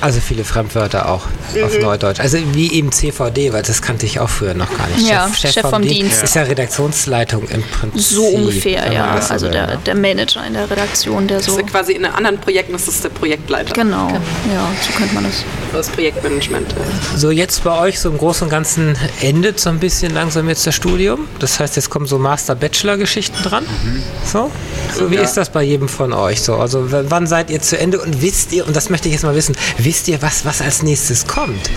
Also 0.00 0.20
viele 0.20 0.44
Fremdwörter 0.44 1.08
auch 1.08 1.26
auf 1.62 1.74
Mhm. 1.74 1.82
Neudeutsch. 1.82 2.20
Also 2.20 2.38
wie 2.52 2.72
eben 2.72 2.92
CVD, 2.92 3.52
weil 3.52 3.62
das 3.62 3.82
kannte 3.82 4.06
ich 4.06 4.20
auch 4.20 4.28
früher 4.28 4.54
noch 4.54 4.68
gar 4.76 4.86
nicht. 4.88 5.08
Ja, 5.08 5.28
Chef 5.34 5.60
vom 5.68 5.82
Dienst. 5.82 6.22
Ist 6.22 6.34
ja 6.34 6.42
Redaktionsleitung 6.42 7.48
im 7.48 7.62
Prinzip. 7.62 8.00
So 8.00 8.24
ungefähr, 8.26 8.92
ja. 8.92 9.14
das 9.16 9.28
so 9.28 9.34
Also 9.34 9.48
der, 9.50 9.76
der 9.78 9.94
Manager 9.94 10.46
in 10.46 10.54
der 10.54 10.70
Redaktion, 10.70 11.26
der 11.28 11.40
so. 11.40 11.52
Also 11.52 11.64
quasi 11.66 11.92
in 11.92 12.04
anderen 12.04 12.38
Projekten 12.38 12.74
ist 12.74 12.88
es 12.88 13.00
der 13.00 13.08
Projektleiter. 13.10 13.72
Genau, 13.74 14.08
ja, 14.52 14.70
so 14.80 14.92
könnte 14.96 15.14
man 15.14 15.24
das. 15.24 15.44
Das 15.72 15.88
Projektmanagement. 15.90 16.74
So, 17.16 17.30
jetzt 17.30 17.62
bei 17.64 17.78
euch 17.78 18.00
so 18.00 18.08
im 18.10 18.18
Großen 18.18 18.44
und 18.44 18.50
Ganzen 18.50 18.96
endet 19.20 19.60
so 19.60 19.68
ein 19.70 19.78
bisschen 19.78 20.14
langsam 20.14 20.48
jetzt 20.48 20.66
das 20.66 20.74
Studium. 20.74 21.28
Das 21.40 21.60
heißt, 21.60 21.76
jetzt 21.76 21.90
kommen 21.90 22.06
so 22.06 22.18
Master-Bachelor-Geschichten 22.18 23.42
dran. 23.42 23.64
So. 24.24 24.50
So, 24.96 25.10
wie 25.10 25.16
Ja. 25.16 25.22
ist 25.22 25.34
das 25.34 25.50
bei 25.50 25.62
jedem 25.62 25.88
von 25.88 26.12
euch 26.12 26.40
so? 26.42 26.56
Also 26.56 26.84
wann 26.90 27.26
seid 27.26 27.50
ihr 27.50 27.60
zu 27.60 27.78
Ende 27.78 28.00
und 28.00 28.22
wisst 28.22 28.52
ihr, 28.52 28.66
und 28.66 28.74
das 28.74 28.88
möchte 28.90 29.08
ich 29.08 29.14
jetzt 29.14 29.24
mal 29.24 29.34
wissen, 29.34 29.54
wisst 29.88 30.06
ihr, 30.08 30.20
was, 30.20 30.44
was 30.44 30.60
als 30.60 30.82
nächstes 30.82 31.26
kommt? 31.26 31.70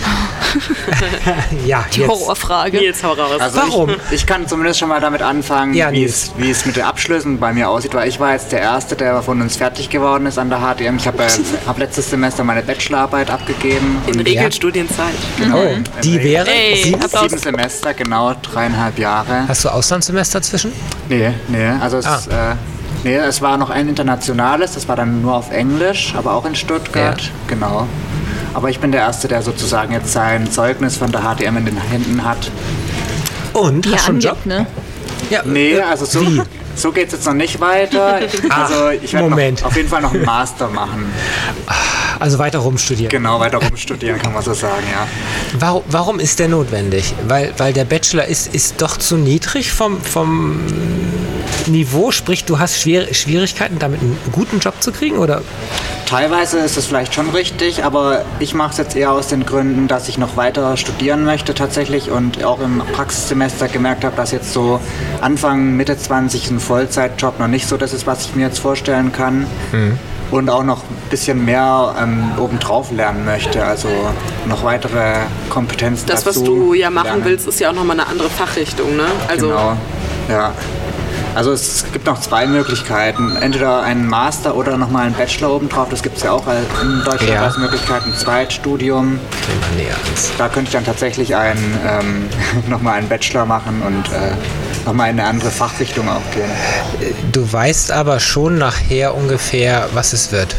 ja, 1.66 1.86
Die 1.94 2.00
jetzt. 2.00 2.10
Horrorfrage. 2.10 2.76
Nils, 2.76 3.02
hau 3.02 3.12
raus. 3.14 3.40
Also 3.40 3.56
Warum? 3.56 3.90
Ich, 4.10 4.16
ich 4.16 4.26
kann 4.26 4.46
zumindest 4.46 4.80
schon 4.80 4.90
mal 4.90 5.00
damit 5.00 5.22
anfangen, 5.22 5.72
Ja, 5.72 5.90
wie, 5.90 6.04
es, 6.04 6.30
wie 6.36 6.50
es 6.50 6.66
mit 6.66 6.76
den 6.76 6.84
Abschlüssen 6.84 7.38
bei 7.40 7.54
mir 7.54 7.70
aussieht, 7.70 7.94
weil 7.94 8.10
ich 8.10 8.20
war 8.20 8.32
jetzt 8.34 8.52
der 8.52 8.60
Erste, 8.60 8.96
der 8.96 9.22
von 9.22 9.40
uns 9.40 9.56
fertig 9.56 9.88
geworden 9.88 10.26
ist 10.26 10.36
an 10.36 10.50
der 10.50 10.58
HTM. 10.58 10.96
Ich 10.98 11.06
habe 11.06 11.22
äh, 11.22 11.28
hab 11.66 11.78
letztes 11.78 12.10
Semester 12.10 12.44
meine 12.44 12.60
Bachelorarbeit 12.62 13.30
abgegeben. 13.30 13.96
In 14.06 14.20
Regelstudienzeit. 14.20 15.14
Oh, 15.50 15.64
die 16.02 16.22
wäre? 16.22 16.46
Ey, 16.50 16.82
sieben? 16.84 17.38
Semester, 17.38 17.94
genau 17.94 18.34
dreieinhalb 18.42 18.98
Jahre. 18.98 19.48
Hast 19.48 19.64
du 19.64 19.70
Auslandssemester 19.70 20.42
zwischen? 20.42 20.70
Nee, 21.08 21.32
nee, 21.48 21.66
also 21.80 21.96
es, 21.96 22.04
Ah. 22.06 22.20
äh, 22.52 22.56
nee, 23.04 23.16
es 23.16 23.40
war 23.42 23.56
noch 23.58 23.70
ein 23.70 23.88
internationales, 23.88 24.72
das 24.74 24.88
war 24.88 24.96
dann 24.96 25.22
nur 25.22 25.34
auf 25.34 25.50
Englisch, 25.52 26.14
aber 26.16 26.32
auch 26.34 26.44
in 26.44 26.54
Stuttgart, 26.54 27.20
Ja. 27.20 27.28
genau. 27.48 27.86
Aber 28.54 28.68
ich 28.70 28.78
bin 28.80 28.92
der 28.92 29.00
Erste, 29.00 29.28
der 29.28 29.42
sozusagen 29.42 29.92
jetzt 29.92 30.12
sein 30.12 30.50
Zeugnis 30.50 30.96
von 30.96 31.10
der 31.10 31.22
HTM 31.22 31.56
in 31.56 31.64
den 31.64 31.76
Händen 31.78 32.24
hat. 32.24 32.50
Und? 33.54 33.86
Ja, 33.86 33.92
Hast 33.96 34.08
du 34.08 34.12
einen 34.12 34.20
Job? 34.20 34.36
ne? 34.46 34.66
Ja, 35.30 35.40
Nee, 35.44 35.80
also 35.80 36.04
so, 36.04 36.20
Wie? 36.20 36.42
So 36.74 36.92
geht 36.92 37.08
es 37.08 37.12
jetzt 37.14 37.26
noch 37.26 37.34
nicht 37.34 37.60
weiter. 37.60 38.20
Also 38.50 38.90
ich 38.90 39.12
werde 39.12 39.64
auf 39.64 39.76
jeden 39.76 39.88
Fall 39.88 40.02
noch 40.02 40.12
einen 40.12 40.24
Master 40.24 40.68
machen. 40.68 41.06
Also 42.18 42.38
weiter 42.38 42.58
rumstudieren. 42.58 43.08
Genau, 43.10 43.40
weiter 43.40 43.58
rumstudieren, 43.58 44.20
kann 44.20 44.32
man 44.32 44.42
so 44.42 44.52
sagen, 44.52 44.84
ja. 44.92 45.06
Warum, 45.58 45.82
warum 45.88 46.20
ist 46.20 46.38
der 46.38 46.48
notwendig? 46.48 47.14
Weil, 47.26 47.52
weil 47.56 47.72
der 47.72 47.84
Bachelor 47.84 48.26
ist, 48.26 48.54
ist 48.54 48.80
doch 48.80 48.96
zu 48.96 49.16
niedrig 49.16 49.72
vom, 49.72 50.00
vom 50.00 50.60
Niveau, 51.66 52.10
sprich 52.10 52.44
du 52.44 52.58
hast 52.58 52.80
schwer, 52.80 53.12
Schwierigkeiten 53.12 53.78
damit 53.78 54.00
einen 54.00 54.18
guten 54.32 54.58
Job 54.58 54.82
zu 54.82 54.92
kriegen 54.92 55.18
oder? 55.18 55.42
Teilweise 56.12 56.58
ist 56.58 56.76
es 56.76 56.84
vielleicht 56.84 57.14
schon 57.14 57.30
richtig, 57.30 57.84
aber 57.84 58.26
ich 58.38 58.52
mache 58.52 58.72
es 58.72 58.76
jetzt 58.76 58.94
eher 58.94 59.12
aus 59.12 59.28
den 59.28 59.46
Gründen, 59.46 59.88
dass 59.88 60.10
ich 60.10 60.18
noch 60.18 60.36
weiter 60.36 60.76
studieren 60.76 61.24
möchte 61.24 61.54
tatsächlich 61.54 62.10
und 62.10 62.44
auch 62.44 62.60
im 62.60 62.82
Praxissemester 62.92 63.66
gemerkt 63.66 64.04
habe, 64.04 64.14
dass 64.14 64.30
jetzt 64.30 64.52
so 64.52 64.78
Anfang, 65.22 65.74
Mitte 65.74 65.96
20 65.96 66.50
ein 66.50 66.60
Vollzeitjob 66.60 67.38
noch 67.38 67.48
nicht 67.48 67.66
so 67.66 67.78
das 67.78 67.94
ist, 67.94 68.06
was 68.06 68.26
ich 68.26 68.34
mir 68.34 68.48
jetzt 68.48 68.58
vorstellen 68.58 69.10
kann. 69.12 69.46
Und 70.30 70.50
auch 70.50 70.64
noch 70.64 70.80
ein 70.80 71.08
bisschen 71.08 71.46
mehr 71.46 71.94
ähm, 71.98 72.32
obendrauf 72.36 72.92
lernen 72.92 73.24
möchte, 73.24 73.64
also 73.64 73.88
noch 74.44 74.64
weitere 74.64 75.14
Kompetenzen 75.48 76.06
Das, 76.08 76.26
was 76.26 76.34
dazu 76.34 76.44
du 76.44 76.74
ja 76.74 76.90
machen 76.90 77.06
lernen. 77.06 77.24
willst, 77.24 77.48
ist 77.48 77.58
ja 77.58 77.70
auch 77.70 77.74
nochmal 77.74 77.98
eine 77.98 78.06
andere 78.06 78.28
Fachrichtung, 78.28 78.96
ne? 78.96 79.06
Also 79.28 79.48
genau, 79.48 79.76
ja. 80.28 80.52
Also 81.34 81.52
es 81.52 81.84
gibt 81.92 82.06
noch 82.06 82.20
zwei 82.20 82.46
Möglichkeiten. 82.46 83.36
Entweder 83.36 83.82
einen 83.82 84.06
Master 84.06 84.54
oder 84.54 84.76
nochmal 84.76 85.06
einen 85.06 85.14
Bachelor 85.14 85.54
obendrauf. 85.54 85.88
Das 85.88 86.02
gibt 86.02 86.18
es 86.18 86.22
ja 86.24 86.32
auch 86.32 86.44
in 86.82 87.02
Deutschland 87.04 87.32
Ja. 87.32 87.42
als 87.44 87.56
Möglichkeit. 87.56 88.02
Ein 88.04 88.14
Zweitstudium. 88.14 89.18
Da 90.38 90.48
könnte 90.48 90.68
ich 90.68 90.72
dann 90.72 90.84
tatsächlich 90.84 91.34
einen, 91.34 91.78
ähm, 91.88 92.24
nochmal 92.68 92.98
einen 92.98 93.08
Bachelor 93.08 93.46
machen 93.46 93.80
und 93.84 94.06
äh, 94.12 94.32
nochmal 94.86 95.10
in 95.10 95.18
eine 95.20 95.28
andere 95.28 95.50
Fachrichtung 95.50 96.08
auch 96.08 96.20
gehen. 96.34 96.50
Du 97.32 97.50
weißt 97.50 97.92
aber 97.92 98.20
schon 98.20 98.58
nachher 98.58 99.14
ungefähr, 99.16 99.88
was 99.94 100.12
es 100.12 100.32
wird. 100.32 100.54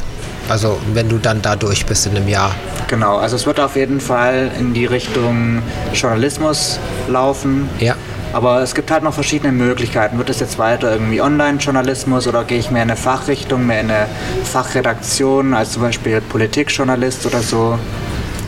Also 0.49 0.77
wenn 0.93 1.07
du 1.07 1.17
dann 1.19 1.41
da 1.41 1.55
durch 1.55 1.85
bist 1.85 2.05
in 2.07 2.17
einem 2.17 2.27
Jahr. 2.27 2.53
Genau, 2.87 3.17
also 3.17 3.35
es 3.37 3.45
wird 3.45 3.59
auf 3.59 3.75
jeden 3.75 4.01
Fall 4.01 4.51
in 4.59 4.73
die 4.73 4.85
Richtung 4.85 5.61
Journalismus 5.93 6.79
laufen. 7.07 7.69
Ja. 7.79 7.95
Aber 8.33 8.61
es 8.61 8.73
gibt 8.73 8.89
halt 8.91 9.03
noch 9.03 9.13
verschiedene 9.13 9.51
Möglichkeiten. 9.51 10.17
Wird 10.17 10.29
es 10.29 10.39
jetzt 10.39 10.57
weiter 10.57 10.91
irgendwie 10.91 11.21
Online-Journalismus 11.21 12.27
oder 12.27 12.43
gehe 12.43 12.57
ich 12.57 12.71
mehr 12.71 12.83
in 12.83 12.89
eine 12.89 12.97
Fachrichtung, 12.97 13.65
mehr 13.67 13.81
in 13.81 13.91
eine 13.91 14.07
Fachredaktion, 14.51 15.53
als 15.53 15.73
zum 15.73 15.83
Beispiel 15.83 16.19
Politikjournalist 16.19 17.25
oder 17.25 17.41
so? 17.41 17.77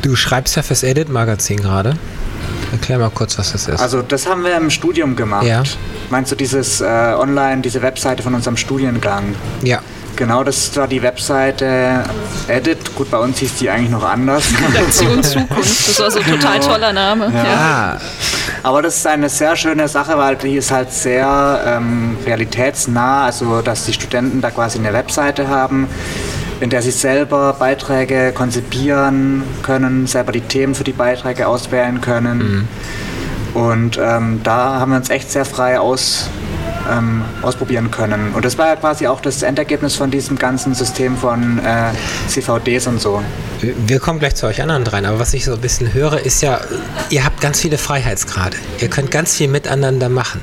Du 0.01 0.15
schreibst 0.15 0.55
ja 0.55 0.63
fürs 0.63 0.83
Edit-Magazin 0.83 1.61
gerade. 1.61 1.95
Erklär 2.71 2.97
mal 2.97 3.11
kurz, 3.11 3.37
was 3.37 3.51
das 3.51 3.67
ist. 3.67 3.79
Also 3.79 4.01
das 4.01 4.27
haben 4.27 4.43
wir 4.43 4.57
im 4.57 4.69
Studium 4.69 5.15
gemacht. 5.15 5.45
Ja. 5.45 5.63
Meinst 6.09 6.31
du 6.31 6.35
dieses 6.35 6.81
äh, 6.81 6.85
Online, 6.85 7.61
diese 7.61 7.81
Webseite 7.81 8.23
von 8.23 8.33
unserem 8.33 8.57
Studiengang? 8.57 9.35
ja. 9.63 9.81
Genau, 10.15 10.43
das 10.43 10.75
war 10.77 10.87
die 10.87 11.01
Webseite 11.01 12.03
Edit. 12.47 12.95
Gut, 12.95 13.11
bei 13.11 13.17
uns 13.17 13.37
hieß 13.39 13.55
die 13.55 13.69
eigentlich 13.69 13.89
noch 13.89 14.03
anders. 14.03 14.45
Redaktion 14.73 15.21
Zukunft. 15.23 15.89
Das 15.89 15.99
war 15.99 16.11
so 16.11 16.19
ein 16.19 16.25
total 16.25 16.59
toller 16.59 16.93
Name. 16.93 17.31
Ja. 17.33 17.43
Ah, 17.43 17.97
Aber 18.63 18.81
das 18.81 18.97
ist 18.97 19.07
eine 19.07 19.29
sehr 19.29 19.55
schöne 19.55 19.87
Sache, 19.87 20.17
weil 20.17 20.35
die 20.37 20.55
ist 20.55 20.71
halt 20.71 20.91
sehr 20.91 21.61
ähm, 21.67 22.17
realitätsnah, 22.25 23.25
also 23.25 23.61
dass 23.61 23.85
die 23.85 23.93
Studenten 23.93 24.41
da 24.41 24.51
quasi 24.51 24.79
eine 24.79 24.93
Webseite 24.93 25.47
haben, 25.49 25.87
in 26.61 26.69
der 26.69 26.81
sie 26.81 26.91
selber 26.91 27.53
Beiträge 27.59 28.31
konzipieren 28.33 29.43
können, 29.63 30.07
selber 30.07 30.31
die 30.31 30.41
Themen 30.41 30.75
für 30.75 30.85
die 30.85 30.93
Beiträge 30.93 31.47
auswählen 31.47 31.99
können. 31.99 32.67
Und 33.53 33.97
ähm, 34.01 34.41
da 34.43 34.79
haben 34.79 34.91
wir 34.91 34.97
uns 34.97 35.09
echt 35.09 35.31
sehr 35.31 35.45
frei 35.45 35.79
aus, 35.79 36.29
ähm, 36.91 37.23
ausprobieren 37.41 37.91
können. 37.91 38.33
Und 38.33 38.45
das 38.45 38.57
war 38.57 38.67
ja 38.67 38.75
quasi 38.75 39.07
auch 39.07 39.21
das 39.21 39.41
Endergebnis 39.41 39.95
von 39.95 40.11
diesem 40.11 40.37
ganzen 40.37 40.73
System 40.73 41.17
von 41.17 41.59
äh, 41.59 41.91
CVDs 42.27 42.87
und 42.87 43.01
so. 43.01 43.23
wir 43.61 43.99
kommen 43.99 44.19
gleich 44.19 44.35
zu 44.35 44.45
euch 44.45 44.61
anderen 44.61 44.83
dreien, 44.83 45.05
aber 45.05 45.19
was 45.19 45.33
ich 45.33 45.45
so 45.45 45.53
ein 45.53 45.61
bisschen 45.61 45.93
höre, 45.93 46.19
ist 46.19 46.41
ja, 46.41 46.59
ihr 47.09 47.25
habt 47.25 47.41
ganz 47.41 47.59
viele 47.59 47.77
Freiheitsgrade. 47.77 48.57
Ihr 48.79 48.89
könnt 48.89 49.11
ganz 49.11 49.35
viel 49.35 49.47
miteinander 49.47 50.09
machen. 50.09 50.41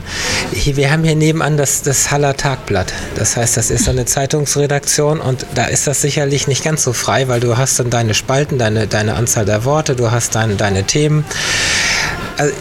Wir 0.53 0.91
haben 0.91 1.05
hier 1.05 1.17
nebenan 1.17 1.57
das, 1.57 1.83
das 1.83 2.11
Haller 2.11 2.37
Tagblatt. 2.37 2.93
Das 3.15 3.37
heißt, 3.37 3.57
das 3.57 3.71
ist 3.71 3.89
eine 3.89 4.07
Zeitungsredaktion 4.07 5.21
und 5.21 5.47
da 5.55 5.65
ist 5.67 5.87
das 5.87 6.01
sicherlich 6.01 6.47
nicht 6.49 6.65
ganz 6.65 6.83
so 6.83 6.93
frei, 6.93 7.29
weil 7.29 7.41
du 7.41 7.57
hast 7.57 7.79
dann 7.79 7.91
deine 7.91 8.15
Spalten, 8.15 8.59
deine, 8.59 8.87
deine 8.87 9.15
Anzahl 9.15 9.45
der 9.45 9.65
Worte, 9.65 9.97
du 9.97 10.11
hast 10.11 10.35
dein, 10.35 10.57
deine 10.57 10.85
Themen. 10.85 11.25
Also, 12.37 12.55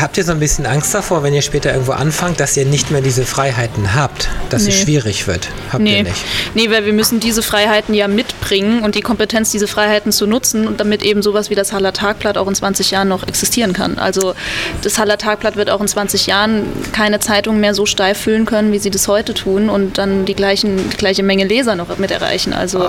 habt 0.00 0.16
ihr 0.18 0.24
so 0.24 0.32
ein 0.32 0.40
bisschen 0.40 0.66
Angst 0.66 0.94
davor, 0.94 1.22
wenn 1.22 1.34
ihr 1.34 1.42
später 1.42 1.70
irgendwo 1.72 1.92
anfangt, 1.92 2.40
dass 2.40 2.56
ihr 2.56 2.64
nicht 2.64 2.90
mehr 2.90 3.00
diese 3.00 3.24
Freiheiten 3.24 3.94
habt, 3.94 4.28
dass 4.50 4.62
es 4.62 4.68
Nee. 4.68 4.82
schwierig 4.84 5.26
wird? 5.26 5.48
Habt 5.72 5.84
ihr 5.84 5.92
Nee. 5.96 6.02
nicht? 6.04 6.24
nee, 6.54 6.70
weil 6.70 6.84
wir 6.86 6.92
müssen 6.92 7.20
diese 7.20 7.42
Freiheiten 7.42 7.94
ja 7.94 8.08
mitbringen 8.08 8.82
und 8.82 8.94
die 8.94 9.00
Kompetenz, 9.00 9.50
diese 9.50 9.66
Freiheiten 9.68 10.12
zu 10.12 10.26
nutzen 10.26 10.66
und 10.66 10.80
damit 10.80 11.02
eben 11.04 11.22
sowas 11.22 11.50
wie 11.50 11.54
das 11.54 11.72
Haller 11.72 11.92
Tagblatt 11.92 12.38
auch 12.38 12.48
in 12.48 12.54
20 12.54 12.90
Jahren 12.90 13.08
noch 13.08 13.26
existieren 13.26 13.72
kann. 13.72 13.98
Also 13.98 14.34
das 14.82 14.98
Haller 14.98 15.18
Tagblatt 15.18 15.56
wird 15.56 15.70
auch 15.70 15.80
in 15.80 15.88
20 15.88 16.26
Jahren 16.26 16.64
keine 16.92 17.20
Zeitung 17.20 17.60
mehr 17.60 17.74
so 17.74 17.86
steif 17.86 18.18
füllen 18.20 18.46
können, 18.46 18.72
wie 18.72 18.78
sie 18.78 18.90
das 18.90 19.08
heute 19.08 19.34
tun 19.34 19.68
und 19.68 19.98
dann 19.98 20.24
die, 20.24 20.34
gleichen, 20.34 20.90
die 20.90 20.96
gleiche 20.96 21.22
Menge 21.22 21.44
Leser 21.44 21.74
noch 21.76 21.98
mit 21.98 22.10
erreichen. 22.10 22.52
Also 22.52 22.88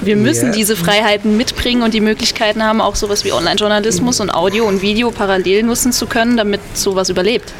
wir 0.00 0.16
müssen 0.16 0.46
ja. 0.46 0.52
diese 0.52 0.76
Freiheiten 0.76 1.36
mitbringen 1.36 1.82
und 1.82 1.94
die 1.94 2.00
Möglichkeiten 2.00 2.62
haben, 2.62 2.80
auch 2.80 2.96
sowas 2.96 3.24
wie 3.24 3.32
Online-Journalismus 3.32 4.20
und 4.20 4.30
Audio 4.30 4.64
und 4.66 4.82
Video 4.82 5.10
parallel 5.10 5.62
nutzen 5.62 5.92
zu 5.92 6.06
können, 6.06 6.36
damit 6.46 6.60
sowas 6.74 7.08
überlebt. 7.08 7.52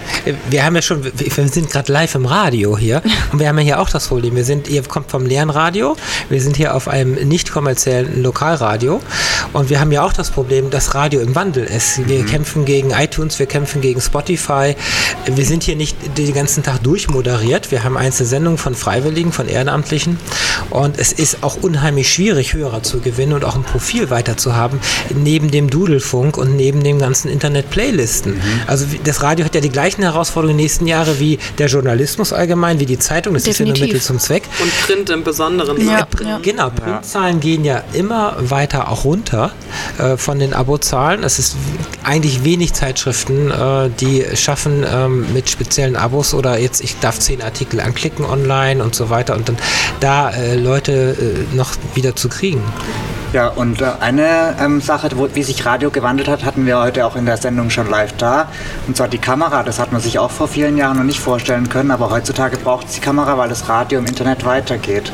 Wir 0.49 0.65
haben 0.65 0.77
ja 0.77 0.83
schon, 0.83 1.05
wir 1.05 1.49
sind 1.49 1.71
gerade 1.71 1.93
live 1.93 2.15
im 2.15 2.27
Radio 2.27 2.79
hier 2.79 3.03
und 3.33 3.39
wir 3.41 3.49
haben 3.49 3.59
ja 3.59 3.65
hier 3.65 3.81
auch 3.81 3.91
das 3.91 4.09
Problem. 4.09 4.37
Wir 4.37 4.45
sind, 4.45 4.69
ihr 4.69 4.83
kommt 4.83 5.11
vom 5.11 5.27
leeren 5.27 5.51
Radio, 5.51 5.97
wir 6.29 6.41
sind 6.41 6.57
hier 6.57 6.75
auf 6.75 6.89
einem 6.89 7.15
nicht 7.15 7.51
kommerziellen 7.51 8.23
Lokalradio 8.23 9.01
und 9.53 9.71
wir 9.71 9.81
haben 9.81 9.93
ja 9.93 10.03
auch 10.03 10.13
das 10.13 10.31
Problem, 10.31 10.71
dass 10.71 10.95
Radio 10.95 11.21
im 11.21 11.35
Wandel 11.35 11.65
ist. 11.65 12.07
Wir 12.09 12.25
kämpfen 12.25 12.65
gegen 12.65 12.91
iTunes, 12.91 13.39
wir 13.39 13.47
kämpfen 13.47 13.81
gegen 13.81 14.01
Spotify. 14.01 14.77
Wir 15.27 15.45
sind 15.45 15.65
hier 15.65 15.77
nicht 15.77 15.97
den 16.17 16.33
ganzen 16.33 16.63
Tag 16.63 16.83
durchmoderiert. 16.83 17.71
Wir 17.71 17.85
haben 17.85 17.97
einzelne 17.97 18.29
Sendungen 18.29 18.59
von 18.59 18.75
Freiwilligen, 18.75 19.33
von 19.33 19.49
Ehrenamtlichen 19.49 20.19
und 20.71 20.99
es 20.99 21.13
ist 21.13 21.43
auch 21.43 21.57
unheimlich 21.57 22.13
schwierig, 22.13 22.55
Hörer 22.55 22.83
zu 22.83 23.01
gewinnen 23.01 23.33
und 23.33 23.45
auch 23.45 23.57
ein 23.57 23.63
Profil 23.63 24.11
weiter 24.11 24.37
zu 24.37 24.55
haben, 24.55 24.81
neben 25.15 25.51
dem 25.51 25.71
Dudelfunk 25.71 26.37
und 26.37 26.57
neben 26.57 26.83
dem 26.85 26.99
ganzen 26.99 27.29
Internet-Playlisten. 27.29 28.41
Also 28.67 28.76
wie- 28.93 29.01
das 29.03 29.23
Radio 29.23 29.45
hat 29.45 29.55
ja 29.55 29.61
die 29.61 29.71
gleichen 29.71 30.03
Herausforderungen 30.03 30.53
in 30.53 30.59
den 30.59 30.65
nächsten 30.65 30.87
Jahren 30.87 31.19
wie 31.19 31.39
der 31.59 31.67
Journalismus 31.69 32.33
allgemein, 32.33 32.81
wie 32.81 32.87
die 32.87 32.99
Zeitung. 32.99 33.35
Das 33.35 33.47
ist 33.47 33.59
ja 33.59 33.65
nur 33.65 33.75
Definitiv. 33.75 33.95
Mittel 33.95 34.07
zum 34.07 34.19
Zweck. 34.19 34.45
Und 34.61 34.73
Print 34.87 35.11
im 35.11 35.25
Besonderen. 35.25 35.77
Ja. 35.87 36.07
Ne? 36.21 36.29
Ja. 36.29 36.39
Genau, 36.43 36.71
Printzahlen 36.71 37.41
gehen 37.41 37.65
ja 37.65 37.83
immer 37.93 38.37
weiter 38.39 38.91
auch 38.91 39.05
runter 39.05 39.53
äh, 39.99 40.17
von 40.17 40.39
den 40.39 40.55
Abozahlen. 40.55 41.23
Es 41.25 41.39
ist 41.39 41.57
eigentlich 42.05 42.45
wenig 42.45 42.73
Zeitschriften, 42.75 43.51
äh, 43.51 43.91
die 44.01 44.25
schaffen 44.35 44.85
ähm, 44.89 45.27
mit 45.33 45.49
speziellen 45.51 45.97
Abos 45.97 46.35
oder 46.35 46.59
jetzt, 46.59 46.83
ich 46.83 46.99
darf 47.01 47.19
zehn 47.19 47.43
Artikel 47.43 47.81
anklicken 47.81 48.25
online 48.25 48.83
und 48.83 48.95
so 48.95 49.11
weiter 49.11 49.35
und 49.37 49.49
dann 49.49 49.57
da 50.01 50.31
äh, 50.31 50.57
Leute 50.57 51.17
äh, 51.53 51.57
noch 51.57 51.73
wieder 51.95 52.15
zu 52.17 52.29
kriegen. 52.29 52.63
Ja, 53.37 53.49
und 53.49 53.83
äh, 53.83 53.91
eine 54.01 54.57
ähm, 54.59 54.81
Sache, 54.81 55.11
wo, 55.15 55.29
wie 55.35 55.43
sich 55.43 55.67
Radio 55.67 55.91
gewandelt 55.91 56.27
hat, 56.27 56.47
hatten 56.47 56.65
wir 56.65 56.79
heute 56.79 57.05
auch 57.05 57.17
in 57.17 57.27
der 57.27 57.37
Sendung 57.37 57.69
schon 57.69 57.91
live 57.91 58.15
da. 58.15 58.49
Und 58.87 58.97
zwar 58.97 59.09
die 59.09 59.19
Kamera. 59.19 59.63
Das 59.63 59.79
hat 59.79 59.93
man 59.93 60.01
sich 60.01 60.19
auch 60.19 60.31
vor 60.31 60.49
vielen 60.49 60.79
Jahren 60.79 60.97
noch 60.97 61.05
nicht 61.05 61.21
vorstellen 61.21 61.69
können, 61.69 61.91
aber 61.91 62.09
heutzutage 62.09 62.57
braucht 62.57 62.87
es 62.87 62.95
die 62.95 63.03
Kamera, 63.03 63.37
weil 63.37 63.51
das 63.51 63.69
Radio 63.69 63.99
im 63.99 64.07
Internet 64.07 64.47
weitergeht. 64.47 65.13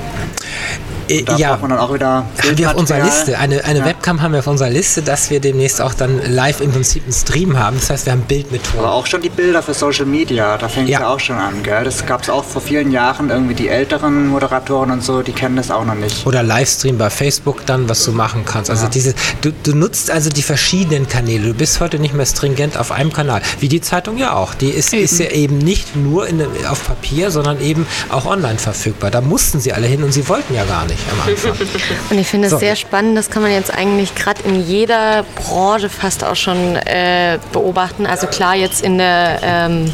Äh, 1.21 1.23
da 1.23 1.37
ja. 1.37 1.51
braucht 1.51 1.63
man 1.63 1.71
dann 1.71 1.79
auch 1.81 1.93
wieder 1.95 2.25
Haben 2.43 2.59
wir 2.59 2.71
auf 2.71 2.77
unserer 2.77 3.03
Liste. 3.05 3.39
Eine, 3.39 3.65
eine 3.65 3.81
Ja. 3.81 3.85
Webcam 3.87 4.23
haben 4.23 4.33
wir 4.33 4.41
auf 4.41 4.47
unserer 4.47 4.71
Liste, 4.71 5.03
dass 5.03 5.31
wir 5.31 5.41
demnächst 5.41 5.81
auch 5.81 5.95
dann 5.95 6.21
live 6.33 6.61
im 6.61 6.73
Prinzip 6.73 7.03
einen 7.05 7.13
Stream 7.13 7.59
haben. 7.59 7.77
Das 7.79 7.91
heißt, 7.91 8.07
wir 8.07 8.13
haben 8.13 8.23
Bild 8.23 8.51
mit 8.53 8.63
Ton. 8.65 8.81
Aber 8.81 8.93
auch 8.93 9.07
schon 9.07 9.21
die 9.23 9.29
Bilder 9.29 9.63
für 9.63 9.75
Social 9.75 10.07
Media, 10.07 10.57
da 10.59 10.69
fängt 10.69 10.87
es 10.89 10.93
Ja. 10.93 11.01
ja. 11.01 11.09
auch 11.09 11.21
schon 11.21 11.37
an, 11.37 11.63
gell? 11.63 11.85
Das 11.85 12.05
gab 12.07 12.23
es 12.23 12.31
auch 12.31 12.45
vor 12.45 12.63
vielen 12.63 12.91
Jahren, 12.93 13.31
irgendwie 13.31 13.55
die 13.55 13.69
älteren 13.69 14.29
Moderatoren 14.29 14.91
und 14.91 15.03
so, 15.03 15.23
die 15.23 15.33
kennen 15.33 15.57
das 15.57 15.71
auch 15.71 15.85
noch 15.85 15.95
nicht. 15.95 16.27
Oder 16.27 16.43
Livestream 16.43 16.99
bei 16.99 17.11
Facebook 17.11 17.65
dann, 17.67 17.89
was 17.89 18.05
du 18.05 18.13
machen 18.13 18.45
kannst. 18.45 18.71
Also 18.71 18.87
diese, 18.89 19.15
du, 19.41 19.53
du 19.63 19.75
nutzt 19.75 20.11
also 20.11 20.31
die 20.31 20.43
verschiedenen 20.43 21.09
Kanäle. 21.09 21.49
Du 21.49 21.55
bist 21.55 21.81
heute 21.81 21.99
nicht 21.99 22.15
mehr 22.15 22.27
stringent 22.27 22.77
auf 22.77 22.93
einem 22.93 23.13
Kanal. 23.13 23.43
Wie 23.61 23.69
die 23.69 23.81
Zeitung 23.81 24.17
ja 24.17 24.35
auch. 24.35 24.55
Die 24.55 24.71
ist, 24.71 24.93
ist 24.93 25.19
ja 25.19 25.31
eben 25.31 25.59
nicht 25.59 25.97
nur 25.97 26.27
in, 26.27 26.43
auf 26.69 26.87
Papier, 26.87 27.31
sondern 27.31 27.61
eben 27.61 27.87
auch 28.11 28.27
online 28.27 28.59
verfügbar. 28.59 29.11
Da 29.11 29.21
mussten 29.21 29.61
sie 29.61 29.73
alle 29.73 29.87
hin 29.87 30.03
und 30.03 30.13
sie 30.13 30.29
wollten 30.29 30.55
ja 30.55 30.65
gar 30.65 30.85
nicht. 30.87 30.99
Und 32.11 32.19
ich 32.19 32.27
finde 32.27 32.47
es 32.47 32.53
So. 32.53 32.59
sehr 32.59 32.77
spannend, 32.77 33.17
das 33.17 33.31
kann 33.31 33.43
man 33.43 33.53
jetzt 33.53 33.73
eigentlich 33.73 34.15
gerade 34.15 34.43
in 34.43 34.67
jeder 34.67 35.25
Branche 35.37 35.89
fast 35.89 36.25
auch 36.25 36.37
schon 36.37 36.77
äh, 36.77 37.39
beobachten. 37.53 38.07
Also 38.07 38.27
klar, 38.27 38.55
jetzt 38.55 38.83
in 38.83 38.99
der, 38.99 39.41
ähm, 39.43 39.93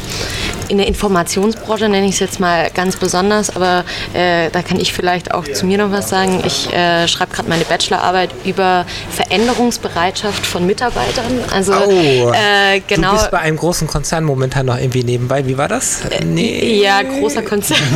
in 0.69 0.77
der 0.77 0.87
Informationsbranche 0.87 1.89
nenne 1.89 2.07
ich 2.07 2.13
es 2.13 2.19
jetzt 2.19 2.39
mal 2.39 2.69
ganz 2.73 2.95
besonders, 2.95 3.55
aber 3.55 3.83
äh, 4.13 4.49
da 4.51 4.61
kann 4.61 4.79
ich 4.79 4.93
vielleicht 4.93 5.33
auch 5.33 5.43
zu 5.43 5.65
mir 5.65 5.77
noch 5.77 5.91
was 5.91 6.09
sagen. 6.09 6.41
Ich 6.45 6.71
äh, 6.71 7.07
schreibe 7.07 7.33
gerade 7.33 7.49
meine 7.49 7.65
Bachelorarbeit 7.65 8.29
über 8.45 8.85
Veränderungsbereitschaft 9.11 10.45
von 10.45 10.65
Mitarbeitern. 10.65 11.39
Also 11.53 11.73
Oh, 11.73 12.31
äh, 12.31 12.81
genau. 12.87 13.11
Du 13.11 13.17
bist 13.17 13.31
bei 13.31 13.39
einem 13.39 13.57
großen 13.57 13.87
Konzern 13.87 14.23
momentan 14.23 14.67
noch 14.67 14.77
irgendwie 14.77 15.03
nebenbei. 15.03 15.45
Wie 15.47 15.57
war 15.57 15.67
das? 15.67 16.01
Nee. 16.23 16.81
Ja, 16.81 17.01
großer 17.01 17.41
Konzern. 17.41 17.79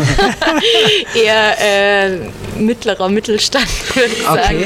Eher 1.16 2.08
äh, 2.08 2.18
mittlerer 2.58 3.10
Mittelstand, 3.10 3.68
würde 3.96 4.14
ich 4.14 4.28
Okay. 4.28 4.42
sagen. 4.42 4.66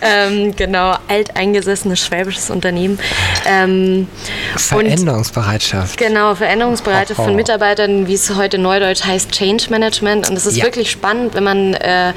Ähm, 0.00 0.56
genau, 0.56 0.96
alteingesessenes 1.08 1.98
schwäbisches 2.04 2.50
Unternehmen. 2.50 2.98
Ähm, 3.46 4.06
und 4.52 4.60
Veränderungsbereitschaft. 4.60 5.96
Genau, 5.98 6.34
Veränderungsbereitschaft 6.34 7.18
Oho. 7.18 7.26
von 7.28 7.36
Mitarbeitern, 7.36 7.47
wie 7.48 8.14
es 8.14 8.34
heute 8.36 8.58
neudeutsch 8.58 9.04
heißt, 9.04 9.32
Change 9.32 9.70
Management. 9.70 10.28
Und 10.28 10.36
es 10.36 10.44
ist 10.44 10.56
Ja. 10.58 10.64
wirklich 10.64 10.90
spannend, 10.90 11.34
wenn 11.34 11.44
man 11.44 11.72
äh, 11.74 12.12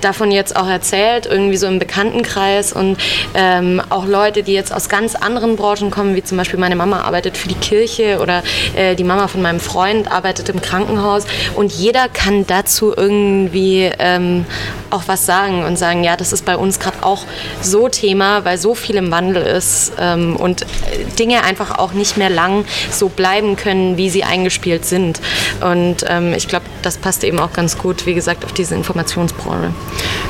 davon 0.00 0.30
jetzt 0.30 0.54
auch 0.54 0.68
erzählt, 0.68 1.26
irgendwie 1.26 1.56
so 1.56 1.66
im 1.66 1.80
Bekanntenkreis 1.80 2.72
und 2.72 2.96
ähm, 3.34 3.82
auch 3.90 4.06
Leute, 4.06 4.44
die 4.44 4.52
jetzt 4.52 4.72
aus 4.72 4.88
ganz 4.88 5.16
anderen 5.16 5.56
Branchen 5.56 5.90
kommen, 5.90 6.14
wie 6.14 6.22
zum 6.22 6.38
Beispiel 6.38 6.60
meine 6.60 6.76
Mama 6.76 7.00
arbeitet 7.00 7.36
für 7.36 7.48
die 7.48 7.56
Kirche 7.56 8.20
oder 8.22 8.44
äh, 8.76 8.94
die 8.94 9.02
Mama 9.02 9.26
von 9.26 9.42
meinem 9.42 9.58
Freund 9.58 10.10
arbeitet 10.12 10.48
im 10.48 10.62
Krankenhaus. 10.62 11.24
Und 11.56 11.72
jeder 11.72 12.08
kann 12.08 12.46
dazu 12.46 12.94
irgendwie 12.96 13.90
ähm, 13.98 14.44
auch 14.90 15.02
was 15.06 15.26
sagen 15.26 15.64
und 15.64 15.76
sagen, 15.76 16.04
ja, 16.04 16.16
das 16.16 16.32
ist 16.32 16.44
bei 16.44 16.56
uns 16.56 16.78
gerade 16.78 16.98
auch 17.02 17.24
so 17.60 17.88
Thema, 17.88 18.44
weil 18.44 18.58
so 18.58 18.76
viel 18.76 18.94
im 18.94 19.10
Wandel 19.10 19.42
ist 19.42 19.92
ähm, 19.98 20.36
und 20.36 20.64
Dinge 21.18 21.42
einfach 21.42 21.78
auch 21.78 21.92
nicht 21.94 22.16
mehr 22.16 22.30
lang 22.30 22.64
so 22.92 23.08
bleiben 23.08 23.56
können, 23.56 23.96
wie 23.96 24.08
sie 24.08 24.22
eingespielt 24.22 24.67
sind. 24.84 25.20
Und 25.60 26.04
ähm, 26.06 26.32
ich 26.34 26.48
glaube, 26.48 26.66
das 26.82 26.96
passt 26.98 27.24
eben 27.24 27.38
auch 27.38 27.52
ganz 27.52 27.78
gut, 27.78 28.06
wie 28.06 28.14
gesagt, 28.14 28.44
auf 28.44 28.52
diese 28.52 28.74
Informationsbranche. 28.74 29.72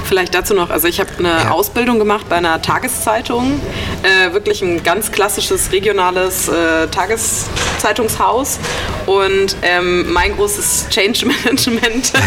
Vielleicht 0.05 0.35
dazu 0.35 0.55
noch, 0.55 0.71
also 0.71 0.89
ich 0.89 1.01
habe 1.01 1.11
eine 1.19 1.29
Ja. 1.29 1.51
Ausbildung 1.51 1.99
gemacht 1.99 2.27
bei 2.29 2.37
einer 2.37 2.61
Tageszeitung, 2.63 3.61
äh, 4.03 4.33
wirklich 4.33 4.63
ein 4.63 4.83
ganz 4.83 5.13
klassisches 5.13 5.73
regionales 5.73 6.49
äh, 6.49 6.87
Tageszeitungshaus 6.89 8.59
und 9.07 9.57
ähm, 9.63 10.11
mein 10.13 10.35
großes 10.37 10.87
Change 10.91 11.27
Management 11.27 12.13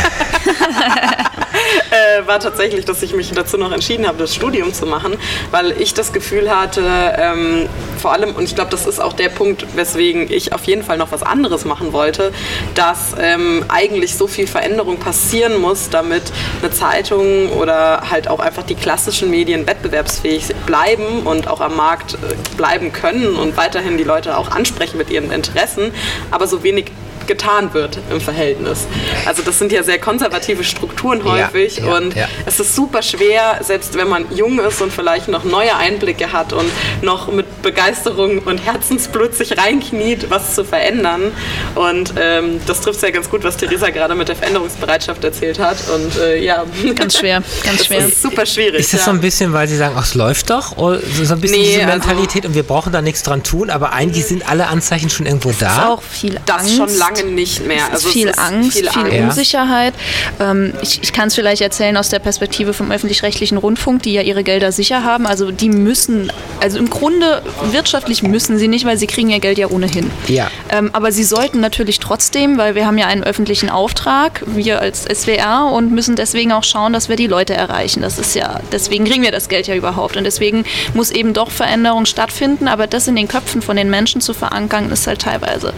äh, 1.91 2.27
war 2.27 2.39
tatsächlich, 2.39 2.85
dass 2.85 3.01
ich 3.03 3.13
mich 3.13 3.31
dazu 3.31 3.57
noch 3.57 3.71
entschieden 3.71 4.07
habe, 4.07 4.17
das 4.17 4.35
Studium 4.35 4.73
zu 4.73 4.85
machen, 4.85 5.17
weil 5.51 5.79
ich 5.81 5.93
das 5.93 6.13
Gefühl 6.13 6.53
hatte, 6.53 6.83
ähm, 7.17 7.69
vor 7.99 8.13
allem, 8.13 8.35
und 8.35 8.43
ich 8.43 8.55
glaube, 8.55 8.71
das 8.71 8.85
ist 8.85 8.99
auch 8.99 9.13
der 9.13 9.29
Punkt, 9.29 9.65
weswegen 9.75 10.31
ich 10.31 10.53
auf 10.53 10.63
jeden 10.65 10.83
Fall 10.83 10.97
noch 10.97 11.11
was 11.11 11.23
anderes 11.23 11.65
machen 11.65 11.93
wollte, 11.93 12.31
dass 12.75 13.15
ähm, 13.19 13.65
eigentlich 13.69 14.15
so 14.15 14.27
viel 14.27 14.47
Veränderung 14.47 14.97
passieren 14.97 15.59
muss, 15.59 15.89
damit 15.89 16.23
eine 16.61 16.71
Zeitung 16.71 17.49
oder 17.51 18.09
halt 18.09 18.27
auch 18.27 18.39
einfach 18.39 18.63
die 18.63 18.75
klassischen 18.75 19.29
Medien 19.29 19.67
wettbewerbsfähig 19.67 20.47
bleiben 20.65 21.21
und 21.23 21.47
auch 21.47 21.61
am 21.61 21.75
Markt 21.75 22.15
äh, 22.15 22.57
bleiben 22.57 22.91
können 22.91 23.35
und 23.35 23.57
weiterhin 23.57 23.97
die 23.97 24.03
Leute 24.03 24.37
auch 24.37 24.51
ansprechen 24.51 24.97
mit 24.97 25.09
ihren 25.09 25.31
Interessen, 25.31 25.93
aber 26.31 26.47
so 26.47 26.63
wenig 26.63 26.91
getan 27.27 27.73
wird 27.73 27.97
im 28.11 28.19
Verhältnis. 28.21 28.85
Also 29.25 29.41
das 29.43 29.59
sind 29.59 29.71
ja 29.71 29.83
sehr 29.83 29.99
konservative 29.99 30.63
Strukturen 30.63 31.19
Ja, 31.25 31.47
häufig 31.47 31.77
ja, 31.77 31.95
und 31.95 32.15
ja. 32.15 32.27
es 32.45 32.59
ist 32.59 32.75
super 32.75 33.01
schwer, 33.01 33.59
selbst 33.61 33.95
wenn 33.97 34.09
man 34.09 34.25
jung 34.35 34.59
ist 34.59 34.81
und 34.81 34.91
vielleicht 34.93 35.27
noch 35.27 35.43
neue 35.43 35.75
Einblicke 35.75 36.31
hat 36.31 36.53
und 36.53 36.69
noch 37.01 37.31
mit 37.31 37.61
Begeisterung 37.61 38.39
und 38.39 38.57
Herzensblut 38.59 39.35
sich 39.35 39.57
reinkniet, 39.57 40.29
was 40.29 40.55
zu 40.55 40.63
verändern. 40.63 41.31
Und 41.75 42.13
ähm, 42.19 42.59
das 42.65 42.81
trifft 42.81 42.99
sehr 42.99 43.11
ganz 43.11 43.29
gut, 43.29 43.43
was 43.43 43.57
Theresa 43.57 43.89
gerade 43.89 44.15
mit 44.15 44.27
der 44.27 44.35
Veränderungsbereitschaft 44.35 45.23
erzählt 45.23 45.59
hat. 45.59 45.77
Und 45.93 46.17
äh, 46.19 46.37
ja, 46.43 46.63
Ganz 46.95 47.17
schwer, 47.19 47.41
ganz 47.63 47.77
das 47.79 47.87
schwer. 47.87 48.07
ist 48.07 48.21
super 48.21 48.45
schwierig. 48.45 48.79
Ist 48.81 48.93
das 48.93 49.01
ja. 49.01 49.05
so 49.05 49.11
ein 49.11 49.21
bisschen, 49.21 49.53
weil 49.53 49.67
sie 49.67 49.77
sagen, 49.77 49.95
ach, 49.97 50.05
es 50.05 50.15
läuft 50.15 50.49
doch? 50.49 50.77
Oder 50.77 50.99
so 50.99 51.33
ein 51.33 51.41
bisschen 51.41 51.59
Nee, 51.59 51.65
diese 51.67 51.81
also- 51.85 51.91
Mentalität 52.07 52.45
und 52.45 52.55
wir 52.55 52.63
brauchen 52.63 52.91
da 52.91 53.01
nichts 53.01 53.23
dran 53.23 53.43
tun, 53.43 53.69
aber 53.69 53.93
eigentlich 53.93 54.25
sind 54.25 54.47
alle 54.49 54.67
Anzeichen 54.67 55.09
schon 55.09 55.25
irgendwo 55.25 55.49
ist 55.49 55.61
da. 55.61 55.87
auch 55.89 56.01
viel 56.01 56.39
das 56.45 56.61
Angst. 56.61 56.75
schon 56.77 56.97
lange 56.97 57.10
nicht 57.33 57.65
mehr. 57.65 57.77
Es 57.77 57.83
ist 57.83 57.93
Also 57.93 58.09
viel 58.09 58.27
es 58.27 58.37
ist 58.37 58.39
Angst, 58.39 58.77
viel, 58.77 58.89
Angst. 58.89 59.13
Unsicherheit. 59.13 59.93
Ähm, 60.39 60.73
ich 60.81 61.01
ich 61.01 61.13
kann 61.13 61.27
es 61.27 61.35
vielleicht 61.35 61.61
erzählen 61.61 61.97
aus 61.97 62.09
der 62.09 62.19
Perspektive 62.19 62.73
vom 62.73 62.91
öffentlich-rechtlichen 62.91 63.57
Rundfunk, 63.57 64.03
die 64.03 64.13
ja 64.13 64.21
ihre 64.21 64.43
Gelder 64.43 64.71
sicher 64.71 65.03
haben. 65.03 65.27
Also 65.27 65.51
die 65.51 65.69
müssen, 65.69 66.31
also 66.61 66.77
im 66.77 66.89
Grunde 66.89 67.41
wirtschaftlich 67.71 68.23
müssen 68.23 68.57
sie 68.57 68.67
nicht, 68.67 68.85
weil 68.85 68.97
sie 68.97 69.07
kriegen 69.07 69.29
ihr 69.29 69.39
Geld 69.39 69.57
ja 69.57 69.67
ohnehin. 69.67 70.09
Ja. 70.27 70.49
Ähm, 70.69 70.89
aber 70.93 71.11
sie 71.11 71.23
sollten 71.23 71.59
natürlich 71.59 71.99
trotzdem, 71.99 72.57
weil 72.57 72.75
wir 72.75 72.85
haben 72.85 72.97
ja 72.97 73.07
einen 73.07 73.23
öffentlichen 73.23 73.69
Auftrag, 73.69 74.43
wir 74.45 74.79
als 74.79 75.03
SWR 75.03 75.71
und 75.71 75.91
müssen 75.91 76.15
deswegen 76.15 76.51
auch 76.51 76.63
schauen, 76.63 76.93
dass 76.93 77.09
wir 77.09 77.15
die 77.15 77.27
Leute 77.27 77.53
erreichen. 77.53 78.01
Das 78.01 78.19
ist 78.19 78.35
ja, 78.35 78.59
deswegen 78.71 79.05
kriegen 79.05 79.23
wir 79.23 79.31
das 79.31 79.49
Geld 79.49 79.67
ja 79.67 79.75
überhaupt. 79.75 80.17
Und 80.17 80.23
deswegen 80.23 80.63
muss 80.93 81.11
eben 81.11 81.33
doch 81.33 81.51
Veränderung 81.51 82.05
stattfinden, 82.05 82.67
aber 82.67 82.87
das 82.87 83.07
in 83.07 83.15
den 83.15 83.27
Köpfen 83.27 83.61
von 83.61 83.75
den 83.75 83.89
Menschen 83.89 84.21
zu 84.21 84.33
verankern, 84.33 84.91
ist 84.91 85.07
halt 85.07 85.21
teilweise 85.21 85.73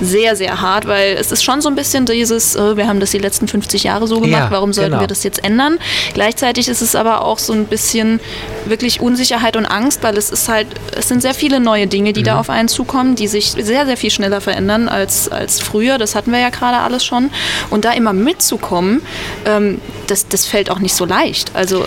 sehr, 0.00 0.36
sehr 0.36 0.60
hart, 0.60 0.65
weil 0.86 1.14
es 1.18 1.32
ist 1.32 1.44
schon 1.44 1.60
so 1.60 1.68
ein 1.68 1.74
bisschen 1.74 2.06
dieses, 2.06 2.56
äh, 2.56 2.76
wir 2.76 2.86
haben 2.88 3.00
das 3.00 3.10
die 3.12 3.18
letzten 3.18 3.46
50 3.48 3.84
Jahre 3.84 4.06
so 4.06 4.16
gemacht, 4.20 4.30
Ja, 4.44 4.50
warum 4.50 4.72
sollten 4.72 4.90
genau. 4.92 5.02
wir 5.02 5.06
das 5.06 5.22
jetzt 5.22 5.44
ändern? 5.44 5.78
Gleichzeitig 6.14 6.68
ist 6.68 6.82
es 6.82 6.94
aber 6.94 7.22
auch 7.24 7.38
so 7.38 7.52
ein 7.52 7.66
bisschen 7.66 8.20
wirklich 8.66 9.00
Unsicherheit 9.00 9.56
und 9.56 9.66
Angst, 9.66 10.02
weil 10.02 10.16
es 10.16 10.30
ist 10.30 10.48
halt, 10.48 10.66
es 10.96 11.08
sind 11.08 11.22
sehr 11.22 11.34
viele 11.34 11.60
neue 11.60 11.86
Dinge, 11.86 12.12
die 12.12 12.20
Mhm. 12.20 12.24
da 12.24 12.40
auf 12.40 12.50
einen 12.50 12.68
zukommen, 12.68 13.14
die 13.14 13.28
sich 13.28 13.52
sehr, 13.52 13.86
sehr 13.86 13.96
viel 13.96 14.10
schneller 14.10 14.40
verändern 14.40 14.88
als, 14.88 15.28
als 15.28 15.60
früher. 15.60 15.98
Das 15.98 16.14
hatten 16.14 16.32
wir 16.32 16.40
ja 16.40 16.50
gerade 16.50 16.78
alles 16.78 17.04
schon. 17.04 17.30
Und 17.70 17.84
da 17.84 17.92
immer 17.92 18.12
mitzukommen, 18.12 19.02
ähm, 19.44 19.80
das, 20.08 20.26
das 20.28 20.46
fällt 20.46 20.70
auch 20.70 20.78
nicht 20.80 20.94
so 20.94 21.04
leicht. 21.04 21.52
Also 21.54 21.84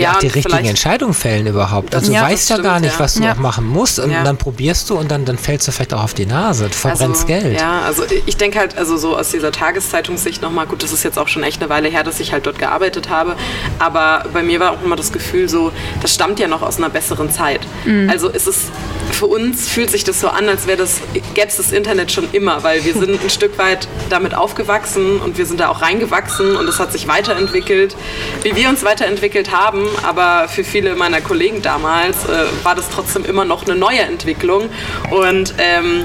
ja, 0.00 0.12
auch 0.12 0.18
die 0.18 0.28
richtigen 0.28 0.64
Entscheidungen 0.64 1.14
fällen 1.14 1.46
überhaupt. 1.46 1.94
Also 1.94 2.12
Ja, 2.12 2.24
du 2.26 2.32
weißt 2.32 2.50
ja 2.50 2.58
gar 2.58 2.80
nicht, 2.80 2.94
ja. 2.94 3.00
was 3.00 3.14
du 3.14 3.22
Ja. 3.22 3.34
machen 3.34 3.66
musst 3.66 3.98
und 3.98 4.12
dann 4.12 4.36
probierst 4.36 4.88
du 4.90 4.96
und 4.98 5.10
dann, 5.10 5.24
dann 5.24 5.38
fällst 5.38 5.66
du 5.68 5.72
vielleicht 5.72 5.94
auch 5.94 6.04
auf 6.04 6.14
die 6.14 6.26
Nase. 6.26 6.64
Du 6.68 6.74
verbrennst 6.74 7.22
also, 7.22 7.26
Geld. 7.26 7.58
Ja, 7.60 7.82
also 7.82 8.04
ich 8.26 8.36
denke 8.36 8.58
halt, 8.58 8.76
also 8.76 8.96
so 8.96 9.16
aus 9.16 9.30
dieser 9.30 9.52
Tageszeitungssicht 9.52 10.42
nochmal, 10.42 10.66
gut, 10.66 10.82
das 10.82 10.92
ist 10.92 11.02
jetzt 11.02 11.18
auch 11.18 11.28
schon 11.28 11.42
echt 11.42 11.60
eine 11.60 11.70
Weile 11.70 11.88
her, 11.88 12.02
dass 12.04 12.20
ich 12.20 12.32
halt 12.32 12.46
dort 12.46 12.58
gearbeitet 12.58 13.08
habe, 13.10 13.36
aber 13.78 14.24
bei 14.32 14.42
mir 14.42 14.60
war 14.60 14.72
auch 14.72 14.82
immer 14.84 14.96
das 14.96 15.12
Gefühl 15.12 15.48
so, 15.48 15.72
das 16.00 16.14
stammt 16.14 16.38
ja 16.38 16.48
noch 16.48 16.62
aus 16.62 16.78
einer 16.78 16.90
besseren 16.90 17.30
Zeit. 17.30 17.60
Also 18.08 18.28
ist 18.28 18.46
es, 18.46 18.70
für 19.10 19.26
uns 19.26 19.68
fühlt 19.68 19.90
sich 19.90 20.04
das 20.04 20.20
so 20.20 20.28
an, 20.28 20.48
als 20.48 20.66
wäre 20.66 20.78
das, 20.78 21.00
gäbe 21.34 21.48
es 21.48 21.56
das 21.56 21.72
Internet 21.72 22.12
schon 22.12 22.28
immer, 22.32 22.62
weil 22.62 22.84
wir 22.84 22.94
sind 22.94 23.22
ein 23.22 23.30
Stück 23.30 23.58
weit 23.58 23.88
damit 24.10 24.34
aufgewachsen 24.34 25.20
und 25.20 25.38
wir 25.38 25.46
sind 25.46 25.60
da 25.60 25.68
auch 25.68 25.82
reingewachsen 25.82 26.56
und 26.56 26.68
es 26.68 26.78
hat 26.78 26.92
sich 26.92 27.08
weiterentwickelt, 27.08 27.96
wie 28.42 28.54
wir 28.56 28.68
uns 28.68 28.84
weiterentwickelt 28.84 29.52
haben, 29.52 29.81
aber 30.02 30.48
für 30.48 30.64
viele 30.64 30.94
meiner 30.94 31.20
Kollegen 31.20 31.62
damals 31.62 32.24
äh, 32.24 32.44
war 32.64 32.74
das 32.74 32.88
trotzdem 32.90 33.24
immer 33.24 33.44
noch 33.44 33.64
eine 33.64 33.74
neue 33.74 34.00
Entwicklung. 34.00 34.70
Und 35.10 35.54
ähm, 35.58 36.04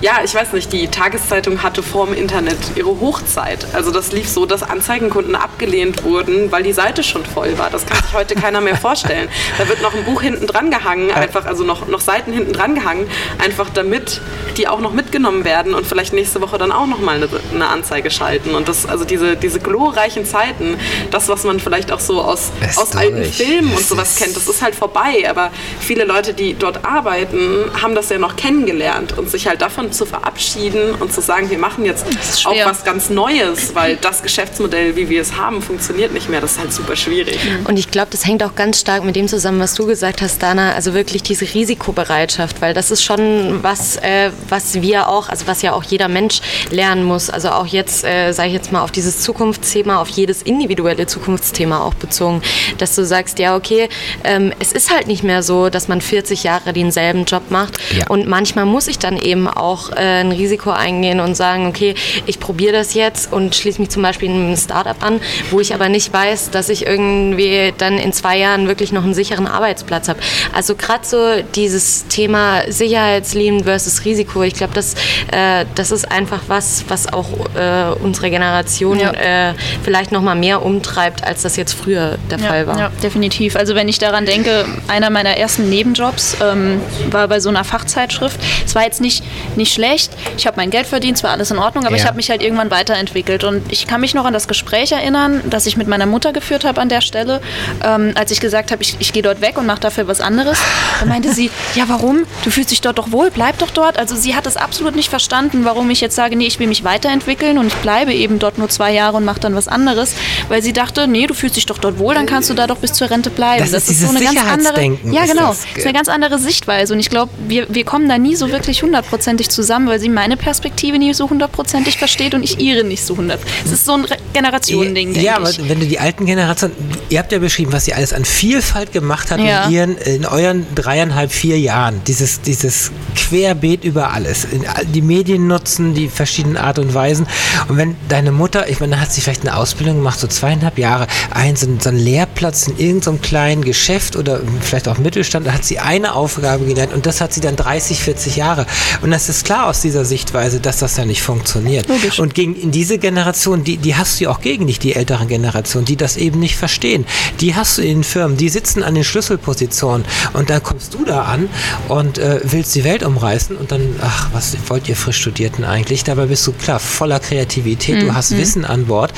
ja, 0.00 0.20
ich 0.24 0.34
weiß 0.34 0.52
nicht, 0.52 0.72
die 0.72 0.88
Tageszeitung 0.88 1.62
hatte 1.62 1.82
vor 1.82 2.06
dem 2.06 2.14
Internet 2.14 2.58
ihre 2.76 3.00
Hochzeit. 3.00 3.66
Also 3.72 3.90
das 3.90 4.12
lief 4.12 4.28
so, 4.28 4.46
dass 4.46 4.62
Anzeigenkunden 4.62 5.34
abgelehnt 5.34 6.04
wurden, 6.04 6.52
weil 6.52 6.62
die 6.62 6.72
Seite 6.72 7.02
schon 7.02 7.24
voll 7.24 7.58
war. 7.58 7.70
Das 7.70 7.84
kann 7.84 8.00
sich 8.02 8.12
heute 8.12 8.34
keiner 8.36 8.60
mehr 8.60 8.76
vorstellen. 8.76 9.28
Da 9.58 9.68
wird 9.68 9.82
noch 9.82 9.94
ein 9.94 10.04
Buch 10.04 10.22
hinten 10.22 10.46
dran 10.46 10.70
gehangen, 10.70 11.10
einfach, 11.10 11.46
also 11.46 11.64
noch, 11.64 11.88
noch 11.88 12.00
Seiten 12.00 12.32
hinten 12.32 12.52
dran 12.52 12.76
gehangen, 12.76 13.08
einfach 13.42 13.70
damit 13.70 14.20
die 14.56 14.68
auch 14.68 14.80
noch 14.80 14.92
mitgenommen 14.92 15.44
werden 15.44 15.74
und 15.74 15.86
vielleicht 15.86 16.12
nächste 16.12 16.40
Woche 16.40 16.58
dann 16.58 16.72
auch 16.72 16.86
noch 16.86 17.00
mal 17.00 17.16
eine, 17.16 17.28
eine 17.52 17.68
Anzeige 17.68 18.10
schalten. 18.10 18.54
Und 18.54 18.68
das, 18.68 18.86
also 18.86 19.04
diese, 19.04 19.36
diese 19.36 19.60
glorreichen 19.60 20.24
Zeiten, 20.24 20.76
das, 21.10 21.28
was 21.28 21.44
man 21.44 21.60
vielleicht 21.60 21.92
auch 21.92 22.00
so 22.00 22.22
aus, 22.22 22.50
aus 22.76 22.94
alten. 22.94 23.24
Filmen 23.24 23.72
und 23.72 23.86
sowas 23.86 24.16
kennt, 24.16 24.36
das 24.36 24.48
ist 24.48 24.62
halt 24.62 24.74
vorbei. 24.74 25.28
Aber 25.28 25.50
viele 25.80 26.04
Leute, 26.04 26.34
die 26.34 26.54
dort 26.54 26.84
arbeiten, 26.84 27.70
haben 27.80 27.94
das 27.94 28.08
ja 28.10 28.18
noch 28.18 28.36
kennengelernt 28.36 29.16
und 29.16 29.30
sich 29.30 29.46
halt 29.48 29.60
davon 29.60 29.87
zu 29.92 30.06
verabschieden 30.06 30.94
und 31.00 31.12
zu 31.12 31.20
sagen, 31.20 31.50
wir 31.50 31.58
machen 31.58 31.84
jetzt 31.84 32.06
auch 32.44 32.54
was 32.64 32.84
ganz 32.84 33.10
Neues, 33.10 33.74
weil 33.74 33.96
das 33.96 34.22
Geschäftsmodell, 34.22 34.96
wie 34.96 35.08
wir 35.08 35.20
es 35.20 35.36
haben, 35.36 35.62
funktioniert 35.62 36.12
nicht 36.12 36.28
mehr. 36.28 36.40
Das 36.40 36.52
ist 36.52 36.58
halt 36.58 36.72
super 36.72 36.96
schwierig. 36.96 37.38
Und 37.64 37.78
ich 37.78 37.90
glaube, 37.90 38.08
das 38.10 38.26
hängt 38.26 38.42
auch 38.42 38.54
ganz 38.54 38.80
stark 38.80 39.04
mit 39.04 39.16
dem 39.16 39.28
zusammen, 39.28 39.60
was 39.60 39.74
du 39.74 39.86
gesagt 39.86 40.22
hast, 40.22 40.42
Dana. 40.42 40.72
Also 40.72 40.94
wirklich 40.94 41.22
diese 41.22 41.44
Risikobereitschaft, 41.44 42.60
weil 42.60 42.74
das 42.74 42.90
ist 42.90 43.02
schon 43.02 43.62
was, 43.62 43.96
äh, 43.96 44.30
was 44.48 44.80
wir 44.80 45.08
auch, 45.08 45.28
also 45.28 45.46
was 45.46 45.62
ja 45.62 45.72
auch 45.72 45.82
jeder 45.82 46.08
Mensch 46.08 46.40
lernen 46.70 47.04
muss. 47.04 47.30
Also 47.30 47.50
auch 47.50 47.66
jetzt, 47.66 48.04
äh, 48.04 48.32
sage 48.32 48.48
ich 48.48 48.54
jetzt 48.54 48.72
mal, 48.72 48.82
auf 48.82 48.90
dieses 48.90 49.20
Zukunftsthema, 49.20 50.00
auf 50.00 50.08
jedes 50.08 50.42
individuelle 50.42 51.06
Zukunftsthema 51.06 51.80
auch 51.82 51.94
bezogen, 51.94 52.42
dass 52.78 52.94
du 52.94 53.04
sagst, 53.04 53.38
ja, 53.38 53.56
okay, 53.56 53.88
ähm, 54.24 54.52
es 54.58 54.72
ist 54.72 54.92
halt 54.92 55.06
nicht 55.06 55.22
mehr 55.22 55.42
so, 55.42 55.68
dass 55.68 55.88
man 55.88 56.00
40 56.00 56.42
Jahre 56.42 56.72
denselben 56.72 57.24
Job 57.24 57.50
macht. 57.50 57.78
Ja. 57.96 58.06
Und 58.08 58.26
manchmal 58.26 58.64
muss 58.64 58.88
ich 58.88 58.98
dann 58.98 59.16
eben 59.16 59.48
auch 59.48 59.77
äh, 59.90 60.20
ein 60.20 60.32
Risiko 60.32 60.70
eingehen 60.70 61.20
und 61.20 61.36
sagen, 61.36 61.66
okay, 61.66 61.94
ich 62.26 62.40
probiere 62.40 62.72
das 62.72 62.94
jetzt 62.94 63.32
und 63.32 63.54
schließe 63.54 63.80
mich 63.80 63.90
zum 63.90 64.02
Beispiel 64.02 64.28
in 64.28 64.34
einem 64.34 64.56
Startup 64.56 65.02
an, 65.02 65.20
wo 65.50 65.60
ich 65.60 65.74
aber 65.74 65.88
nicht 65.88 66.12
weiß, 66.12 66.50
dass 66.50 66.68
ich 66.68 66.86
irgendwie 66.86 67.72
dann 67.78 67.98
in 67.98 68.12
zwei 68.12 68.38
Jahren 68.38 68.68
wirklich 68.68 68.92
noch 68.92 69.04
einen 69.04 69.14
sicheren 69.14 69.46
Arbeitsplatz 69.46 70.08
habe. 70.08 70.20
Also 70.52 70.74
gerade 70.74 71.06
so 71.06 71.42
dieses 71.54 72.06
Thema 72.08 72.62
Sicherheitslieben 72.68 73.64
versus 73.64 74.04
Risiko, 74.04 74.42
ich 74.42 74.54
glaube, 74.54 74.74
das, 74.74 74.94
äh, 75.32 75.64
das 75.74 75.90
ist 75.90 76.10
einfach 76.10 76.40
was, 76.48 76.84
was 76.88 77.12
auch 77.12 77.28
äh, 77.54 77.94
unsere 78.02 78.30
Generation 78.30 78.98
ja. 78.98 79.12
äh, 79.50 79.54
vielleicht 79.82 80.12
noch 80.12 80.22
mal 80.22 80.34
mehr 80.34 80.64
umtreibt, 80.64 81.24
als 81.24 81.42
das 81.42 81.56
jetzt 81.56 81.74
früher 81.74 82.18
der 82.30 82.38
ja, 82.38 82.46
Fall 82.46 82.66
war. 82.66 82.78
Ja, 82.78 82.90
definitiv. 83.02 83.56
Also 83.56 83.74
wenn 83.74 83.88
ich 83.88 83.98
daran 83.98 84.26
denke, 84.26 84.64
einer 84.88 85.10
meiner 85.10 85.36
ersten 85.36 85.68
Nebenjobs 85.68 86.36
ähm, 86.42 86.80
war 87.10 87.28
bei 87.28 87.40
so 87.40 87.48
einer 87.48 87.64
Fachzeitschrift. 87.64 88.38
Es 88.64 88.74
war 88.74 88.82
jetzt 88.82 89.00
nicht, 89.00 89.24
nicht 89.56 89.67
schlecht. 89.72 90.12
Ich 90.36 90.46
habe 90.46 90.56
mein 90.56 90.70
Geld 90.70 90.86
verdient, 90.86 91.18
es 91.18 91.22
war 91.22 91.30
alles 91.30 91.50
in 91.50 91.58
Ordnung, 91.58 91.84
aber 91.84 91.96
ja. 91.96 92.02
ich 92.02 92.06
habe 92.06 92.16
mich 92.16 92.30
halt 92.30 92.42
irgendwann 92.42 92.70
weiterentwickelt. 92.70 93.44
Und 93.44 93.70
ich 93.72 93.86
kann 93.86 94.00
mich 94.00 94.14
noch 94.14 94.24
an 94.24 94.32
das 94.32 94.48
Gespräch 94.48 94.92
erinnern, 94.92 95.42
das 95.46 95.66
ich 95.66 95.76
mit 95.76 95.88
meiner 95.88 96.06
Mutter 96.06 96.32
geführt 96.32 96.64
habe 96.64 96.80
an 96.80 96.88
der 96.88 97.00
Stelle, 97.00 97.40
ähm, 97.84 98.12
als 98.14 98.30
ich 98.30 98.40
gesagt 98.40 98.70
habe, 98.70 98.82
ich, 98.82 98.96
ich 98.98 99.12
gehe 99.12 99.22
dort 99.22 99.40
weg 99.40 99.58
und 99.58 99.66
mache 99.66 99.80
dafür 99.80 100.08
was 100.08 100.20
anderes. 100.20 100.58
Da 101.00 101.06
meinte 101.06 101.32
sie, 101.32 101.50
ja 101.74 101.84
warum? 101.88 102.24
Du 102.44 102.50
fühlst 102.50 102.70
dich 102.70 102.80
dort 102.80 102.98
doch 102.98 103.12
wohl, 103.12 103.30
bleib 103.30 103.58
doch 103.58 103.70
dort. 103.70 103.98
Also 103.98 104.16
sie 104.16 104.34
hat 104.34 104.46
es 104.46 104.56
absolut 104.56 104.96
nicht 104.96 105.10
verstanden, 105.10 105.64
warum 105.64 105.90
ich 105.90 106.00
jetzt 106.00 106.16
sage, 106.16 106.36
nee, 106.36 106.46
ich 106.46 106.58
will 106.58 106.66
mich 106.66 106.84
weiterentwickeln 106.84 107.58
und 107.58 107.68
ich 107.68 107.74
bleibe 107.76 108.12
eben 108.12 108.38
dort 108.38 108.58
nur 108.58 108.68
zwei 108.68 108.92
Jahre 108.92 109.16
und 109.16 109.24
mache 109.24 109.40
dann 109.40 109.54
was 109.54 109.68
anderes, 109.68 110.14
weil 110.48 110.62
sie 110.62 110.72
dachte, 110.72 111.06
nee, 111.06 111.26
du 111.26 111.34
fühlst 111.34 111.56
dich 111.56 111.66
doch 111.66 111.78
dort 111.78 111.98
wohl, 111.98 112.14
dann 112.14 112.26
kannst 112.26 112.50
du 112.50 112.54
da 112.54 112.66
doch 112.66 112.78
bis 112.78 112.92
zur 112.92 113.10
Rente 113.10 113.30
bleiben. 113.30 113.60
Das, 113.60 113.70
das 113.70 113.84
ist, 113.84 114.02
ist 114.02 114.10
so 114.10 114.16
eine 114.16 114.24
ganz 114.24 114.40
andere, 114.44 114.98
ja 115.04 115.26
genau, 115.26 115.48
das, 115.48 115.64
ist 115.74 115.84
eine 115.84 115.92
ganz 115.92 116.08
andere 116.08 116.38
Sichtweise 116.38 116.92
und 116.94 117.00
ich 117.00 117.10
glaube, 117.10 117.30
wir, 117.46 117.66
wir 117.68 117.84
kommen 117.84 118.08
da 118.08 118.18
nie 118.18 118.36
so 118.36 118.50
wirklich 118.50 118.82
hundertprozentig 118.82 119.48
zusammen, 119.50 119.57
weil 119.88 120.00
sie 120.00 120.08
meine 120.08 120.36
Perspektive 120.36 120.98
nie 120.98 121.12
so 121.14 121.28
hundertprozentig 121.28 121.98
versteht 121.98 122.34
und 122.34 122.42
ich 122.42 122.60
ihre 122.60 122.84
nicht 122.84 123.04
so 123.04 123.16
hundert. 123.16 123.40
Es 123.64 123.72
ist 123.72 123.84
so 123.84 123.94
ein 123.94 124.06
Generationending, 124.32 125.14
denke 125.14 125.26
Ja, 125.26 125.36
aber 125.36 125.50
wenn 125.66 125.80
du 125.80 125.86
die 125.86 125.98
alten 125.98 126.26
Generationen, 126.26 126.74
ihr 127.08 127.18
habt 127.18 127.32
ja 127.32 127.38
beschrieben, 127.38 127.72
was 127.72 127.84
sie 127.84 127.94
alles 127.94 128.12
an 128.12 128.24
Vielfalt 128.24 128.92
gemacht 128.92 129.30
hat 129.30 129.40
ja. 129.40 129.64
in, 129.64 129.72
ihren, 129.72 129.96
in 129.98 130.26
euren 130.26 130.66
dreieinhalb, 130.74 131.32
vier 131.32 131.58
Jahren. 131.58 132.00
Dieses, 132.06 132.40
dieses 132.40 132.92
Querbeet 133.16 133.84
über 133.84 134.12
alles. 134.12 134.46
Die 134.94 135.02
Medien 135.02 135.46
nutzen, 135.46 135.94
die 135.94 136.08
verschiedenen 136.08 136.56
Art 136.56 136.78
und 136.78 136.94
Weisen. 136.94 137.26
Und 137.68 137.76
wenn 137.76 137.96
deine 138.08 138.32
Mutter, 138.32 138.68
ich 138.68 138.80
meine, 138.80 138.96
da 138.96 139.00
hat 139.00 139.12
sie 139.12 139.20
vielleicht 139.20 139.42
eine 139.42 139.56
Ausbildung 139.56 139.96
gemacht, 139.96 140.20
so 140.20 140.26
zweieinhalb 140.26 140.78
Jahre, 140.78 141.06
ein, 141.30 141.56
so, 141.56 141.66
so 141.80 141.88
einen 141.88 141.98
Lehrplatz 141.98 142.68
in 142.68 142.78
irgendeinem 142.78 143.20
kleinen 143.20 143.64
Geschäft 143.64 144.16
oder 144.16 144.40
vielleicht 144.60 144.88
auch 144.88 144.98
Mittelstand, 144.98 145.46
da 145.46 145.52
hat 145.52 145.64
sie 145.64 145.78
eine 145.78 146.14
Aufgabe 146.14 146.64
gelernt 146.64 146.92
und 146.92 147.06
das 147.06 147.20
hat 147.20 147.32
sie 147.32 147.40
dann 147.40 147.56
30, 147.56 148.00
40 148.00 148.36
Jahre. 148.36 148.66
Und 149.02 149.10
das 149.10 149.28
ist 149.28 149.44
klar 149.48 149.68
aus 149.68 149.80
dieser 149.80 150.04
Sichtweise, 150.04 150.60
dass 150.60 150.80
das 150.80 150.98
ja 150.98 151.06
nicht 151.06 151.22
funktioniert. 151.22 151.88
Logisch. 151.88 152.18
Und 152.18 152.34
gegen 152.34 152.54
in 152.54 152.70
diese 152.70 152.98
Generation, 152.98 153.64
die, 153.64 153.78
die 153.78 153.96
hast 153.96 154.20
du 154.20 154.24
ja 154.24 154.30
auch 154.30 154.42
gegen 154.42 154.66
dich, 154.66 154.78
die 154.78 154.94
älteren 154.94 155.26
Generationen, 155.26 155.86
die 155.86 155.96
das 155.96 156.18
eben 156.18 156.38
nicht 156.38 156.54
verstehen. 156.54 157.06
Die 157.40 157.54
hast 157.54 157.78
du 157.78 157.82
in 157.82 158.00
den 158.00 158.04
Firmen, 158.04 158.36
die 158.36 158.50
sitzen 158.50 158.82
an 158.82 158.94
den 158.94 159.04
Schlüsselpositionen 159.04 160.04
und 160.34 160.50
dann 160.50 160.62
kommst 160.62 160.92
du 160.92 161.02
da 161.02 161.22
an 161.22 161.48
und 161.88 162.18
äh, 162.18 162.40
willst 162.44 162.74
die 162.74 162.84
Welt 162.84 163.02
umreißen 163.02 163.56
und 163.56 163.72
dann, 163.72 163.80
ach, 164.02 164.28
was 164.34 164.54
wollt 164.66 164.86
ihr 164.86 164.96
frisch 164.96 165.16
Studierten 165.16 165.64
eigentlich? 165.64 166.04
Dabei 166.04 166.26
bist 166.26 166.46
du 166.46 166.52
klar 166.52 166.78
voller 166.78 167.18
Kreativität, 167.18 168.02
mhm. 168.02 168.08
du 168.08 168.14
hast 168.14 168.32
mhm. 168.32 168.38
Wissen 168.40 168.64
an 168.66 168.84
Bord 168.84 169.14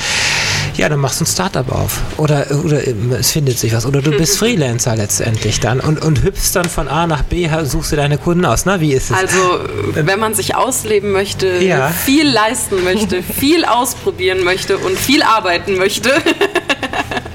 ja, 0.75 0.89
dann 0.89 0.99
machst 0.99 1.19
du 1.19 1.25
ein 1.25 1.27
Startup 1.27 1.69
auf. 1.71 1.99
Oder, 2.17 2.47
oder 2.63 2.81
es 3.19 3.31
findet 3.31 3.59
sich 3.59 3.73
was. 3.73 3.85
Oder 3.85 4.01
du 4.01 4.11
bist 4.11 4.37
Freelancer 4.39 4.95
letztendlich 4.95 5.59
dann 5.59 5.79
und, 5.79 6.01
und 6.01 6.23
hüpfst 6.23 6.55
dann 6.55 6.65
von 6.65 6.87
A 6.87 7.07
nach 7.07 7.23
B, 7.23 7.49
suchst 7.63 7.91
du 7.91 7.95
deine 7.95 8.17
Kunden 8.17 8.45
aus. 8.45 8.65
Na, 8.65 8.79
wie 8.79 8.93
ist 8.93 9.11
es? 9.11 9.17
Also, 9.17 9.37
wenn 9.93 10.19
man 10.21 10.33
sich 10.33 10.55
ausleben 10.55 11.11
möchte, 11.11 11.57
ja. 11.57 11.89
viel 11.89 12.29
leisten 12.29 12.81
möchte, 12.85 13.21
viel 13.39 13.65
ausprobieren 13.65 14.45
möchte 14.45 14.77
und 14.77 14.97
viel 14.97 15.21
arbeiten 15.23 15.77
möchte, 15.77 16.11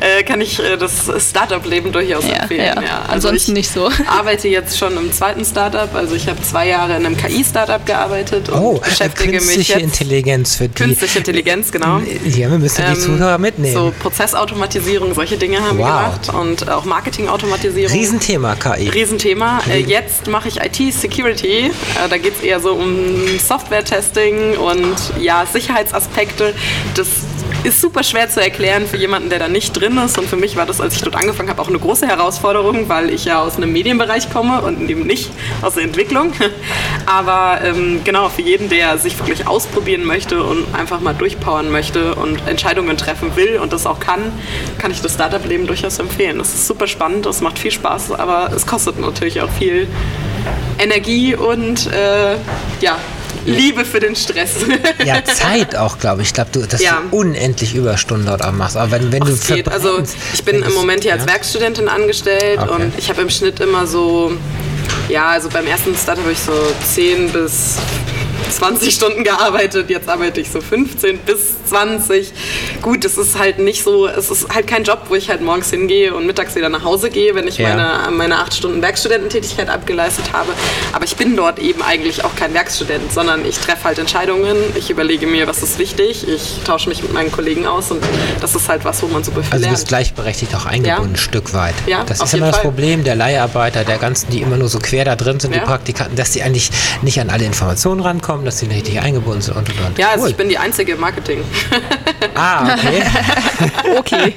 äh, 0.00 0.22
kann 0.22 0.40
ich 0.40 0.58
äh, 0.60 0.76
das 0.76 1.10
Startup-Leben 1.30 1.92
durchaus 1.92 2.26
ja, 2.26 2.34
empfehlen. 2.34 2.74
Ja. 2.76 2.82
Ja. 2.82 3.02
Also 3.02 3.28
Ansonsten 3.28 3.52
nicht 3.52 3.70
so. 3.70 3.88
Ich 3.90 4.08
arbeite 4.08 4.48
jetzt 4.48 4.78
schon 4.78 4.96
im 4.96 5.12
zweiten 5.12 5.44
Startup. 5.44 5.92
Also 5.94 6.14
ich 6.14 6.28
habe 6.28 6.40
zwei 6.42 6.68
Jahre 6.68 6.96
in 6.96 7.06
einem 7.06 7.16
KI-Startup 7.16 7.84
gearbeitet 7.84 8.48
und 8.48 8.60
oh, 8.60 8.78
beschäftige 8.78 9.32
künstliche 9.32 9.58
mich 9.58 9.68
jetzt. 9.68 9.80
Intelligenz 9.82 10.56
für 10.56 10.68
die. 10.68 10.74
Künstliche 10.74 11.18
Intelligenz, 11.18 11.70
genau. 11.72 12.00
Ja, 12.24 12.50
wir 12.50 12.58
müssen 12.58 12.82
die 12.84 12.92
ähm, 12.92 13.00
Zuhörer 13.00 13.38
mitnehmen. 13.38 13.74
So 13.74 13.92
Prozessautomatisierung, 14.00 15.14
solche 15.14 15.36
Dinge 15.36 15.60
haben 15.60 15.78
wow. 15.78 15.86
wir 15.86 16.28
gemacht 16.28 16.34
und 16.34 16.70
auch 16.70 16.84
Marketingautomatisierung. 16.84 17.96
Riesenthema 17.96 18.54
KI. 18.54 18.88
Riesenthema. 18.88 19.60
Äh, 19.70 19.80
jetzt 19.80 20.26
mache 20.28 20.48
ich 20.48 20.58
IT-Security. 20.60 21.66
Äh, 21.66 22.08
da 22.08 22.18
geht 22.18 22.36
es 22.36 22.42
eher 22.42 22.60
so 22.60 22.72
um 22.72 23.38
Software-Testing 23.38 24.56
und 24.56 24.96
ja, 25.20 25.46
Sicherheitsaspekte. 25.46 26.54
Das 26.94 27.08
ist 27.64 27.80
super 27.80 28.02
schwer 28.02 28.28
zu 28.28 28.40
erklären 28.40 28.86
für 28.86 28.96
jemanden, 28.96 29.30
der 29.30 29.38
da 29.38 29.48
nicht 29.48 29.72
drin 29.72 29.98
ist. 29.98 30.18
Und 30.18 30.28
für 30.28 30.36
mich 30.36 30.56
war 30.56 30.66
das, 30.66 30.80
als 30.80 30.94
ich 30.94 31.02
dort 31.02 31.16
angefangen 31.16 31.48
habe, 31.48 31.60
auch 31.60 31.68
eine 31.68 31.78
große 31.78 32.06
Herausforderung, 32.06 32.88
weil 32.88 33.10
ich 33.10 33.24
ja 33.24 33.40
aus 33.40 33.56
einem 33.56 33.72
Medienbereich 33.72 34.30
komme 34.30 34.62
und 34.62 34.88
eben 34.88 35.06
nicht 35.06 35.30
aus 35.62 35.74
der 35.74 35.84
Entwicklung. 35.84 36.32
Aber 37.06 37.60
ähm, 37.62 38.00
genau, 38.04 38.28
für 38.28 38.42
jeden, 38.42 38.68
der 38.68 38.98
sich 38.98 39.18
wirklich 39.18 39.46
ausprobieren 39.46 40.04
möchte 40.04 40.42
und 40.42 40.74
einfach 40.74 41.00
mal 41.00 41.14
durchpowern 41.14 41.70
möchte 41.70 42.14
und 42.14 42.46
Entscheidungen 42.46 42.96
treffen 42.96 43.36
will 43.36 43.58
und 43.58 43.72
das 43.72 43.86
auch 43.86 44.00
kann, 44.00 44.32
kann 44.78 44.90
ich 44.90 45.00
das 45.00 45.14
Startup-Leben 45.14 45.66
durchaus 45.66 45.98
empfehlen. 45.98 46.38
Das 46.38 46.54
ist 46.54 46.66
super 46.66 46.86
spannend, 46.86 47.26
es 47.26 47.40
macht 47.40 47.58
viel 47.58 47.70
Spaß, 47.70 48.12
aber 48.12 48.52
es 48.54 48.66
kostet 48.66 48.98
natürlich 48.98 49.40
auch 49.40 49.50
viel 49.50 49.88
Energie 50.78 51.34
und 51.34 51.86
äh, 51.92 52.36
ja, 52.80 52.98
Liebe 53.50 53.84
für 53.84 54.00
den 54.00 54.16
Stress. 54.16 54.56
Ja, 55.04 55.24
Zeit 55.24 55.76
auch, 55.76 55.98
glaube 55.98 56.22
ich. 56.22 56.28
Ich 56.28 56.34
glaube, 56.34 56.50
du, 56.52 56.66
dass 56.66 56.82
ja. 56.82 57.00
du 57.10 57.16
unendlich 57.16 57.74
Überstunden 57.74 58.26
dort 58.26 58.44
auch 58.44 58.52
machst. 58.52 58.76
Aber 58.76 58.90
wenn, 58.90 59.12
wenn 59.12 59.20
du 59.20 59.36
geht. 59.36 59.68
Also 59.68 60.02
ich 60.34 60.44
bin 60.44 60.62
im 60.62 60.74
Moment 60.74 61.02
hier 61.02 61.12
als 61.12 61.26
Werkstudentin 61.26 61.88
angestellt 61.88 62.60
okay. 62.60 62.70
und 62.70 62.98
ich 62.98 63.08
habe 63.08 63.22
im 63.22 63.30
Schnitt 63.30 63.60
immer 63.60 63.86
so, 63.86 64.32
ja, 65.08 65.28
also 65.28 65.48
beim 65.48 65.66
ersten 65.66 65.94
Start 65.96 66.18
habe 66.18 66.32
ich 66.32 66.38
so 66.38 66.52
10 66.94 67.30
bis 67.30 67.76
20 68.50 68.94
Stunden 68.94 69.24
gearbeitet, 69.24 69.90
jetzt 69.90 70.08
arbeite 70.08 70.40
ich 70.40 70.50
so 70.50 70.60
15 70.60 71.18
bis 71.18 71.64
20. 71.68 72.32
Gut, 72.82 73.04
es 73.04 73.18
ist 73.18 73.38
halt 73.38 73.58
nicht 73.58 73.82
so, 73.82 74.06
es 74.06 74.30
ist 74.30 74.48
halt 74.54 74.66
kein 74.66 74.84
Job, 74.84 75.02
wo 75.08 75.14
ich 75.14 75.28
halt 75.30 75.40
morgens 75.40 75.70
hingehe 75.70 76.14
und 76.14 76.26
mittags 76.26 76.54
wieder 76.54 76.68
nach 76.68 76.84
Hause 76.84 77.10
gehe, 77.10 77.34
wenn 77.34 77.46
ich 77.46 77.58
ja. 77.58 77.68
meine, 77.68 78.10
meine 78.16 78.38
8 78.38 78.54
Stunden 78.54 78.82
Werkstudententätigkeit 78.82 79.68
abgeleistet 79.68 80.32
habe. 80.32 80.50
Aber 80.92 81.04
ich 81.04 81.16
bin 81.16 81.36
dort 81.36 81.58
eben 81.58 81.82
eigentlich 81.82 82.24
auch 82.24 82.34
kein 82.36 82.54
Werkstudent, 82.54 83.12
sondern 83.12 83.44
ich 83.44 83.58
treffe 83.58 83.84
halt 83.84 83.98
Entscheidungen, 83.98 84.56
ich 84.74 84.90
überlege 84.90 85.26
mir, 85.26 85.46
was 85.46 85.62
ist 85.62 85.78
wichtig, 85.78 86.26
ich 86.28 86.60
tausche 86.64 86.88
mich 86.88 87.02
mit 87.02 87.12
meinen 87.12 87.32
Kollegen 87.32 87.66
aus 87.66 87.90
und 87.90 88.02
das 88.40 88.54
ist 88.54 88.68
halt 88.68 88.84
was, 88.84 89.02
wo 89.02 89.06
man 89.08 89.24
super 89.24 89.42
viel 89.42 89.52
Also 89.52 89.64
du 89.66 89.70
bist 89.70 89.88
gleichberechtigt 89.88 90.54
auch 90.54 90.66
eingebunden, 90.66 91.04
ja. 91.04 91.14
ein 91.14 91.16
Stück 91.16 91.52
weit. 91.54 91.74
Ja, 91.86 92.04
das 92.04 92.20
ist 92.20 92.34
immer 92.34 92.46
das 92.46 92.56
Fall. 92.56 92.64
Problem 92.64 93.04
der 93.04 93.14
Leiharbeiter, 93.16 93.84
der 93.84 93.98
ganzen, 93.98 94.30
die 94.30 94.40
immer 94.40 94.56
nur 94.56 94.68
so 94.68 94.78
quer 94.78 95.04
da 95.04 95.16
drin 95.16 95.40
sind, 95.40 95.54
die 95.54 95.60
Praktikanten, 95.60 96.16
dass 96.16 96.32
sie 96.32 96.42
eigentlich 96.42 96.70
nicht 97.02 97.20
an 97.20 97.30
alle 97.30 97.44
Informationen 97.44 98.00
rankommen, 98.00 98.27
dass 98.44 98.58
sie 98.58 98.66
nicht 98.66 98.78
richtig 98.78 99.00
eingebunden 99.00 99.40
sind 99.40 99.56
und 99.56 99.68
und 99.68 99.80
und. 99.80 99.98
Ja, 99.98 100.10
also 100.10 100.24
cool. 100.24 100.30
ich 100.30 100.36
bin 100.36 100.48
die 100.48 100.58
einzige 100.58 100.92
im 100.92 101.00
Marketing. 101.00 101.40
Ah, 102.34 102.74
okay. 102.74 103.02
okay. 103.98 104.34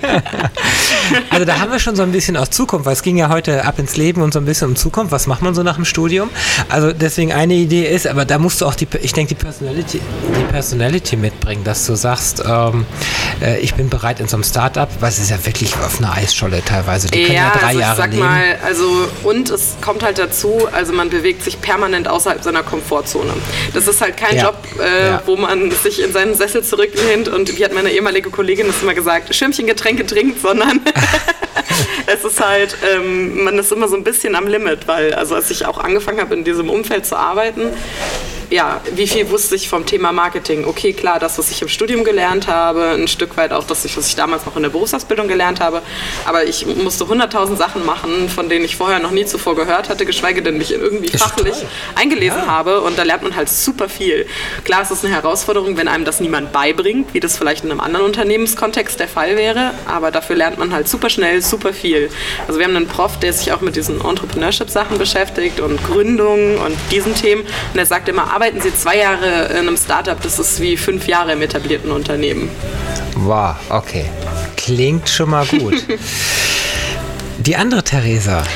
Also 1.30 1.46
da 1.46 1.60
haben 1.60 1.72
wir 1.72 1.80
schon 1.80 1.96
so 1.96 2.04
ein 2.04 2.12
bisschen 2.12 2.38
aus 2.38 2.50
Zukunft, 2.50 2.86
weil 2.86 2.94
es 2.94 3.04
ging 3.04 3.18
ja 3.18 3.30
heute 3.30 3.66
ab 3.66 3.80
ins 3.80 3.98
Leben 3.98 4.22
und 4.22 4.34
so 4.34 4.40
ein 4.40 4.46
bisschen 4.46 4.70
um 4.70 4.76
Zukunft. 4.76 5.12
Was 5.12 5.28
macht 5.28 5.42
man 5.42 5.54
so 5.54 5.64
nach 5.64 5.76
dem 5.76 5.86
Studium? 5.86 6.30
Also 6.70 6.94
deswegen 6.94 7.32
eine 7.32 7.54
Idee 7.54 7.86
ist, 7.88 8.08
aber 8.08 8.26
da 8.26 8.40
musst 8.40 8.62
du 8.62 8.66
auch 8.66 8.76
die, 8.76 8.88
ich 9.02 9.14
denke, 9.14 9.36
die 9.36 9.44
Personality, 9.44 10.02
die 10.36 10.52
Personality 10.52 11.16
mitbringen, 11.16 11.64
dass 11.64 11.86
du 11.86 11.96
sagst, 11.96 12.44
ähm, 12.46 12.86
äh, 13.42 13.60
ich 13.60 13.76
bin 13.76 13.90
bereit 13.90 14.20
in 14.20 14.28
so 14.28 14.38
einem 14.38 14.44
Startup, 14.44 14.90
weil 15.00 15.10
es 15.10 15.20
ist 15.20 15.30
ja 15.30 15.46
wirklich 15.46 15.76
auf 15.76 16.00
einer 16.00 16.14
Eisscholle 16.14 16.64
teilweise. 16.64 17.08
Die 17.08 17.24
können 17.24 17.36
ja, 17.36 17.46
ja 17.46 17.58
drei 17.60 17.68
also 17.68 17.80
Jahre 17.80 17.98
sag 17.98 18.12
leben. 18.12 18.26
Mal, 18.26 18.58
also 18.66 18.86
und 19.24 19.50
es 19.50 19.76
kommt 19.82 20.04
halt 20.04 20.18
dazu, 20.18 20.68
also 20.72 20.94
man 20.94 21.10
bewegt 21.10 21.44
sich 21.44 21.62
permanent 21.62 22.08
außerhalb 22.08 22.44
seiner 22.44 22.64
Komfortzone. 22.64 23.34
Das 23.74 23.81
ist 23.88 24.02
halt 24.02 24.18
kein 24.18 24.38
ja. 24.38 24.44
Job, 24.46 24.58
äh, 24.80 25.08
ja. 25.08 25.22
wo 25.26 25.36
man 25.36 25.72
sich 25.72 26.02
in 26.02 26.12
seinen 26.12 26.36
Sessel 26.36 26.64
zurücklehnt 26.64 27.28
und 27.28 27.58
wie 27.58 27.64
hat 27.64 27.74
meine 27.74 27.92
ehemalige 27.92 28.30
Kollegin 28.30 28.68
das 28.68 28.82
immer 28.82 28.94
gesagt, 28.94 29.34
Schirmchen 29.34 29.68
Getränke 29.68 30.06
trinkt, 30.06 30.42
sondern 30.42 30.82
es 32.08 32.24
ist 32.24 32.40
halt, 32.46 32.76
ähm, 32.94 33.44
man 33.44 33.58
ist 33.58 33.72
immer 33.72 33.88
so 33.88 33.96
ein 33.96 34.04
bisschen 34.04 34.36
am 34.36 34.48
Limit, 34.48 34.88
weil 34.88 35.14
also 35.14 35.36
als 35.36 35.50
ich 35.52 35.66
auch 35.66 35.78
angefangen 35.78 36.20
habe 36.20 36.34
in 36.34 36.44
diesem 36.44 36.70
Umfeld 36.70 37.06
zu 37.06 37.18
arbeiten, 37.18 37.74
ja, 38.52 38.82
wie 38.94 39.08
viel 39.08 39.30
wusste 39.30 39.56
ich 39.56 39.70
vom 39.70 39.86
Thema 39.86 40.12
Marketing? 40.12 40.66
Okay, 40.66 40.94
klar, 40.94 41.20
das, 41.20 41.38
was 41.38 41.50
ich 41.50 41.62
im 41.62 41.70
Studium 41.70 42.04
gelernt 42.04 42.48
habe, 42.48 42.90
ein 42.90 43.08
Stück 43.08 43.38
weit 43.38 43.54
auch 43.54 43.64
das, 43.64 43.84
was 43.98 44.08
ich 44.08 44.16
damals 44.16 44.46
noch 44.46 44.56
in 44.58 44.64
der 44.64 44.70
Berufsausbildung 44.70 45.28
gelernt 45.30 45.62
habe. 45.62 45.82
Aber 46.26 46.44
ich 46.46 46.66
musste 46.66 47.06
100.000 47.06 47.56
Sachen 47.56 47.86
machen, 47.86 48.30
von 48.30 48.50
denen 48.50 48.66
ich 48.66 48.76
vorher 48.76 49.00
noch 49.00 49.12
nie 49.12 49.26
zuvor 49.26 49.56
gehört 49.56 49.90
hatte, 49.90 50.06
geschweige 50.06 50.42
denn 50.42 50.58
mich 50.58 50.72
irgendwie 50.74 51.08
Ist 51.08 51.24
fachlich 51.24 51.54
toll. 51.54 51.68
eingelesen 51.96 52.40
Ja. 52.40 52.48
habe. 52.48 52.82
Und 52.82 52.98
da 52.98 53.04
lernt 53.04 53.24
man 53.24 53.36
halt 53.36 53.48
super 53.50 53.88
viel. 53.88 54.26
Klar 54.66 54.82
ist 54.82 54.92
es 54.92 55.04
eine 55.06 55.14
Herausforderung, 55.14 55.78
wenn 55.78 55.88
einem 55.88 56.04
das 56.06 56.20
niemand 56.20 56.52
beibringt, 56.52 57.14
wie 57.14 57.22
das 57.22 57.38
vielleicht 57.38 57.64
in 57.64 57.72
einem 57.72 57.80
anderen 57.80 58.06
Unternehmenskontext 58.06 59.00
der 59.00 59.08
Fall 59.08 59.38
wäre. 59.38 59.72
Aber 59.88 60.12
dafür 60.12 60.36
lernt 60.36 60.58
man 60.58 60.74
halt 60.74 60.90
super 60.90 61.10
schnell, 61.10 61.42
super 61.42 61.74
viel. 61.74 62.10
Also 62.48 62.60
wir 62.60 62.66
haben 62.68 62.76
einen 62.76 62.88
Prof, 62.88 63.18
der 63.20 63.32
sich 63.32 63.54
auch 63.54 63.62
mit 63.62 63.78
diesen 63.78 64.02
Entrepreneurship-Sachen 64.02 64.98
beschäftigt 64.98 65.60
und 65.62 65.82
Gründung 65.86 66.58
und 66.58 66.76
diesen 66.92 67.16
Themen. 67.16 67.44
Und 67.44 67.80
er 67.80 67.86
sagt 67.86 68.10
immer, 68.10 68.34
arbeiten 68.42 68.60
Sie 68.60 68.74
zwei 68.74 68.98
Jahre 68.98 69.50
in 69.52 69.58
einem 69.58 69.78
Startup, 69.78 70.20
das 70.20 70.40
ist 70.40 70.60
wie 70.62 70.76
fünf 70.76 71.06
Jahre 71.06 71.34
im 71.34 71.44
etablierten 71.44 71.92
Unternehmen. 71.92 72.50
Wow, 73.16 73.54
okay. 73.70 74.06
Klingt 74.58 75.08
schon 75.08 75.30
mal 75.30 75.46
gut. 75.46 75.76
Die 77.44 77.56
andere 77.56 77.84
Theresa. 77.84 78.44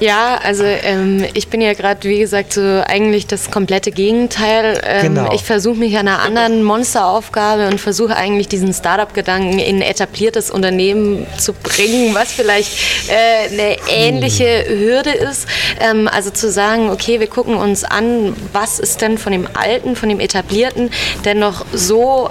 Ja, 0.00 0.40
also 0.42 0.64
ähm, 0.64 1.26
ich 1.34 1.48
bin 1.48 1.60
ja 1.60 1.74
gerade, 1.74 2.08
wie 2.08 2.20
gesagt, 2.20 2.54
so 2.54 2.82
eigentlich 2.86 3.26
das 3.26 3.50
komplette 3.50 3.90
Gegenteil. 3.92 4.80
Ähm, 4.82 5.14
Genau. 5.14 5.32
Ich 5.34 5.42
versuche 5.42 5.76
mich 5.76 5.98
an 5.98 6.08
einer 6.08 6.20
anderen 6.20 6.62
Monsteraufgabe 6.62 7.66
und 7.66 7.78
versuche 7.78 8.16
eigentlich 8.16 8.48
diesen 8.48 8.72
Startup-Gedanken 8.72 9.58
in 9.58 9.76
ein 9.76 9.82
etabliertes 9.82 10.50
Unternehmen 10.50 11.26
zu 11.36 11.52
bringen, 11.52 12.14
was 12.14 12.32
vielleicht 12.32 12.72
äh, 13.08 13.52
eine 13.52 13.76
ähnliche 13.90 14.64
Hürde 14.68 15.10
ist. 15.10 15.46
Ähm, 15.80 16.08
also 16.08 16.30
zu 16.30 16.50
sagen, 16.50 16.88
okay, 16.88 17.20
wir 17.20 17.26
gucken 17.26 17.56
uns 17.56 17.84
an, 17.84 18.34
was 18.54 18.78
ist 18.78 19.02
denn 19.02 19.18
von 19.18 19.32
dem 19.32 19.48
Alten, 19.52 19.96
von 19.96 20.08
dem 20.08 20.20
Etablierten 20.20 20.90
denn 21.26 21.40
noch 21.40 21.66
so 21.74 22.30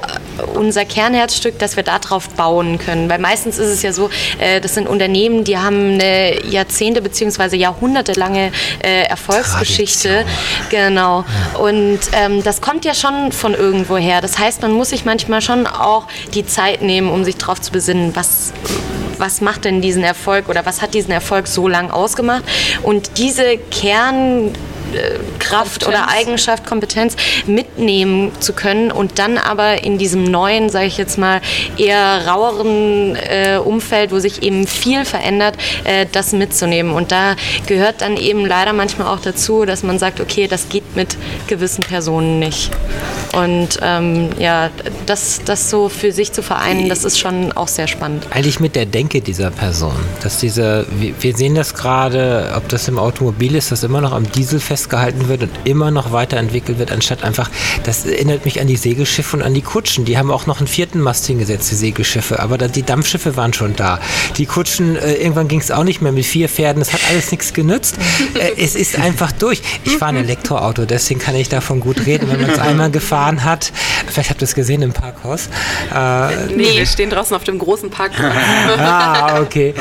unser 0.53 0.85
Kernherzstück, 0.85 1.59
dass 1.59 1.75
wir 1.75 1.83
darauf 1.83 2.29
bauen 2.29 2.77
können. 2.77 3.09
Weil 3.09 3.19
meistens 3.19 3.57
ist 3.57 3.69
es 3.69 3.81
ja 3.81 3.93
so, 3.93 4.09
äh, 4.39 4.61
das 4.61 4.75
sind 4.75 4.87
Unternehmen, 4.87 5.43
die 5.43 5.57
haben 5.57 5.93
eine 5.93 6.45
Jahrzehnte 6.45 7.01
bzw. 7.01 7.55
jahrhundertelange 7.57 8.51
äh, 8.83 9.03
Erfolgsgeschichte. 9.03 10.25
Genau. 10.69 11.25
Und 11.59 11.99
ähm, 12.13 12.43
das 12.43 12.61
kommt 12.61 12.85
ja 12.85 12.93
schon 12.93 13.31
von 13.31 13.53
irgendwo 13.53 13.97
her. 13.97 14.21
Das 14.21 14.37
heißt, 14.37 14.61
man 14.61 14.71
muss 14.71 14.89
sich 14.89 15.05
manchmal 15.05 15.41
schon 15.41 15.67
auch 15.67 16.07
die 16.33 16.45
Zeit 16.45 16.81
nehmen, 16.81 17.09
um 17.09 17.23
sich 17.23 17.37
darauf 17.37 17.61
zu 17.61 17.71
besinnen, 17.71 18.15
was 18.15 18.53
was 19.19 19.41
macht 19.41 19.65
denn 19.65 19.81
diesen 19.81 20.03
Erfolg 20.03 20.47
oder 20.47 20.65
was 20.65 20.81
hat 20.81 20.93
diesen 20.93 21.11
Erfolg 21.11 21.47
so 21.47 21.67
lang 21.67 21.91
ausgemacht? 21.91 22.43
Und 22.83 23.17
diese 23.17 23.57
Kern 23.57 24.53
Kraft 25.39 25.87
oder 25.87 26.09
Eigenschaft, 26.09 26.65
Kompetenz 26.65 27.15
mitnehmen 27.45 28.31
zu 28.39 28.53
können 28.53 28.91
und 28.91 29.19
dann 29.19 29.37
aber 29.37 29.83
in 29.83 29.97
diesem 29.97 30.23
neuen, 30.23 30.69
sage 30.69 30.85
ich 30.85 30.97
jetzt 30.97 31.17
mal, 31.17 31.41
eher 31.77 32.27
raueren 32.27 33.15
äh, 33.15 33.59
Umfeld, 33.63 34.11
wo 34.11 34.19
sich 34.19 34.43
eben 34.43 34.67
viel 34.67 35.05
verändert, 35.05 35.55
äh, 35.83 36.05
das 36.11 36.33
mitzunehmen. 36.33 36.93
Und 36.93 37.11
da 37.11 37.35
gehört 37.67 38.01
dann 38.01 38.17
eben 38.17 38.45
leider 38.45 38.73
manchmal 38.73 39.07
auch 39.07 39.19
dazu, 39.19 39.65
dass 39.65 39.83
man 39.83 39.99
sagt, 39.99 40.19
okay, 40.19 40.47
das 40.47 40.69
geht 40.69 40.95
mit 40.95 41.17
gewissen 41.47 41.83
Personen 41.83 42.39
nicht. 42.39 42.71
Und 43.33 43.79
ähm, 43.81 44.29
ja, 44.39 44.69
das, 45.05 45.41
das 45.45 45.69
so 45.69 45.89
für 45.89 46.11
sich 46.11 46.31
zu 46.31 46.41
vereinen, 46.41 46.89
das 46.89 47.03
ist 47.03 47.19
schon 47.19 47.51
auch 47.51 47.67
sehr 47.67 47.87
spannend. 47.87 48.25
Eigentlich 48.31 48.59
mit 48.59 48.75
der 48.75 48.85
Denke 48.85 49.21
dieser 49.21 49.51
Person. 49.51 49.93
Dass 50.23 50.39
diese, 50.39 50.87
wir 50.89 51.35
sehen 51.35 51.55
das 51.55 51.73
gerade, 51.73 52.51
ob 52.55 52.67
das 52.69 52.87
im 52.87 52.97
Automobil 52.97 53.55
ist, 53.55 53.71
dass 53.71 53.83
immer 53.83 54.01
noch 54.01 54.13
am 54.13 54.29
Diesel 54.31 54.59
festgehalten 54.79 55.27
wird 55.27 55.43
und 55.43 55.51
immer 55.65 55.91
noch 55.91 56.11
weiterentwickelt 56.13 56.79
wird, 56.79 56.91
anstatt 56.91 57.23
einfach, 57.23 57.49
das 57.83 58.05
erinnert 58.05 58.45
mich 58.45 58.61
an 58.61 58.67
die 58.67 58.77
Segelschiffe 58.77 59.35
und 59.35 59.43
an 59.43 59.53
die 59.53 59.61
Kutschen. 59.61 60.05
Die 60.05 60.17
haben 60.17 60.31
auch 60.31 60.45
noch 60.45 60.59
einen 60.59 60.67
vierten 60.67 61.01
Mast 61.01 61.25
hingesetzt, 61.27 61.69
die 61.71 61.75
Segelschiffe, 61.75 62.39
aber 62.39 62.57
da, 62.57 62.67
die 62.69 62.83
Dampfschiffe 62.83 63.35
waren 63.35 63.51
schon 63.53 63.75
da. 63.75 63.99
Die 64.37 64.45
Kutschen, 64.45 64.95
äh, 64.95 65.15
irgendwann 65.15 65.49
ging 65.49 65.59
es 65.59 65.69
auch 65.69 65.83
nicht 65.83 66.01
mehr 66.01 66.13
mit 66.13 66.25
vier 66.25 66.47
Pferden, 66.47 66.79
das 66.79 66.93
hat 66.93 67.01
alles 67.09 67.29
nichts 67.31 67.53
genützt. 67.53 67.97
Äh, 68.35 68.51
es 68.63 68.75
ist 68.75 68.97
einfach 68.97 69.33
durch. 69.33 69.61
Ich 69.83 69.97
fahre 69.97 70.11
ein 70.11 70.23
Elektroauto, 70.23 70.85
deswegen 70.85 71.19
kann 71.19 71.35
ich 71.35 71.49
davon 71.49 71.81
gut 71.81 72.05
reden, 72.05 72.29
wenn 72.31 72.39
man 72.41 72.49
es 72.51 72.59
einmal 72.69 72.89
gefahren 72.89 73.43
hat. 73.43 73.73
Vielleicht 74.07 74.29
habt 74.29 74.41
ihr 74.41 74.45
es 74.45 74.55
gesehen 74.55 74.81
im 74.81 74.93
Parkhaus. 74.93 75.47
Äh, 75.93 76.29
Nee, 76.55 76.77
wir 76.77 76.85
stehen 76.85 77.09
draußen 77.09 77.35
auf 77.35 77.43
dem 77.43 77.59
großen 77.59 77.89
Parkplatz. 77.89 78.33
ah, 78.77 79.41
okay. 79.41 79.73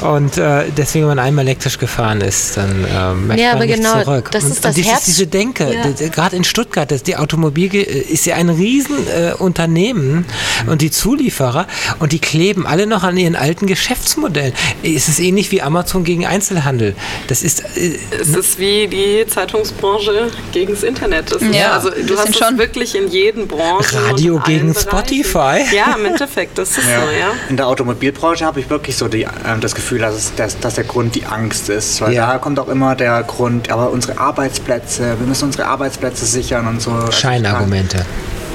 Und 0.00 0.38
äh, 0.38 0.64
deswegen, 0.76 1.04
wenn 1.08 1.16
man 1.16 1.24
einmal 1.26 1.44
elektrisch 1.44 1.78
gefahren 1.78 2.20
ist, 2.22 2.56
dann 2.56 2.84
äh, 2.84 3.14
möchte 3.14 3.42
Ja, 3.42 3.48
man 3.50 3.56
aber 3.56 3.66
nicht 3.66 3.76
genau, 3.76 4.02
zurück. 4.02 4.30
das 4.32 4.44
und, 4.46 4.52
ist 4.52 4.64
das 4.64 4.76
und 4.76 4.84
das 4.84 4.92
Herz- 4.92 5.00
ist 5.00 5.06
diese 5.08 5.26
Denke, 5.26 5.72
Ja. 5.72 5.88
das- 5.90 6.10
gerade 6.10 6.36
in 6.36 6.44
Stuttgart, 6.44 6.90
das, 6.90 7.02
die 7.02 7.16
Automobil 7.16 7.74
ist 7.74 8.26
ja 8.26 8.36
ein 8.36 8.48
Riesenunternehmen 8.48 9.32
äh, 9.32 9.34
Unternehmen 9.42 10.24
und 10.66 10.82
die 10.82 10.90
Zulieferer 10.90 11.66
und 11.98 12.12
die 12.12 12.18
kleben 12.18 12.66
alle 12.66 12.86
noch 12.86 13.02
an 13.02 13.16
ihren 13.16 13.36
alten 13.36 13.66
Geschäftsmodellen. 13.66 14.52
Es 14.82 15.08
ist 15.08 15.18
ähnlich 15.20 15.50
wie 15.50 15.62
Amazon 15.62 16.04
gegen 16.04 16.26
Einzelhandel. 16.26 16.94
Das 17.28 17.42
ist 17.42 17.60
äh, 17.76 17.98
Es 18.20 18.28
ist 18.28 18.58
wie 18.58 18.86
die 18.88 19.24
Zeitungsbranche 19.28 20.30
gegen 20.52 20.72
das 20.74 20.82
Internet. 20.82 21.32
Das 21.32 21.42
ist, 21.42 21.54
Ja, 21.54 21.72
also 21.72 21.90
ein 21.90 22.06
du 22.06 22.16
hast 22.18 22.36
schon. 22.36 22.58
wirklich 22.58 22.94
in 22.94 23.08
jedem 23.08 23.46
Branchen. 23.48 23.98
Radio 24.06 24.40
gegen 24.44 24.72
Bereichen. 24.72 24.88
Spotify. 24.88 25.64
Ja, 25.74 25.94
im 25.98 26.04
Endeffekt, 26.06 26.58
das 26.58 26.70
ist 26.70 26.76
so, 26.84 26.90
ja. 26.90 27.32
In 27.48 27.56
der 27.56 27.66
Automobilbranche 27.66 28.44
habe 28.44 28.60
ich 28.60 28.70
wirklich 28.70 28.96
so 28.96 29.08
die, 29.08 29.22
ähm, 29.22 29.60
das 29.60 29.74
Gefühl, 29.74 29.98
dass, 30.00 30.14
es, 30.14 30.34
dass, 30.34 30.58
dass 30.60 30.74
der 30.74 30.84
Grund 30.84 31.14
die 31.14 31.24
Angst 31.24 31.68
ist. 31.68 32.00
Weil 32.00 32.12
Ja. 32.14 32.32
da 32.32 32.38
kommt 32.38 32.58
auch 32.58 32.68
immer 32.68 32.94
der 32.94 33.22
Grund, 33.22 33.70
aber 33.70 33.90
unsere 33.90 34.18
Arbeitsplätze, 34.36 35.18
wir 35.18 35.26
müssen 35.26 35.46
unsere 35.46 35.66
Arbeitsplätze 35.66 36.26
sichern 36.26 36.66
und 36.66 36.82
so. 36.82 37.10
Scheinargumente. 37.10 38.04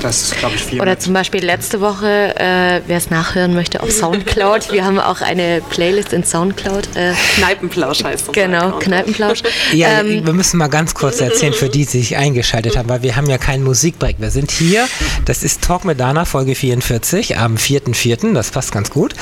Das 0.02 0.22
ist, 0.24 0.38
glaube 0.38 0.56
ich, 0.56 0.64
viel. 0.64 0.82
Oder 0.82 0.91
mit. 0.91 1.02
zum 1.02 1.14
Beispiel 1.14 1.43
letzte 1.45 1.80
Woche, 1.82 2.36
äh, 2.38 2.82
wer 2.88 2.97
es 2.97 3.10
nachhören 3.10 3.54
möchte, 3.54 3.82
auf 3.82 3.91
Soundcloud. 3.91 4.72
Wir 4.72 4.84
haben 4.86 4.99
auch 4.99 5.22
eine 5.22 5.62
Playlist 5.70 6.14
in 6.14 6.24
Soundcloud. 6.24 6.95
Äh, 6.95 7.14
Kneipenplausch 7.38 8.04
heißt 8.04 8.28
das. 8.28 8.34
genau, 8.34 8.80
Kneipenplausch. 8.80 9.43
Ja, 9.74 10.02
Ähm, 10.02 10.26
wir 10.26 10.34
müssen 10.34 10.58
mal 10.58 10.68
ganz 10.68 10.93
kurz 10.93 11.22
erzählen 11.22 11.54
für 11.54 11.70
die, 11.70 11.86
die 11.86 11.99
sich 11.99 12.18
eingeschaltet 12.18 12.78
haben, 12.78 12.89
weil 12.89 13.04
wir 13.04 13.16
haben 13.16 13.30
ja 13.30 13.38
keinen 13.38 13.64
Musikbreak. 13.64 14.18
Wir 14.20 14.32
sind 14.32 14.52
hier, 14.52 14.88
das 15.26 15.43
ist 15.43 15.62
Talk 15.62 15.86
mit 15.86 15.99
Dana, 15.99 16.26
Folge 16.26 16.56
44, 16.56 17.38
am 17.38 17.56
4.4., 17.56 18.34
das 18.34 18.52
passt 18.52 18.72
ganz 18.72 18.89
gut. 18.89 19.14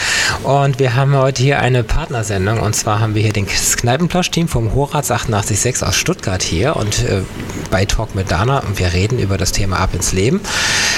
Und 0.44 0.80
wir 0.80 0.96
haben 0.96 1.16
heute 1.16 1.44
hier 1.44 1.60
eine 1.60 1.84
Partnersendung 1.84 2.60
und 2.60 2.76
zwar 2.76 3.00
haben 3.00 3.16
wir 3.16 3.22
hier 3.22 3.34
den 3.34 3.48
Kneipenplausch-Team 3.48 4.48
vom 4.48 4.74
Horaz 4.74 5.12
886 5.12 5.88
aus 5.88 5.96
Stuttgart 5.96 6.42
hier 6.42 6.76
und 6.76 7.04
äh, 7.04 7.22
bei 7.72 7.86
Talk 7.86 8.16
mit 8.16 8.32
Dana 8.32 8.60
und 8.60 8.80
wir 8.80 8.94
reden 8.94 9.20
über 9.20 9.38
das 9.38 9.52
Thema 9.52 9.78
Ab 9.80 9.94
ins 9.94 10.14
Leben. 10.14 10.42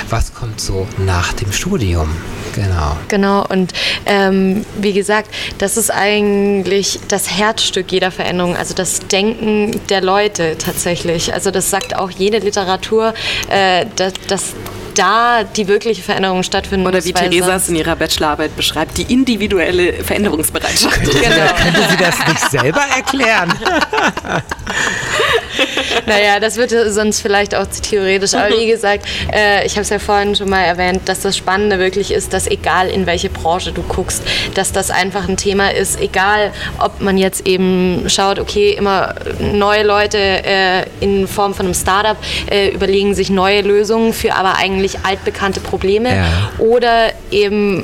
Was 0.10 0.34
kommt 0.34 0.60
so 0.60 0.88
nach 0.98 1.34
dem 1.34 1.52
Studium? 1.52 2.10
Genau. 2.54 2.98
Genau, 3.08 3.46
und 3.48 3.72
ähm, 4.06 4.66
wie 4.78 4.94
gesagt, 4.94 5.30
das 5.58 5.78
ist 5.78 5.90
eigentlich 5.90 7.00
das 7.08 7.30
Herzstück 7.30 7.92
jeder 7.92 8.12
Veränderung, 8.12 8.58
also 8.58 8.74
das 8.74 9.00
Denken 9.08 9.80
der 9.90 10.02
Leute 10.02 10.58
tatsächlich. 10.58 11.34
Also 11.34 11.52
das 11.52 11.70
sagt 11.70 11.96
auch 11.96 12.12
jede 12.12 12.40
Literatur, 12.40 13.14
äh, 13.50 13.86
dass, 13.96 14.14
dass 14.28 14.54
da 14.92 15.44
die 15.44 15.68
wirkliche 15.68 16.02
Veränderung 16.02 16.44
stattfinden 16.44 16.86
Oder 16.88 16.98
muss. 16.98 17.06
wie 17.06 17.14
Theresa 17.14 17.56
es 17.56 17.70
in 17.70 17.76
ihrer 17.76 17.96
Bachelorarbeit 17.96 18.56
beschreibt, 18.56 18.98
die 18.98 19.12
individuelle 19.12 19.94
Veränderungsbereitschaft. 19.94 21.02
Genau. 21.02 21.54
Können 21.56 21.86
Sie 21.90 21.98
das 21.98 22.28
nicht 22.28 22.52
selber 22.52 22.82
erklären? 22.96 23.54
Naja, 26.06 26.40
das 26.40 26.58
wird 26.58 26.72
sonst 26.92 27.22
vielleicht 27.22 27.56
auch 27.56 27.68
zu 27.70 27.82
theoretisch. 27.82 28.34
Aber 28.34 28.50
wie 28.58 28.68
gesagt, 28.68 29.06
äh, 29.34 29.66
ich 29.66 29.74
habe 29.74 29.82
es 29.82 29.90
ja 29.90 30.00
vorhin 30.00 30.36
schon 30.36 30.50
mal 30.50 30.62
erwähnt, 30.62 31.02
dass 31.06 31.22
das 31.22 31.38
Spannende 31.38 31.80
wirklich 31.80 32.12
ist, 32.12 32.34
dass 32.34 32.48
egal 32.48 32.90
in 32.90 33.06
welche 33.06 33.30
Branche 33.30 33.72
du 33.72 33.82
guckst, 33.84 34.24
dass 34.54 34.72
das 34.72 34.90
einfach 34.90 35.28
ein 35.28 35.38
Thema 35.38 35.74
ist, 35.74 36.00
egal 36.00 36.52
ob 36.80 37.02
man 37.02 37.18
jetzt 37.18 37.48
eben 37.48 38.06
schaut, 38.08 38.40
okay, 38.40 38.72
immer 38.72 39.16
neue 39.40 39.84
Leute 39.84 40.18
äh, 40.18 40.86
in 41.00 41.28
Form 41.28 41.54
von 41.54 41.66
einem 41.66 41.76
Startup 41.76 42.18
äh, 42.50 42.70
überlegen 42.70 43.14
sich 43.14 43.30
neue 43.30 43.62
Lösungen 43.62 44.14
für 44.14 44.36
aber 44.36 44.58
eigentlich 44.58 44.81
altbekannte 45.06 45.60
Probleme 45.60 46.16
Ja. 46.16 46.52
oder 46.60 47.12
eben 47.32 47.84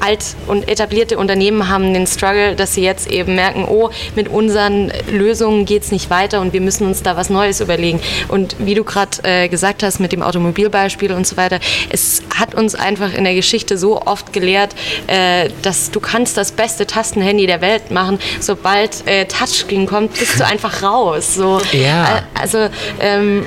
alt 0.00 0.24
und 0.46 0.68
etablierte 0.68 1.18
Unternehmen 1.18 1.68
haben 1.68 1.92
den 1.94 2.06
Struggle, 2.06 2.54
dass 2.56 2.74
sie 2.74 2.82
jetzt 2.82 3.10
eben 3.10 3.34
merken, 3.34 3.64
oh, 3.68 3.90
mit 4.16 4.28
unseren 4.28 4.92
Lösungen 5.10 5.64
geht 5.64 5.82
es 5.82 5.92
nicht 5.92 6.10
weiter 6.10 6.40
und 6.40 6.52
wir 6.52 6.60
müssen 6.60 6.86
uns 6.86 7.02
da 7.02 7.16
was 7.16 7.30
Neues 7.30 7.60
überlegen. 7.60 8.00
Und 8.28 8.56
wie 8.58 8.74
du 8.74 8.84
gerade 8.84 9.18
äh, 9.22 9.48
gesagt 9.48 9.82
hast 9.82 10.00
mit 10.00 10.12
dem 10.12 10.22
Automobilbeispiel 10.22 11.12
und 11.12 11.26
so 11.26 11.36
weiter, 11.36 11.60
es 11.90 12.22
hat 12.34 12.54
uns 12.54 12.74
einfach 12.74 13.12
in 13.12 13.24
der 13.24 13.34
Geschichte 13.34 13.76
so 13.78 14.00
oft 14.02 14.32
gelehrt, 14.32 14.74
äh, 15.06 15.50
dass 15.62 15.90
du 15.90 16.00
kannst 16.00 16.36
das 16.36 16.52
beste 16.52 16.86
Tastenhandy 16.86 17.46
der 17.46 17.60
Welt 17.60 17.90
machen, 17.90 18.18
sobald 18.40 19.06
äh, 19.06 19.26
Touchscreen 19.26 19.86
kommt, 19.86 20.14
bist 20.18 20.40
du 20.40 20.46
einfach 20.46 20.82
raus. 20.82 21.34
So, 21.34 21.60
Ja. 21.72 22.18
äh, 22.18 22.22
also 22.40 22.68
ähm, 23.00 23.44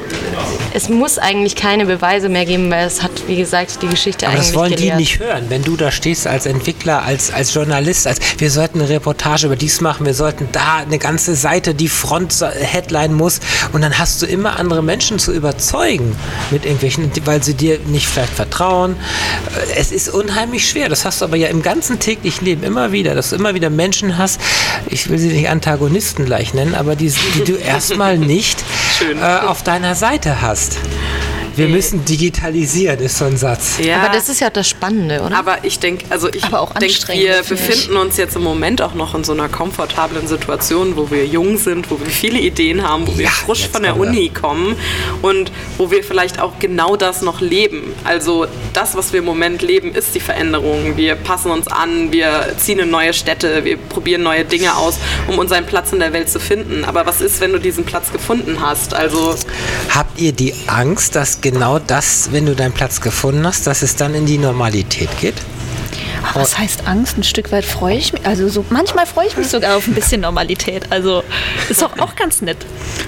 es 0.74 0.90
muss 0.90 1.18
eigentlich 1.18 1.56
keine 1.56 1.86
Beweise 1.86 2.30
mehr 2.30 2.46
geben, 2.46 2.70
weil 2.72 2.88
es 2.88 3.02
hat, 3.02 3.12
wie 3.28 3.36
gesagt, 3.38 3.82
die 3.82 3.88
Geschichte 3.88 4.26
Aber 4.28 4.36
eigentlich 4.36 4.48
das 4.50 4.56
wollen 4.56 4.76
gelehrt. 4.76 4.94
die 5.00 5.02
nicht 5.04 5.20
hören, 5.20 5.46
wenn 5.50 5.64
du 5.64 5.76
da 5.76 5.92
stehst 5.92 6.28
als 6.28 6.43
Entwickler, 6.46 7.04
als, 7.04 7.32
als 7.32 7.54
Journalist, 7.54 8.08
als 8.08 8.20
wir 8.38 8.52
sollten 8.52 8.80
eine 8.80 8.90
Reportage 8.90 9.48
über 9.48 9.56
dies 9.56 9.82
machen, 9.82 10.06
wir 10.06 10.14
sollten 10.14 10.48
da 10.52 10.78
eine 10.78 11.00
ganze 11.00 11.36
Seite, 11.36 11.74
die 11.74 11.88
Front-Headline 11.88 13.14
muss 13.14 13.40
und 13.72 13.82
dann 13.82 13.98
hast 13.98 14.22
du 14.22 14.26
immer 14.26 14.60
andere 14.60 14.84
Menschen 14.84 15.20
zu 15.20 15.32
überzeugen 15.32 16.16
mit 16.52 16.66
irgendwelchen, 16.66 17.12
weil 17.26 17.44
sie 17.44 17.54
dir 17.54 17.80
nicht 17.88 18.08
vielleicht 18.08 18.34
vertrauen. 18.34 18.96
Es 19.76 19.92
ist 19.92 20.10
unheimlich 20.10 20.68
schwer, 20.68 20.90
das 20.90 21.06
hast 21.06 21.22
du 21.22 21.26
aber 21.26 21.38
ja 21.38 21.48
im 21.48 21.62
ganzen 21.62 22.00
täglichen 22.00 22.46
Leben 22.46 22.64
immer 22.64 22.92
wieder, 22.92 23.16
dass 23.16 23.30
du 23.30 23.36
immer 23.36 23.54
wieder 23.54 23.70
Menschen 23.70 24.18
hast, 24.18 24.40
ich 24.88 25.10
will 25.10 25.18
sie 25.18 25.30
nicht 25.30 25.50
Antagonisten 25.50 26.26
gleich 26.26 26.54
nennen, 26.54 26.76
aber 26.76 26.96
die, 26.96 27.14
die 27.36 27.44
du 27.44 27.56
erstmal 27.58 28.18
nicht 28.18 28.64
äh, 29.02 29.46
auf 29.46 29.64
deiner 29.64 29.96
Seite 29.96 30.42
hast. 30.42 30.78
Wir 31.56 31.68
müssen 31.68 32.04
digitalisieren, 32.06 33.00
ist 33.00 33.18
so 33.18 33.26
ein 33.26 33.38
Satz. 33.38 33.78
Ja. 33.84 34.02
Aber 34.02 34.14
das 34.14 34.30
ist 34.30 34.40
ja 34.40 34.50
das 34.50 34.68
Spannende, 34.68 35.22
oder? 35.22 35.38
Aber 35.38 35.64
ich 35.64 35.80
denke, 35.80 36.06
also 36.10 36.28
ich 36.30 36.42
denke, 36.44 37.14
wir 37.14 37.44
befinden 37.48 37.98
uns 37.98 38.18
jetzt 38.18 38.36
im 38.36 38.44
Moment 38.44 38.82
auch 38.82 38.94
noch 38.96 39.14
in 39.14 39.24
so 39.24 39.34
einer 39.34 39.50
komfortablen 39.50 40.28
Situation, 40.28 40.96
wo 40.96 41.12
wir 41.12 41.26
jung 41.26 41.58
sind, 41.58 41.92
wo 41.92 42.00
wir 42.00 42.08
viele 42.08 42.40
Ideen 42.40 42.88
haben, 42.88 43.08
wo 43.08 43.18
wir 43.18 43.26
Ja, 43.26 43.32
frisch 43.32 43.62
jetzt 43.62 43.74
von 43.74 43.84
der 43.84 43.96
wir. 43.96 44.02
Uni 44.02 44.30
kommen 44.30 44.76
und 45.22 45.52
wo 45.78 45.92
wir 45.92 46.04
vielleicht 46.04 46.40
auch 46.40 46.54
genau 46.60 46.96
das 46.96 47.22
noch 47.22 47.40
leben. 47.42 47.94
Also 48.04 48.48
das, 48.74 48.96
was 48.96 49.14
wir 49.14 49.20
im 49.20 49.26
Moment 49.26 49.62
leben, 49.62 49.94
ist 49.94 50.16
die 50.16 50.20
Veränderung. 50.20 50.98
Wir 50.98 51.16
passen 51.16 51.52
uns 51.52 51.68
an, 51.68 52.12
wir 52.12 52.54
ziehen 52.58 52.80
in 52.80 52.90
neue 52.90 53.14
Städte, 53.14 53.64
wir 53.64 53.78
probieren 53.78 54.24
neue 54.24 54.44
Dinge 54.46 54.76
aus, 54.76 54.98
um 55.28 55.38
unseren 55.38 55.66
Platz 55.66 55.94
in 55.94 56.00
der 56.00 56.14
Welt 56.14 56.30
zu 56.30 56.40
finden. 56.40 56.84
Aber 56.84 57.06
was 57.06 57.22
ist, 57.22 57.40
wenn 57.42 57.52
du 57.54 57.60
diesen 57.60 57.86
Platz 57.86 58.12
gefunden 58.12 58.58
hast? 58.60 58.94
Also 58.94 59.36
Habt 59.90 60.20
ihr 60.20 60.32
die 60.32 60.54
Angst, 60.68 61.16
dass 61.16 61.42
genau 61.44 61.78
das, 61.78 62.30
wenn 62.32 62.48
du 62.48 62.56
deinen 62.56 62.74
Platz 62.74 63.00
gefunden 63.02 63.46
hast, 63.46 63.68
dass 63.68 63.84
es 63.84 63.96
dann 63.96 64.16
in 64.16 64.26
die 64.26 64.40
Normalität 64.40 65.10
geht? 65.22 65.36
Aber 66.32 66.42
Was 66.42 66.58
heißt 66.58 66.88
Angst? 66.88 67.18
Ein 67.18 67.24
Stück 67.24 67.52
weit 67.52 67.66
freue 67.66 67.98
ich 67.98 68.14
mich. 68.14 68.26
Also 68.26 68.48
so 68.50 68.66
manchmal 68.70 69.06
freue 69.06 69.28
ich 69.28 69.36
mich 69.38 69.48
sogar 69.50 69.76
auf 69.76 69.86
ein 69.88 69.94
bisschen 69.94 70.22
Normalität. 70.22 70.86
Also 70.92 71.22
ist 71.70 71.82
doch 71.82 72.00
auch 72.00 72.16
ganz 72.16 72.42
nett. 72.42 72.58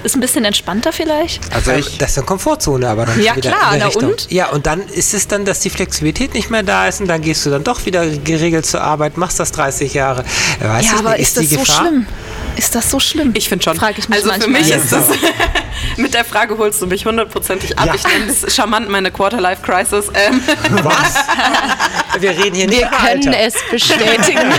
Ist 0.04 0.14
ein 0.14 0.20
bisschen 0.20 0.44
entspannter 0.44 0.92
vielleicht. 0.92 1.40
Also 1.52 1.72
das 1.98 2.10
ist 2.10 2.18
eine 2.18 2.26
Komfortzone, 2.26 2.86
aber 2.88 3.06
dann 3.06 3.20
Ja, 3.22 3.34
wieder 3.34 3.50
klar, 3.50 3.74
na 3.78 3.86
Richtung. 3.86 4.10
und? 4.10 4.30
Ja, 4.30 4.50
und 4.50 4.66
dann 4.66 4.80
ist 4.88 5.14
es 5.14 5.26
dann, 5.26 5.44
dass 5.46 5.60
die 5.60 5.70
Flexibilität 5.70 6.34
nicht 6.34 6.50
mehr 6.50 6.62
da 6.62 6.86
ist 6.86 7.00
und 7.00 7.08
dann 7.08 7.22
gehst 7.22 7.44
du 7.46 7.50
dann 7.50 7.64
doch 7.64 7.86
wieder 7.86 8.06
geregelt 8.06 8.66
zur 8.66 8.82
Arbeit, 8.82 9.16
machst 9.16 9.40
das 9.40 9.50
30 9.52 9.94
Jahre. 9.94 10.24
Weiß 10.60 10.84
ja, 10.86 10.92
ich 10.92 10.98
aber 10.98 11.10
nicht, 11.12 11.20
ist, 11.22 11.36
das 11.38 11.48
die 11.48 11.54
so 11.54 11.60
Gefahr? 11.60 11.86
schlimm? 11.86 12.06
Ist 12.56 12.74
das 12.74 12.90
so 12.90 13.00
schlimm? 13.00 13.32
Ich 13.34 13.48
finde 13.48 13.64
schon. 13.64 13.76
Frage 13.76 13.94
ich 13.98 14.08
mich 14.08 14.18
also 14.18 14.30
für 14.32 14.38
manchmal. 14.48 14.60
mich 14.60 14.70
ist 14.70 14.92
das, 14.92 15.06
mit 15.96 16.14
der 16.14 16.24
Frage 16.24 16.58
holst 16.58 16.80
du 16.82 16.86
mich 16.86 17.06
hundertprozentig 17.06 17.78
ab. 17.78 17.86
Ja. 17.86 17.94
Ich 17.94 18.02
nenne 18.04 18.26
es 18.30 18.54
charmant 18.54 18.88
meine 18.88 19.10
Quarter-Life-Crisis. 19.10 20.08
Ähm, 20.14 20.40
Was? 20.82 21.14
Wir 22.20 22.30
reden 22.30 22.54
hier 22.56 22.66
nicht 22.66 22.80
Wir 22.80 22.86
können 22.88 23.28
Alter. 23.28 23.38
es 23.40 23.54
bestätigen. 23.70 24.40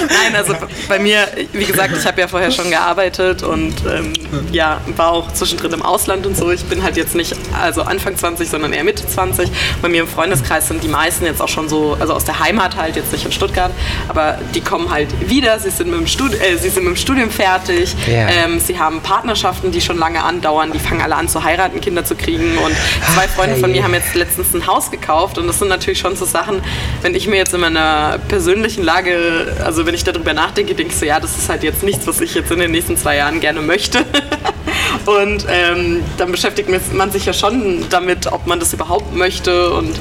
Nein, 0.00 0.34
also 0.36 0.54
bei 0.88 0.98
mir, 0.98 1.28
wie 1.52 1.64
gesagt, 1.64 1.94
ich 1.98 2.06
habe 2.06 2.20
ja 2.20 2.28
vorher 2.28 2.50
schon 2.50 2.70
gearbeitet 2.70 3.42
und 3.42 3.74
ähm, 3.86 4.12
ja, 4.52 4.80
war 4.96 5.10
auch 5.12 5.32
zwischendrin 5.32 5.72
im 5.72 5.82
Ausland 5.82 6.24
und 6.26 6.36
so. 6.36 6.50
Ich 6.50 6.64
bin 6.64 6.82
halt 6.82 6.96
jetzt 6.96 7.14
nicht 7.14 7.34
also 7.60 7.82
Anfang 7.82 8.16
20, 8.16 8.48
sondern 8.48 8.72
eher 8.72 8.84
Mitte 8.84 9.06
20. 9.06 9.50
Bei 9.82 9.88
mir 9.88 10.00
im 10.02 10.08
Freundeskreis 10.08 10.68
sind 10.68 10.82
die 10.82 10.88
meisten 10.88 11.24
jetzt 11.26 11.42
auch 11.42 11.48
schon 11.48 11.68
so, 11.68 11.96
also 12.00 12.14
aus 12.14 12.24
der 12.24 12.38
Heimat 12.38 12.76
halt, 12.76 12.96
jetzt 12.96 13.12
nicht 13.12 13.24
in 13.26 13.32
Stuttgart, 13.32 13.72
aber 14.08 14.38
die 14.54 14.60
kommen 14.62 14.90
halt 14.90 15.08
wieder, 15.28 15.58
sie 15.58 15.70
sind 15.70 15.90
mit 15.90 16.00
dem, 16.00 16.06
Studi 16.06 16.36
äh, 16.38 16.56
sie 16.56 16.70
sind 16.70 16.84
mit 16.84 16.94
dem 16.94 16.96
Studium 16.96 17.30
fertig, 17.30 17.94
Ja. 18.06 18.28
ähm, 18.28 18.58
sie 18.60 18.78
haben 18.78 19.00
Partnerschaften, 19.02 19.70
die 19.70 19.80
schon 19.82 19.98
lange 19.98 20.17
andauern, 20.24 20.72
die 20.72 20.78
fangen 20.78 21.00
alle 21.00 21.16
an 21.16 21.28
zu 21.28 21.42
heiraten, 21.44 21.80
Kinder 21.80 22.04
zu 22.04 22.14
kriegen 22.14 22.56
und 22.58 22.74
zwei 23.14 23.28
Freunde 23.28 23.56
von 23.56 23.70
mir 23.70 23.82
haben 23.84 23.94
jetzt 23.94 24.14
letztens 24.14 24.54
ein 24.54 24.66
Haus 24.66 24.90
gekauft 24.90 25.38
und 25.38 25.46
das 25.46 25.58
sind 25.58 25.68
natürlich 25.68 25.98
schon 25.98 26.16
so 26.16 26.24
Sachen, 26.24 26.60
wenn 27.02 27.14
ich 27.14 27.26
mir 27.26 27.36
jetzt 27.36 27.54
in 27.54 27.60
meiner 27.60 28.18
persönlichen 28.28 28.82
Lage, 28.84 29.56
also 29.64 29.86
wenn 29.86 29.94
ich 29.94 30.04
darüber 30.04 30.32
nachdenke, 30.34 30.74
denke 30.74 30.92
ich 30.92 30.98
so, 30.98 31.06
ja, 31.06 31.20
das 31.20 31.36
ist 31.36 31.48
halt 31.48 31.62
jetzt 31.62 31.82
nichts, 31.82 32.06
was 32.06 32.20
ich 32.20 32.34
jetzt 32.34 32.50
in 32.50 32.58
den 32.58 32.70
nächsten 32.70 32.96
zwei 32.96 33.16
Jahren 33.16 33.40
gerne 33.40 33.60
möchte. 33.60 34.04
Und 35.06 35.46
ähm, 35.48 36.02
dann 36.18 36.30
beschäftigt 36.30 36.68
man 36.92 37.10
sich 37.10 37.24
ja 37.24 37.32
schon 37.32 37.84
damit, 37.88 38.26
ob 38.30 38.46
man 38.46 38.60
das 38.60 38.72
überhaupt 38.72 39.14
möchte 39.14 39.70
und 39.72 39.98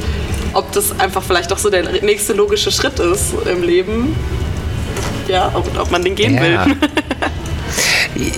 ob 0.53 0.72
das 0.74 0.99
einfach 0.99 1.24
vielleicht 1.24 1.53
auch 1.53 1.57
so 1.57 1.70
der 1.70 1.84
nächste 2.01 2.34
logische 2.34 2.72
Schritt 2.72 2.99
ist 2.99 3.34
im 3.49 3.63
Leben. 3.63 4.15
Ja, 5.28 5.51
ob, 5.53 5.65
ob 5.80 5.91
man 5.91 6.03
den 6.03 6.15
gehen 6.15 6.36
Ja. 6.36 6.65
will. 6.65 6.76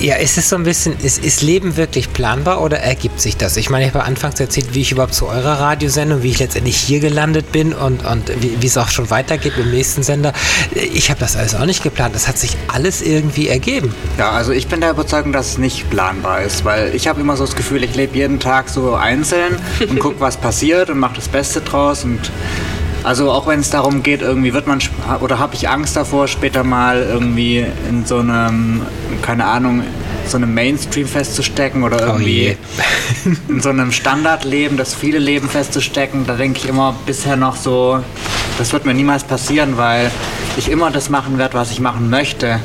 Ja, 0.02 0.16
ist 0.16 0.38
es 0.38 0.50
so 0.50 0.56
ein 0.58 0.64
bisschen, 0.64 0.98
ist, 1.00 1.24
ist 1.24 1.42
Leben 1.42 1.78
wirklich 1.78 2.12
planbar 2.12 2.62
oder 2.62 2.80
ergibt 2.80 3.22
sich 3.22 3.38
das? 3.38 3.56
Ich 3.56 3.70
meine, 3.70 3.88
ich 3.88 3.94
habe 3.94 4.04
anfangs 4.04 4.40
erzählt, 4.40 4.74
wie 4.74 4.82
ich 4.82 4.92
überhaupt 4.92 5.14
zu 5.14 5.28
eurer 5.28 5.60
Radiosendung, 5.60 6.22
wie 6.22 6.32
ich 6.32 6.40
letztendlich 6.40 6.76
hier 6.78 7.00
gelandet 7.00 7.52
bin 7.52 7.74
und, 7.74 8.04
und 8.06 8.30
wie, 8.42 8.62
wie 8.62 8.66
es 8.66 8.78
auch 8.78 8.90
schon 8.90 9.10
weitergeht 9.10 9.56
mit 9.56 9.68
dem 9.68 9.72
nächsten 9.72 10.04
Sender. 10.04 10.34
Ich 10.74 11.10
habe 11.10 11.20
das 11.20 11.38
alles 11.38 11.56
auch 11.56 11.66
nicht 11.66 11.82
geplant. 11.82 12.14
Das 12.14 12.28
hat 12.28 12.38
sich 12.38 12.58
alles 12.68 13.02
irgendwie 13.02 13.48
ergeben. 13.48 13.94
Ja, 14.18 14.32
also 14.32 14.52
ich 14.52 14.68
bin 14.68 14.82
der 14.82 14.92
Überzeugung, 14.92 15.32
dass 15.32 15.52
es 15.52 15.58
nicht 15.58 15.90
planbar 15.90 16.42
ist, 16.42 16.66
weil 16.66 16.94
ich 16.94 17.08
habe 17.08 17.22
immer 17.22 17.38
so 17.38 17.46
das 17.46 17.56
Gefühl, 17.56 17.84
ich 17.84 17.96
lebe 17.96 18.18
jeden 18.18 18.40
Tag 18.40 18.70
so 18.70 18.96
einzeln 18.96 19.56
und 19.90 20.00
gucke, 20.00 20.20
was 20.20 20.36
passiert 20.38 20.90
und 20.90 21.00
mache 21.00 21.16
das 21.16 21.30
Beste 21.30 21.62
draus 21.62 22.04
und 22.04 22.32
also 23.10 23.32
auch 23.32 23.47
wenn 23.47 23.60
es 23.62 23.72
darum 23.72 24.03
geht, 24.03 24.22
irgendwie 24.22 24.53
wird 24.53 24.68
man 24.68 24.80
oder 25.22 25.39
habe 25.39 25.55
ich 25.55 25.68
Angst 25.68 25.95
davor, 25.95 26.28
später 26.28 26.64
mal 26.64 27.01
irgendwie 27.01 27.66
in 27.89 28.05
so 28.05 28.20
einem, 28.20 28.84
keine 29.24 29.45
Ahnung, 29.45 29.82
so 30.28 30.38
einem 30.38 30.53
Mainstream 30.53 31.07
festzustecken 31.07 31.82
oder 31.82 32.05
irgendwie 32.05 32.41
je. 32.43 32.57
in 33.49 33.62
so 33.62 33.70
einem 33.70 33.91
Standardleben, 33.91 34.78
das 34.78 34.93
viele 34.93 35.18
Leben 35.18 35.49
festzustecken, 35.49 36.28
da 36.28 36.36
denke 36.36 36.60
ich 36.60 36.70
immer 36.70 36.95
bisher 37.07 37.36
noch 37.36 37.55
so, 37.55 38.03
das 38.60 38.74
wird 38.74 38.86
mir 38.86 38.93
niemals 38.93 39.24
passieren, 39.24 39.78
weil 39.78 40.12
ich 40.55 40.70
immer 40.70 40.91
das 40.91 41.10
machen 41.10 41.39
werde, 41.39 41.55
was 41.55 41.72
ich 41.72 41.80
machen 41.80 42.12
möchte. 42.12 42.60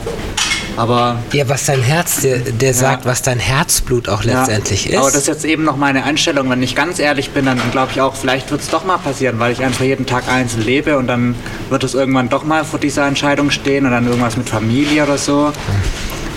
Aber 0.77 1.19
Ja, 1.33 1.49
was 1.49 1.67
dein 1.67 1.83
Herz 1.83 2.21
dir, 2.21 2.39
der 2.41 2.75
sagt, 2.75 3.05
was 3.07 3.23
dein 3.23 3.39
Herzblut 3.39 4.09
auch 4.09 4.25
letztendlich 4.25 4.87
ja, 4.87 4.99
Aber 4.99 5.09
ist. 5.09 5.15
das 5.15 5.23
ist 5.23 5.29
jetzt 5.29 5.45
eben 5.45 5.63
noch 5.65 5.77
meine 5.77 6.03
Einstellung. 6.05 6.51
Wenn 6.51 6.63
ich 6.63 6.75
ganz 6.75 6.99
ehrlich 6.99 7.31
bin, 7.31 7.45
dann 7.47 7.61
glaube 7.71 7.93
ich 7.93 8.01
auch, 8.01 8.15
vielleicht 8.17 8.51
wird 8.51 8.61
es 8.61 8.69
doch 8.69 8.85
mal 8.85 8.99
passieren, 8.99 9.39
weil 9.39 9.53
ich 9.53 9.63
einfach 9.63 9.85
jeden 9.85 10.07
Tag 10.07 10.29
einzeln 10.29 10.65
lebe 10.65 10.99
und 10.99 11.07
dann 11.07 11.37
wird 11.71 11.85
es 11.85 11.95
irgendwann 11.95 12.29
doch 12.29 12.45
mal 12.45 12.65
vor 12.65 12.81
dieser 12.81 13.07
Entscheidung 13.07 13.51
stehen 13.51 13.87
und 13.87 13.93
dann 13.93 14.07
irgendwas 14.07 14.37
mit 14.37 14.49
Familie 14.49 15.05
oder 15.05 15.19
so. 15.19 15.53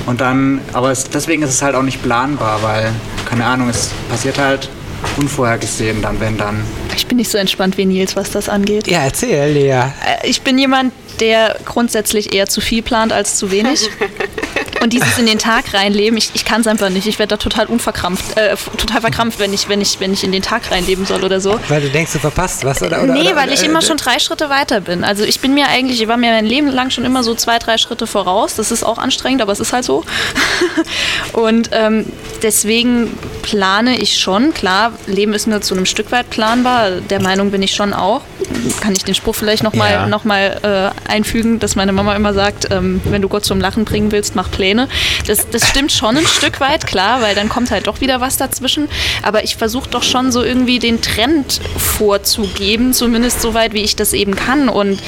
Und 0.06 0.22
dann, 0.22 0.62
aber 0.74 0.92
es, 0.92 1.06
deswegen 1.06 1.42
ist 1.44 1.50
es 1.50 1.62
halt 1.62 1.76
auch 1.76 1.82
nicht 1.84 2.02
planbar, 2.04 2.60
weil, 2.62 2.92
keine 3.28 3.44
Ahnung, 3.46 3.70
es 3.70 3.90
passiert 4.10 4.38
halt 4.38 4.70
unvorhergesehen 5.18 6.02
dann, 6.02 6.20
wenn 6.20 6.38
dann. 6.38 6.64
Ich 6.96 7.08
bin 7.08 7.18
nicht 7.18 7.30
so 7.30 7.38
entspannt 7.38 7.78
wie 7.78 7.86
Nils, 7.86 8.16
was 8.16 8.32
das 8.32 8.50
angeht. 8.50 8.88
ja, 8.88 9.00
erzähl, 9.04 9.52
Lea. 9.52 9.70
Äh, 9.72 9.92
Ich 10.24 10.42
bin 10.42 10.58
jemand, 10.58 10.94
der 11.20 11.60
grundsätzlich 11.66 12.34
eher 12.34 12.48
zu 12.48 12.62
viel 12.62 12.82
plant 12.82 13.14
als 13.14 13.38
zu 13.38 13.52
wenig. 13.52 13.90
Und 14.82 14.94
dieses 14.94 15.18
in 15.18 15.26
den 15.26 15.40
Tag 15.40 15.74
reinleben, 15.74 16.18
ich, 16.18 16.32
ich 16.34 16.46
kann 16.46 16.62
es 16.62 16.68
einfach 16.68 16.90
nicht. 16.90 17.08
Ich 17.08 17.20
werde 17.20 17.30
da 17.30 17.38
total 17.38 17.66
unverkrampft, 17.68 18.38
äh, 18.38 18.56
total 18.78 19.02
verkrampft, 19.02 19.40
wenn 19.40 19.54
ich, 19.54 19.70
wenn, 19.70 19.82
ich, 19.82 20.00
wenn 20.00 20.14
ich 20.14 20.24
in 20.24 20.32
den 20.32 20.42
Tag 20.42 20.72
reinleben 20.72 21.06
soll 21.06 21.24
oder 21.24 21.40
so. 21.40 21.60
Weil 21.68 21.82
du 21.82 21.90
denkst, 21.90 22.14
du 22.14 22.20
verpasst 22.20 22.64
was, 22.64 22.82
oder? 22.82 23.04
oder 23.04 23.14
nee, 23.14 23.22
oder, 23.28 23.36
weil 23.36 23.52
ich 23.52 23.64
äh, 23.64 23.66
immer 23.66 23.80
äh, 23.80 23.84
schon 23.84 23.98
drei 23.98 24.20
Schritte 24.20 24.50
weiter 24.50 24.82
bin. 24.82 25.04
Also 25.04 25.24
ich 25.24 25.40
bin 25.40 25.54
mir 25.54 25.68
eigentlich, 25.68 26.02
ich 26.02 26.08
war 26.08 26.18
mir 26.18 26.32
mein 26.32 26.46
Leben 26.46 26.68
lang 26.68 26.90
schon 26.90 27.06
immer 27.06 27.24
so 27.24 27.34
zwei, 27.36 27.60
drei 27.60 27.78
Schritte 27.78 28.08
voraus. 28.08 28.56
Das 28.56 28.72
ist 28.72 28.84
auch 28.84 28.98
anstrengend, 28.98 29.42
aber 29.42 29.52
es 29.52 29.60
ist 29.60 29.74
halt 29.74 29.86
so. 29.86 30.04
Und 31.34 31.70
ähm, 31.74 32.06
deswegen 32.42 33.18
plane 33.42 33.98
ich 34.00 34.18
schon. 34.20 34.54
Klar, 34.54 34.94
Leben 35.08 35.34
ist 35.34 35.48
nur 35.48 35.62
zu 35.62 35.76
einem 35.76 35.86
Stück 35.86 36.12
weit 36.12 36.30
planbar. 36.30 36.92
Der 37.10 37.22
Meinung 37.22 37.52
bin 37.52 37.62
ich 37.62 37.74
schon 37.74 37.94
auch. 37.94 38.22
Kann 38.82 38.94
ich 38.94 39.04
den 39.04 39.16
Spruch 39.16 39.36
vielleicht 39.36 39.64
nochmal 39.64 39.92
Ja. 39.92 40.08
noch 40.08 40.24
mal, 40.24 40.94
äh, 41.08 41.10
einfügen, 41.12 41.60
dass 41.60 41.76
meine 41.76 41.92
Mama 41.92 42.16
immer 42.16 42.34
sagt, 42.34 42.68
ähm, 42.72 43.02
wenn 43.06 43.22
du 43.22 43.30
Gott 43.30 43.46
zum 43.46 43.60
Lachen 43.60 43.86
bringen 43.86 44.12
willst, 44.12 44.36
mach 44.36 44.52
Pläne. 44.68 44.90
Das, 45.26 45.50
das 45.50 45.68
stimmt 45.68 45.92
schon 45.92 46.18
ein 46.18 46.28
Stück 46.28 46.60
weit, 46.60 46.86
klar, 46.86 47.22
weil 47.22 47.36
dann 47.36 47.48
kommt 47.48 47.72
halt 47.72 47.88
doch 47.88 48.02
wieder 48.02 48.20
was 48.20 48.38
dazwischen. 48.38 48.90
Aber 49.24 49.44
ich 49.44 49.56
versuche 49.56 49.90
doch 49.90 50.04
schon 50.04 50.32
so 50.32 50.44
irgendwie 50.44 50.80
den 50.80 51.02
Trend 51.02 51.62
vorzugeben, 51.78 52.94
zumindest 52.94 53.42
so 53.42 53.54
weit, 53.54 53.74
wie 53.74 53.82
ich 53.82 53.96
das 53.96 54.14
eben 54.14 54.36
kann. 54.36 54.68
Und 54.68 55.00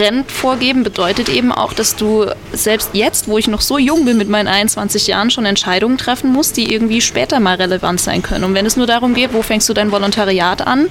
Trend 0.00 0.32
vorgeben 0.32 0.82
bedeutet 0.82 1.28
eben 1.28 1.52
auch, 1.52 1.74
dass 1.74 1.94
du 1.94 2.24
selbst 2.52 2.90
jetzt, 2.94 3.28
wo 3.28 3.36
ich 3.36 3.48
noch 3.48 3.60
so 3.60 3.76
jung 3.76 4.06
bin 4.06 4.16
mit 4.16 4.30
meinen 4.30 4.48
21 4.48 5.06
Jahren, 5.06 5.30
schon 5.30 5.44
Entscheidungen 5.44 5.98
treffen 5.98 6.32
musst, 6.32 6.56
die 6.56 6.72
irgendwie 6.72 7.02
später 7.02 7.38
mal 7.38 7.56
relevant 7.56 8.00
sein 8.00 8.22
können. 8.22 8.44
Und 8.44 8.54
wenn 8.54 8.64
es 8.64 8.78
nur 8.78 8.86
darum 8.86 9.12
geht, 9.12 9.34
wo 9.34 9.42
fängst 9.42 9.68
du 9.68 9.74
dein 9.74 9.92
Volontariat 9.92 10.66
an, 10.66 10.88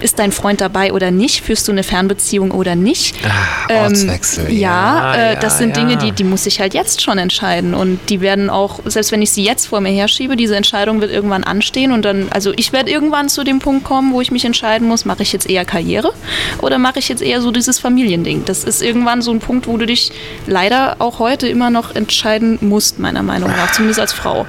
ist 0.00 0.18
dein 0.18 0.32
Freund 0.32 0.60
dabei 0.60 0.92
oder 0.92 1.12
nicht, 1.12 1.44
führst 1.44 1.68
du 1.68 1.72
eine 1.72 1.84
Fernbeziehung 1.84 2.50
oder 2.50 2.74
nicht. 2.74 3.14
Ah, 3.24 3.84
Ortswechsel, 3.84 4.52
ja, 4.52 4.58
ja, 4.58 5.14
äh, 5.14 5.34
ja, 5.34 5.40
das 5.40 5.58
sind 5.58 5.76
ja. 5.76 5.84
Dinge, 5.84 5.96
die, 5.96 6.10
die 6.10 6.24
muss 6.24 6.44
ich 6.46 6.58
halt 6.58 6.74
jetzt 6.74 7.00
schon 7.00 7.18
entscheiden. 7.18 7.74
Und 7.74 8.00
die 8.08 8.20
werden 8.20 8.50
auch, 8.50 8.80
selbst 8.86 9.12
wenn 9.12 9.22
ich 9.22 9.30
sie 9.30 9.44
jetzt 9.44 9.66
vor 9.66 9.80
mir 9.80 9.92
herschiebe, 9.92 10.34
diese 10.34 10.56
Entscheidung 10.56 11.00
wird 11.00 11.12
irgendwann 11.12 11.44
anstehen. 11.44 11.92
Und 11.92 12.04
dann, 12.04 12.28
also 12.30 12.52
ich 12.56 12.72
werde 12.72 12.90
irgendwann 12.90 13.28
zu 13.28 13.44
dem 13.44 13.60
Punkt 13.60 13.84
kommen, 13.84 14.12
wo 14.12 14.20
ich 14.20 14.32
mich 14.32 14.44
entscheiden 14.44 14.88
muss, 14.88 15.04
mache 15.04 15.22
ich 15.22 15.32
jetzt 15.32 15.48
eher 15.48 15.64
Karriere 15.64 16.12
oder 16.60 16.78
mache 16.78 16.98
ich 16.98 17.08
jetzt 17.08 17.22
eher 17.22 17.40
so 17.40 17.52
dieses 17.52 17.78
Familiending. 17.78 18.47
Das 18.48 18.64
ist 18.64 18.80
irgendwann 18.80 19.20
so 19.20 19.30
ein 19.30 19.40
Punkt, 19.40 19.66
wo 19.66 19.76
du 19.76 19.84
dich 19.84 20.10
leider 20.46 20.96
auch 21.00 21.18
heute 21.18 21.48
immer 21.48 21.68
noch 21.68 21.94
entscheiden 21.94 22.58
musst, 22.62 22.98
meiner 22.98 23.22
Meinung 23.22 23.50
nach, 23.50 23.72
zumindest 23.72 24.00
als 24.00 24.14
Frau. 24.14 24.46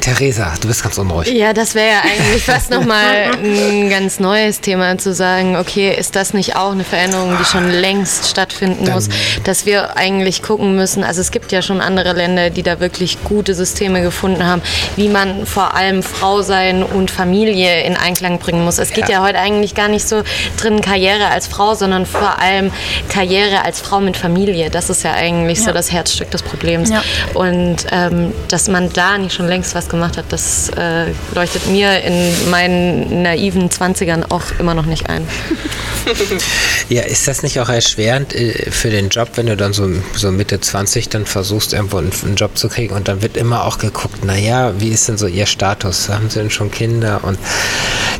Theresa, 0.00 0.52
du 0.60 0.68
bist 0.68 0.82
ganz 0.82 0.98
unruhig. 0.98 1.28
Ja, 1.32 1.52
das 1.52 1.74
wäre 1.74 1.88
ja 1.88 2.00
eigentlich 2.02 2.44
fast 2.44 2.70
nochmal 2.70 3.30
ein 3.42 3.90
ganz 3.90 4.20
neues 4.20 4.60
Thema 4.60 4.96
zu 4.98 5.12
sagen, 5.12 5.56
okay, 5.56 5.92
ist 5.96 6.14
das 6.14 6.32
nicht 6.32 6.54
auch 6.56 6.72
eine 6.72 6.84
Veränderung, 6.84 7.36
die 7.40 7.44
schon 7.44 7.68
längst 7.70 8.28
stattfinden 8.28 8.84
Dann- 8.84 8.94
muss, 8.94 9.08
dass 9.44 9.66
wir 9.66 9.96
eigentlich 9.96 10.42
gucken 10.42 10.76
müssen, 10.76 11.02
also 11.02 11.20
es 11.20 11.30
gibt 11.32 11.50
ja 11.50 11.60
schon 11.62 11.80
andere 11.80 12.12
Länder, 12.12 12.50
die 12.50 12.62
da 12.62 12.78
wirklich 12.78 13.18
gute 13.24 13.54
Systeme 13.54 14.00
gefunden 14.02 14.46
haben, 14.46 14.62
wie 14.94 15.08
man 15.08 15.44
vor 15.44 15.74
allem 15.74 16.02
Frau 16.04 16.42
sein 16.42 16.82
und 16.84 17.10
Familie 17.10 17.82
in 17.82 17.96
Einklang 17.96 18.38
bringen 18.38 18.64
muss. 18.64 18.78
Es 18.78 18.90
geht 18.90 19.08
Ja. 19.08 19.16
ja, 19.18 19.22
heute 19.22 19.38
eigentlich 19.38 19.74
gar 19.74 19.88
nicht 19.88 20.08
so 20.08 20.22
drin 20.56 20.80
Karriere 20.80 21.28
als 21.28 21.46
Frau, 21.48 21.74
sondern 21.74 22.06
vor 22.06 22.38
allem 22.40 22.70
Karriere 23.08 23.64
als 23.64 23.80
Frau 23.80 24.00
mit 24.00 24.16
Familie. 24.16 24.70
Das 24.70 24.88
ist 24.90 25.02
ja 25.02 25.12
eigentlich 25.14 25.60
so 25.60 25.68
Ja. 25.68 25.72
das 25.72 25.90
Herzstück 25.90 26.30
des 26.30 26.42
Problems. 26.42 26.90
Ja. 26.90 27.02
Und 27.34 27.78
ähm, 27.90 28.32
dass 28.48 28.68
man 28.68 28.92
da 28.92 29.18
nicht 29.18 29.34
schon 29.34 29.48
längst 29.48 29.65
was 29.74 29.88
gemacht 29.88 30.16
hat, 30.16 30.26
das 30.30 30.70
äh, 30.70 31.06
leuchtet 31.34 31.66
mir 31.68 32.02
in 32.02 32.50
meinen 32.50 33.22
naiven 33.22 33.68
20ern 33.68 34.30
auch 34.30 34.42
immer 34.58 34.74
noch 34.74 34.86
nicht 34.86 35.08
ein. 35.08 35.26
Ja, 36.88 37.02
ist 37.02 37.26
das 37.26 37.42
nicht 37.42 37.58
auch 37.58 37.68
erschwerend 37.68 38.32
äh, 38.32 38.70
für 38.70 38.90
den 38.90 39.08
Job, 39.08 39.30
wenn 39.34 39.46
du 39.46 39.56
dann 39.56 39.72
so, 39.72 39.90
so 40.14 40.30
Mitte 40.30 40.60
20 40.60 41.08
dann 41.08 41.26
versuchst, 41.26 41.72
irgendwo 41.72 41.96
einen, 41.96 42.12
einen 42.24 42.36
Job 42.36 42.56
zu 42.56 42.68
kriegen 42.68 42.94
und 42.94 43.08
dann 43.08 43.22
wird 43.22 43.36
immer 43.36 43.64
auch 43.64 43.78
geguckt, 43.78 44.24
naja, 44.24 44.72
wie 44.78 44.90
ist 44.90 45.08
denn 45.08 45.18
so 45.18 45.26
ihr 45.26 45.46
Status? 45.46 46.08
Haben 46.08 46.30
sie 46.30 46.38
denn 46.38 46.50
schon 46.50 46.70
Kinder? 46.70 47.24
Und 47.24 47.38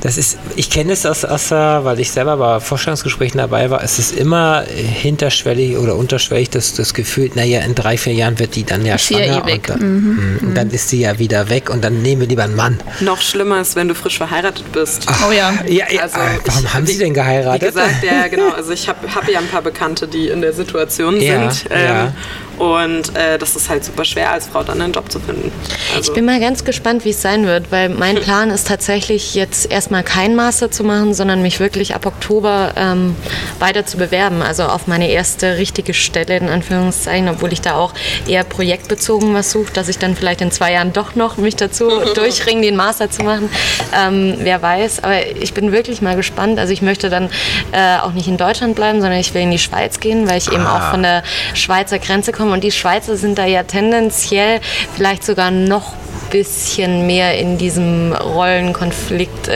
das 0.06 0.16
ist, 0.18 0.38
ich 0.54 0.70
kenne 0.70 0.92
es 0.92 1.04
aus, 1.04 1.24
aus, 1.24 1.48
der- 1.48 1.84
weil 1.84 1.98
ich 1.98 2.12
selber 2.12 2.36
bei 2.36 2.60
Vorstellungsgesprächen 2.60 3.38
dabei 3.38 3.70
war, 3.70 3.82
es 3.82 3.98
ist 3.98 4.16
immer 4.16 4.62
äh, 4.68 4.72
hinterschwellig 4.82 5.76
oder 5.78 5.96
unterschwellig 5.96 6.48
das, 6.50 6.74
das 6.74 6.94
Gefühl, 6.94 7.30
naja, 7.34 7.60
in 7.62 7.74
drei, 7.74 7.96
vier 7.98 8.12
Jahren 8.14 8.38
wird 8.38 8.54
die 8.54 8.62
dann 8.62 8.86
ja 8.86 8.94
Ist 8.94 9.08
sie 9.08 9.14
ja 9.14 9.24
schwanger 9.24 9.48
eh 9.48 9.52
weg. 9.52 9.68
und 9.68 9.80
dann, 9.80 9.80
Mhm. 9.80 10.38
und 10.42 10.54
dann 10.54 10.70
ist 10.70 10.88
sie 10.90 11.00
ja 11.00 11.18
wieder 11.18 11.48
weg 11.50 11.70
und 11.70 11.82
dann 11.82 12.02
nehmen 12.02 12.20
wir 12.20 12.28
lieber 12.28 12.44
einen 12.44 12.54
Mann. 12.54 12.78
Noch 13.00 13.20
schlimmer 13.20 13.60
ist, 13.60 13.74
wenn 13.74 13.88
du 13.88 13.96
frisch 13.96 14.18
verheiratet 14.18 14.70
bist. 14.70 15.06
Oh 15.28 15.32
ja. 15.32 15.52
Ja, 15.66 15.86
ja 15.90 16.02
Also, 16.02 16.18
äh, 16.18 16.20
warum 16.44 16.64
ich- 16.64 16.74
haben 16.74 16.86
wie- 16.86 16.92
sie 16.92 16.98
denn 16.98 17.10
Wie 17.10 17.14
geheiratet? 17.14 17.68
gesagt, 17.68 18.04
ja, 18.04 18.28
genau. 18.28 18.50
Also 18.50 18.70
ich 18.70 18.88
habe 18.88 19.12
hab 19.12 19.28
ja 19.28 19.40
ein 19.40 19.48
paar 19.48 19.62
Bekannte, 19.62 20.06
die 20.06 20.28
in 20.28 20.40
der 20.40 20.52
Situation 20.52 21.20
Ja, 21.20 21.50
sind. 21.50 21.68
ja. 21.70 22.12
Und 22.58 23.14
äh, 23.16 23.38
das 23.38 23.54
ist 23.56 23.68
halt 23.68 23.84
super 23.84 24.04
schwer, 24.04 24.30
als 24.30 24.46
Frau 24.46 24.62
dann 24.62 24.80
einen 24.80 24.92
Job 24.92 25.10
zu 25.10 25.20
finden. 25.20 25.52
Also, 25.94 26.10
Ich 26.10 26.14
bin 26.14 26.24
mal 26.24 26.40
ganz 26.40 26.64
gespannt, 26.64 27.04
wie 27.04 27.10
es 27.10 27.20
sein 27.20 27.46
wird, 27.46 27.70
weil 27.70 27.88
mein 27.90 28.16
Plan 28.20 28.50
ist 28.50 28.66
tatsächlich 28.66 29.34
jetzt 29.34 29.70
erstmal 29.70 30.02
kein 30.02 30.34
Master 30.34 30.70
zu 30.70 30.84
machen, 30.84 31.14
sondern 31.14 31.42
mich 31.42 31.60
wirklich 31.60 31.94
ab 31.94 32.06
Oktober 32.06 32.72
ähm, 32.76 33.14
weiter 33.58 33.84
zu 33.84 33.98
bewerben. 33.98 34.42
Also 34.42 34.64
auf 34.64 34.86
meine 34.86 35.10
erste 35.10 35.58
richtige 35.58 35.94
Stelle 35.94 36.36
in 36.38 36.48
Anführungszeichen, 36.48 37.28
obwohl 37.28 37.52
ich 37.52 37.60
da 37.60 37.74
auch 37.74 37.92
eher 38.26 38.44
projektbezogen 38.44 39.34
was 39.34 39.50
suche, 39.50 39.72
dass 39.72 39.88
ich 39.88 39.98
dann 39.98 40.16
vielleicht 40.16 40.40
in 40.40 40.50
zwei 40.50 40.72
Jahren 40.72 40.92
doch 40.92 41.14
noch 41.14 41.36
mich 41.36 41.56
dazu 41.56 41.90
durchringe, 42.14 42.62
den 42.62 42.76
Master 42.76 43.10
zu 43.10 43.22
machen. 43.22 43.50
Ähm, 43.94 44.36
wer 44.38 44.62
weiß, 44.62 45.04
aber 45.04 45.26
ich 45.26 45.52
bin 45.52 45.72
wirklich 45.72 46.00
mal 46.00 46.16
gespannt. 46.16 46.58
Also 46.58 46.72
ich 46.72 46.82
möchte 46.82 47.10
dann 47.10 47.28
äh, 47.72 47.98
auch 47.98 48.12
nicht 48.12 48.28
in 48.28 48.36
Deutschland 48.36 48.74
bleiben, 48.74 49.00
sondern 49.00 49.18
ich 49.20 49.34
will 49.34 49.42
in 49.42 49.50
die 49.50 49.58
Schweiz 49.58 50.00
gehen, 50.00 50.28
weil 50.28 50.38
ich 50.38 50.50
eben 50.50 50.66
auch 50.66 50.90
von 50.90 51.02
der 51.02 51.22
Schweizer 51.54 51.98
Grenze 51.98 52.32
komme 52.32 52.45
und 52.52 52.64
die 52.64 52.72
Schweizer 52.72 53.16
sind 53.16 53.38
da 53.38 53.44
ja 53.44 53.62
tendenziell 53.62 54.60
vielleicht 54.94 55.24
sogar 55.24 55.50
noch 55.50 55.94
bisschen 56.30 57.06
mehr 57.06 57.38
in 57.38 57.56
diesem 57.56 58.12
Rollenkonflikt 58.12 59.48
äh, 59.48 59.54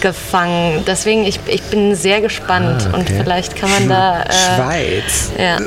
gefangen. 0.00 0.84
Deswegen, 0.86 1.24
ich, 1.24 1.40
ich 1.46 1.62
bin 1.62 1.94
sehr 1.94 2.20
gespannt 2.20 2.88
Ah, 2.92 2.96
und 2.96 3.02
okay. 3.02 3.20
vielleicht 3.22 3.56
kann 3.56 3.70
man 3.70 3.88
da... 3.88 4.22
Äh, 4.22 4.26
Schweiz. 4.56 5.32
ja. 5.38 5.58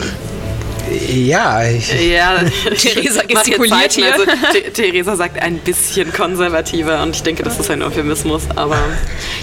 Ja, 1.12 1.64
ich, 1.64 1.92
ja, 2.10 2.40
Theresa 2.78 3.22
gestikuliert 3.24 3.92
hier. 3.92 4.14
Also, 4.14 4.26
The- 4.54 4.72
Theresa 4.72 5.16
sagt 5.16 5.42
ein 5.42 5.58
bisschen 5.60 6.12
konservativer 6.14 7.02
und 7.04 7.16
ich 7.16 7.24
denke, 7.24 7.44
das 7.44 7.60
ist 7.60 7.70
ein 7.70 7.82
Euphemismus. 7.84 8.44
Aber 8.56 8.78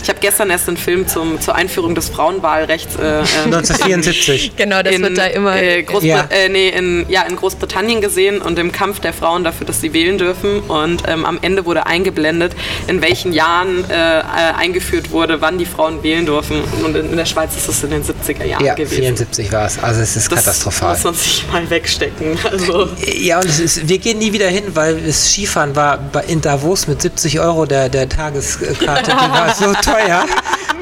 ich 0.03 0.09
habe 0.09 0.19
gestern 0.21 0.51
erst 0.51 0.69
einen 0.69 0.77
Film 0.77 1.07
zum, 1.07 1.41
zur 1.41 1.55
Einführung 1.55 1.95
des 1.95 2.09
Frauenwahlrechts 2.09 2.97
äh, 2.97 3.21
äh, 3.21 3.23
1974. 3.45 4.53
Genau, 4.57 4.83
das 4.83 4.95
in, 4.95 5.03
wird 5.03 5.19
da 5.19 5.27
immer... 5.27 5.57
äh, 5.57 5.83
Großbr 5.83 6.07
Ja. 6.07 6.25
äh, 6.31 6.49
nee, 6.49 6.69
in, 6.71 7.05
ja, 7.09 7.23
in 7.23 7.37
Großbritannien 7.37 8.01
gesehen 8.01 8.41
und 8.41 8.59
im 8.59 8.73
Kampf 8.73 9.01
der 9.01 9.13
Frauen 9.13 9.45
dafür, 9.45 9.67
dass 9.67 9.81
sie 9.81 9.93
wählen 9.93 10.19
dürfen. 10.19 10.61
Und 10.61 11.03
ähm, 11.09 11.25
am 11.25 11.39
Ende 11.43 11.65
wurde 11.65 11.87
eingeblendet, 11.87 12.53
in 12.89 13.03
welchen 13.03 13.33
Jahren 13.33 13.85
äh, 13.91 13.95
eingeführt 13.95 15.11
wurde, 15.11 15.41
wann 15.41 15.59
die 15.59 15.67
Frauen 15.67 16.03
wählen 16.03 16.27
dürfen. 16.27 16.63
Und 16.85 16.97
in, 16.97 17.11
in 17.11 17.17
der 17.17 17.27
Schweiz 17.27 17.57
ist 17.57 17.69
es 17.69 17.83
in 17.85 17.91
den 17.91 18.03
70er 18.03 18.45
Jahren 18.45 18.65
Ja, 18.65 18.75
gewesen. 18.75 18.97
74 18.97 19.53
war 19.53 19.67
es. 19.67 19.79
Also 19.83 20.01
es 20.01 20.17
ist 20.17 20.31
Das 20.33 20.45
katastrophal. 20.45 20.95
muss 20.95 21.05
man 21.05 21.15
sich 21.27 21.53
mal 21.53 21.69
wegstecken. 21.69 22.39
Also, 22.51 22.89
Ja, 23.19 23.39
und 23.39 23.47
ist, 23.47 23.89
wir 23.89 23.99
gehen 23.99 24.19
nie 24.19 24.33
wieder 24.33 24.49
hin, 24.49 24.65
weil 24.75 25.01
das 25.01 25.33
Skifahren 25.33 25.75
war 25.77 25.99
in 26.27 26.41
Davos 26.41 26.87
mit 26.87 27.03
70 27.03 27.41
Euro 27.41 27.67
der, 27.67 27.89
der 27.89 28.09
Tageskarte, 28.09 29.11
die 29.11 29.31
war 29.31 29.55
so 29.55 29.73
teuer. 29.83 30.25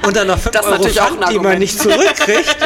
Und 0.07 0.16
dann 0.16 0.26
noch 0.26 0.38
5 0.38 0.50
Das 0.52 0.66
ist 0.66 0.72
Euro 0.72 0.88
Pfand, 0.88 1.30
die 1.32 1.38
man 1.38 1.59
nicht 1.59 1.78
zurückkriegt. 1.78 2.57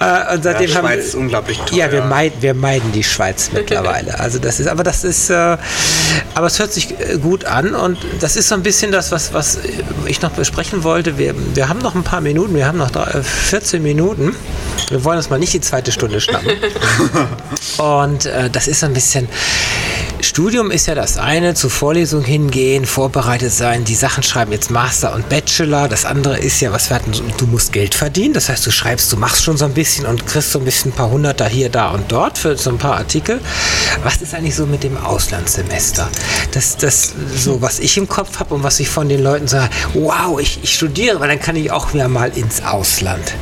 äh, 0.00 0.34
und 0.34 0.42
seitdem 0.44 0.68
Ja, 0.70 0.76
haben 0.76 0.86
Schweiz 0.88 1.04
ist 1.06 1.14
unglaublich 1.14 1.58
teuer. 1.58 1.78
Ja, 1.78 1.92
wir 1.92 2.02
meiden, 2.02 2.40
wir 2.42 2.54
meiden 2.54 2.92
die 2.92 3.04
Schweiz 3.04 3.50
mittlerweile. 3.52 4.18
Also 4.20 4.38
das 4.38 4.60
ist, 4.60 4.66
aber 4.68 4.82
das 4.82 5.04
ist, 5.04 5.30
äh, 5.30 5.56
aber 6.34 6.46
es 6.46 6.58
hört 6.58 6.72
sich 6.72 6.90
äh, 6.98 7.18
gut 7.18 7.44
an 7.44 7.74
und 7.74 7.98
das 8.20 8.36
ist 8.36 8.48
so 8.48 8.54
ein 8.54 8.62
bisschen 8.62 8.92
das, 8.92 9.12
was, 9.12 9.32
was 9.32 9.58
ich 10.06 10.22
noch 10.22 10.30
besprechen 10.32 10.84
wollte. 10.84 11.18
Wir, 11.18 11.34
wir 11.54 11.68
haben 11.68 11.80
noch 11.80 11.94
ein 11.94 12.02
paar 12.04 12.20
Minuten, 12.20 12.54
wir 12.54 12.66
haben 12.66 12.78
noch 12.78 12.90
drei- 12.90 13.10
äh, 13.18 13.22
14 13.22 13.82
Minuten. 13.82 14.34
Wir 14.88 15.04
wollen 15.04 15.16
uns 15.18 15.30
mal 15.30 15.38
nicht 15.38 15.52
die 15.52 15.60
zweite 15.60 15.90
Stunde 15.92 16.20
schnappen. 16.20 16.50
Und 17.78 18.26
äh, 18.26 18.50
das 18.50 18.68
ist 18.68 18.80
so 18.80 18.86
ein 18.86 18.94
bisschen. 18.94 19.28
Studium 20.26 20.72
ist 20.72 20.86
ja 20.86 20.96
das 20.96 21.18
eine, 21.18 21.54
zur 21.54 21.70
Vorlesung 21.70 22.24
hingehen, 22.24 22.84
vorbereitet 22.84 23.52
sein, 23.52 23.84
die 23.84 23.94
Sachen 23.94 24.24
schreiben, 24.24 24.50
jetzt 24.50 24.72
Master 24.72 25.14
und 25.14 25.28
Bachelor. 25.28 25.86
Das 25.86 26.04
andere 26.04 26.36
ist 26.38 26.60
ja, 26.60 26.72
was 26.72 26.90
wir 26.90 26.96
hatten, 26.96 27.12
du 27.38 27.46
musst 27.46 27.72
Geld 27.72 27.94
verdienen. 27.94 28.34
Das 28.34 28.48
heißt, 28.48 28.66
du 28.66 28.72
schreibst, 28.72 29.12
du 29.12 29.16
machst 29.16 29.44
schon 29.44 29.56
so 29.56 29.64
ein 29.64 29.72
bisschen 29.72 30.04
und 30.04 30.26
kriegst 30.26 30.50
so 30.50 30.58
ein 30.58 30.64
bisschen 30.64 30.90
ein 30.90 30.94
paar 30.96 31.10
Hunderter 31.10 31.46
hier, 31.46 31.68
da 31.68 31.90
und 31.90 32.10
dort 32.10 32.38
für 32.38 32.56
so 32.56 32.70
ein 32.70 32.78
paar 32.78 32.96
Artikel. 32.96 33.40
Was 34.02 34.20
ist 34.20 34.34
eigentlich 34.34 34.56
so 34.56 34.66
mit 34.66 34.82
dem 34.82 34.96
Auslandssemester? 34.96 36.08
Das, 36.50 36.76
das 36.76 37.14
so, 37.36 37.62
was 37.62 37.78
ich 37.78 37.96
im 37.96 38.08
Kopf 38.08 38.40
habe 38.40 38.52
und 38.52 38.64
was 38.64 38.80
ich 38.80 38.88
von 38.88 39.08
den 39.08 39.22
Leuten 39.22 39.46
sage, 39.46 39.70
wow, 39.94 40.40
ich, 40.40 40.58
ich 40.60 40.74
studiere, 40.74 41.20
weil 41.20 41.28
dann 41.28 41.40
kann 41.40 41.54
ich 41.54 41.70
auch 41.70 41.94
wieder 41.94 42.08
mal 42.08 42.36
ins 42.36 42.64
Ausland. 42.64 43.32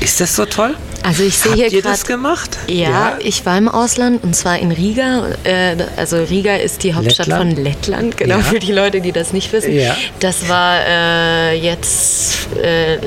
Ist 0.00 0.20
das 0.20 0.34
so 0.34 0.46
toll? 0.46 0.74
Also 1.02 1.22
ich 1.22 1.38
sehe 1.38 1.52
Habt 1.52 1.60
hier 1.62 1.72
ihr 1.72 1.82
das 1.82 2.04
gemacht? 2.04 2.58
Ja, 2.68 3.16
ich 3.22 3.46
war 3.46 3.56
im 3.56 3.68
Ausland 3.68 4.22
und 4.22 4.34
zwar 4.36 4.58
in 4.58 4.72
Riga. 4.72 5.28
Äh, 5.44 5.76
also 5.96 6.16
Riga 6.22 6.56
ist 6.56 6.82
die 6.82 6.92
Hauptstadt 6.94 7.28
Lettland? 7.28 7.54
von 7.54 7.64
Lettland, 7.64 8.16
genau 8.16 8.36
Ja. 8.36 8.42
für 8.42 8.58
die 8.58 8.72
Leute, 8.72 9.00
die 9.00 9.12
das 9.12 9.32
nicht 9.32 9.52
wissen. 9.52 9.74
Ja. 9.74 9.96
Das 10.20 10.48
war 10.48 10.80
äh, 10.86 11.54
jetzt 11.58 12.48
äh, 12.62 12.98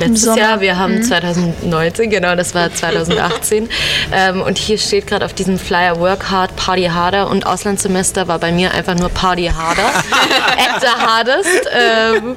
letztes 0.00 0.22
Sommer. 0.22 0.38
Jahr, 0.38 0.60
wir 0.60 0.78
haben 0.78 1.02
2019, 1.02 2.10
genau, 2.10 2.34
das 2.34 2.54
war 2.54 2.72
2018. 2.72 3.68
ähm, 4.12 4.42
und 4.42 4.58
hier 4.58 4.78
steht 4.78 5.06
gerade 5.06 5.24
auf 5.24 5.32
diesem 5.32 5.58
Flyer 5.58 5.98
Work 6.00 6.30
Hard, 6.30 6.56
Party 6.56 6.84
Harder 6.84 7.30
und 7.30 7.46
Auslandssemester 7.46 8.28
war 8.28 8.38
bei 8.38 8.52
mir 8.52 8.72
einfach 8.74 8.94
nur 8.94 9.08
Party 9.08 9.46
Harder. 9.46 9.86
At 10.56 10.80
the 10.80 10.86
hardest. 10.86 11.70
Ähm, 11.72 12.36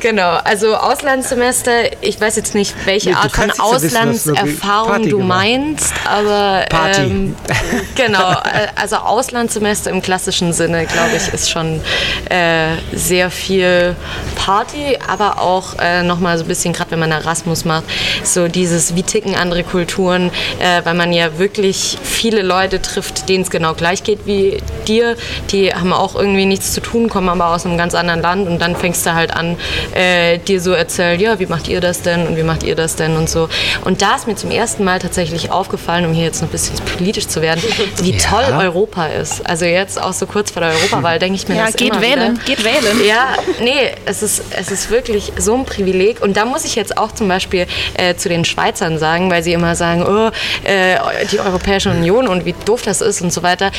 genau, 0.00 0.38
also 0.44 0.74
Auslandssemester, 0.74 2.02
ich 2.02 2.20
weiß 2.20 2.36
jetzt 2.36 2.54
nicht, 2.54 2.74
welche 2.84 3.10
Nee, 3.10 3.16
Art 3.16 3.32
von 3.32 3.50
Auslandserfahrung 3.50 5.08
du 5.08 5.20
meinst, 5.20 5.92
aber 6.04 6.64
Party. 6.68 7.00
Ähm, 7.02 7.36
genau, 7.94 8.32
äh, 8.32 8.68
also 8.76 8.96
Auslandssemester 8.96 9.90
im 9.90 10.02
klassischen 10.02 10.52
Sinne, 10.52 10.86
glaube 10.86 11.16
ich, 11.16 11.32
ist 11.32 11.50
schon 11.50 11.80
äh, 12.28 12.76
sehr 12.92 13.30
viel 13.30 13.96
Party, 14.36 14.98
aber 15.06 15.40
auch 15.40 15.78
äh, 15.78 16.02
nochmal 16.02 16.38
so 16.38 16.44
ein 16.44 16.48
bisschen, 16.48 16.69
gerade 16.72 16.90
wenn 16.92 16.98
man 17.00 17.12
Erasmus 17.12 17.64
macht, 17.64 17.84
so 18.24 18.48
dieses, 18.48 18.94
wie 18.96 19.02
ticken 19.02 19.34
andere 19.34 19.62
Kulturen, 19.64 20.30
äh, 20.58 20.84
weil 20.84 20.94
man 20.94 21.12
ja 21.12 21.38
wirklich 21.38 21.98
viele 22.02 22.42
Leute 22.42 22.80
trifft, 22.82 23.28
denen 23.28 23.42
es 23.44 23.50
genau 23.50 23.74
gleich 23.74 24.02
geht 24.04 24.20
wie 24.26 24.58
dir, 24.86 25.16
die 25.50 25.72
haben 25.74 25.92
auch 25.92 26.14
irgendwie 26.14 26.46
nichts 26.46 26.72
zu 26.72 26.80
tun, 26.80 27.08
kommen 27.08 27.28
aber 27.28 27.48
aus 27.54 27.66
einem 27.66 27.78
ganz 27.78 27.94
anderen 27.94 28.20
Land 28.22 28.48
und 28.48 28.58
dann 28.60 28.76
fängst 28.76 29.04
du 29.06 29.14
halt 29.14 29.32
an, 29.34 29.56
äh, 29.94 30.38
dir 30.38 30.60
so 30.60 30.72
erzählen, 30.72 31.18
ja, 31.20 31.38
wie 31.38 31.46
macht 31.46 31.68
ihr 31.68 31.80
das 31.80 32.02
denn 32.02 32.26
und 32.26 32.36
wie 32.36 32.42
macht 32.42 32.62
ihr 32.62 32.74
das 32.74 32.96
denn 32.96 33.16
und 33.16 33.28
so. 33.28 33.48
Und 33.84 34.02
da 34.02 34.16
ist 34.16 34.26
mir 34.26 34.36
zum 34.36 34.50
ersten 34.50 34.84
Mal 34.84 34.98
tatsächlich 34.98 35.50
aufgefallen, 35.50 36.06
um 36.06 36.12
hier 36.12 36.24
jetzt 36.24 36.40
noch 36.42 36.48
ein 36.48 36.52
bisschen 36.52 36.76
politisch 36.96 37.26
zu 37.28 37.42
werden, 37.42 37.62
wie 38.02 38.12
Ja. 38.12 38.18
toll 38.18 38.54
Europa 38.58 39.06
ist. 39.06 39.46
Also 39.48 39.64
jetzt 39.64 40.00
auch 40.00 40.12
so 40.12 40.26
kurz 40.26 40.50
vor 40.50 40.60
der 40.62 40.72
Europawahl 40.72 41.18
denke 41.18 41.36
ich 41.36 41.48
mir 41.48 41.56
Ja, 41.56 41.66
das 41.66 41.76
geht 41.76 41.92
immer 41.92 42.00
wählen, 42.02 42.32
Wieder. 42.34 42.44
geht 42.44 42.64
wählen. 42.64 43.06
Ja, 43.06 43.28
nee, 43.60 43.90
es 44.06 44.22
ist, 44.22 44.42
es 44.56 44.70
ist 44.70 44.90
wirklich 44.90 45.32
so 45.38 45.54
ein 45.54 45.64
Privileg. 45.64 46.20
Und 46.22 46.36
da 46.36 46.44
muss 46.44 46.59
muss 46.60 46.68
ich 46.68 46.74
jetzt 46.74 46.98
auch 46.98 47.12
zum 47.12 47.26
Beispiel 47.26 47.66
äh, 47.94 48.16
zu 48.16 48.28
den 48.28 48.44
Schweizern 48.44 48.98
sagen, 48.98 49.30
weil 49.30 49.42
sie 49.42 49.54
immer 49.54 49.74
sagen, 49.76 50.04
oh, 50.06 50.30
äh, 50.68 50.98
die 51.32 51.40
Europäische 51.40 51.88
Union 51.88 52.28
und 52.28 52.44
wie 52.44 52.54
doof 52.66 52.82
das 52.82 53.00
ist 53.00 53.22
und 53.22 53.32
so 53.32 53.42
weiter. 53.42 53.70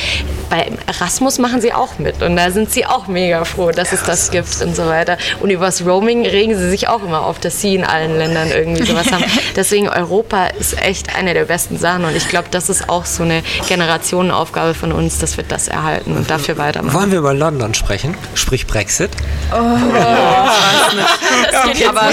Bei 0.50 0.66
Erasmus 0.88 1.38
machen 1.38 1.60
sie 1.60 1.72
auch 1.72 1.98
mit 1.98 2.20
und 2.22 2.34
da 2.34 2.50
sind 2.50 2.72
sie 2.72 2.84
auch 2.84 3.06
mega 3.06 3.44
froh, 3.44 3.70
dass 3.70 3.92
es 3.92 4.02
das 4.02 4.32
gibt 4.32 4.60
und 4.62 4.74
so 4.74 4.86
weiter. 4.86 5.16
Und 5.38 5.50
übers 5.50 5.86
Roaming 5.86 6.26
regen 6.26 6.58
sie 6.58 6.70
sich 6.70 6.88
auch 6.88 7.04
immer 7.04 7.24
auf, 7.24 7.38
dass 7.38 7.60
sie 7.60 7.76
in 7.76 7.84
allen 7.84 8.18
Ländern 8.18 8.50
irgendwie 8.50 8.84
sowas 8.84 9.12
haben. 9.12 9.24
Deswegen 9.54 9.88
Europa 9.88 10.46
ist 10.46 10.76
echt 10.82 11.14
eine 11.14 11.34
der 11.34 11.44
besten 11.44 11.78
Sachen 11.78 12.04
und 12.04 12.16
ich 12.16 12.28
glaube, 12.28 12.48
das 12.50 12.68
ist 12.68 12.88
auch 12.88 13.04
so 13.04 13.22
eine 13.22 13.44
Generationenaufgabe 13.68 14.74
von 14.74 14.90
uns, 14.90 15.18
dass 15.18 15.36
wir 15.36 15.44
das 15.44 15.68
erhalten 15.68 16.16
und 16.16 16.28
dafür 16.28 16.58
weitermachen. 16.58 16.94
Wollen 16.94 17.12
wir 17.12 17.18
über 17.18 17.32
London 17.32 17.74
sprechen? 17.74 18.16
Sprich 18.34 18.66
Brexit? 18.66 19.12
Oh, 19.52 19.56
okay, 21.70 21.86
aber, 21.86 22.10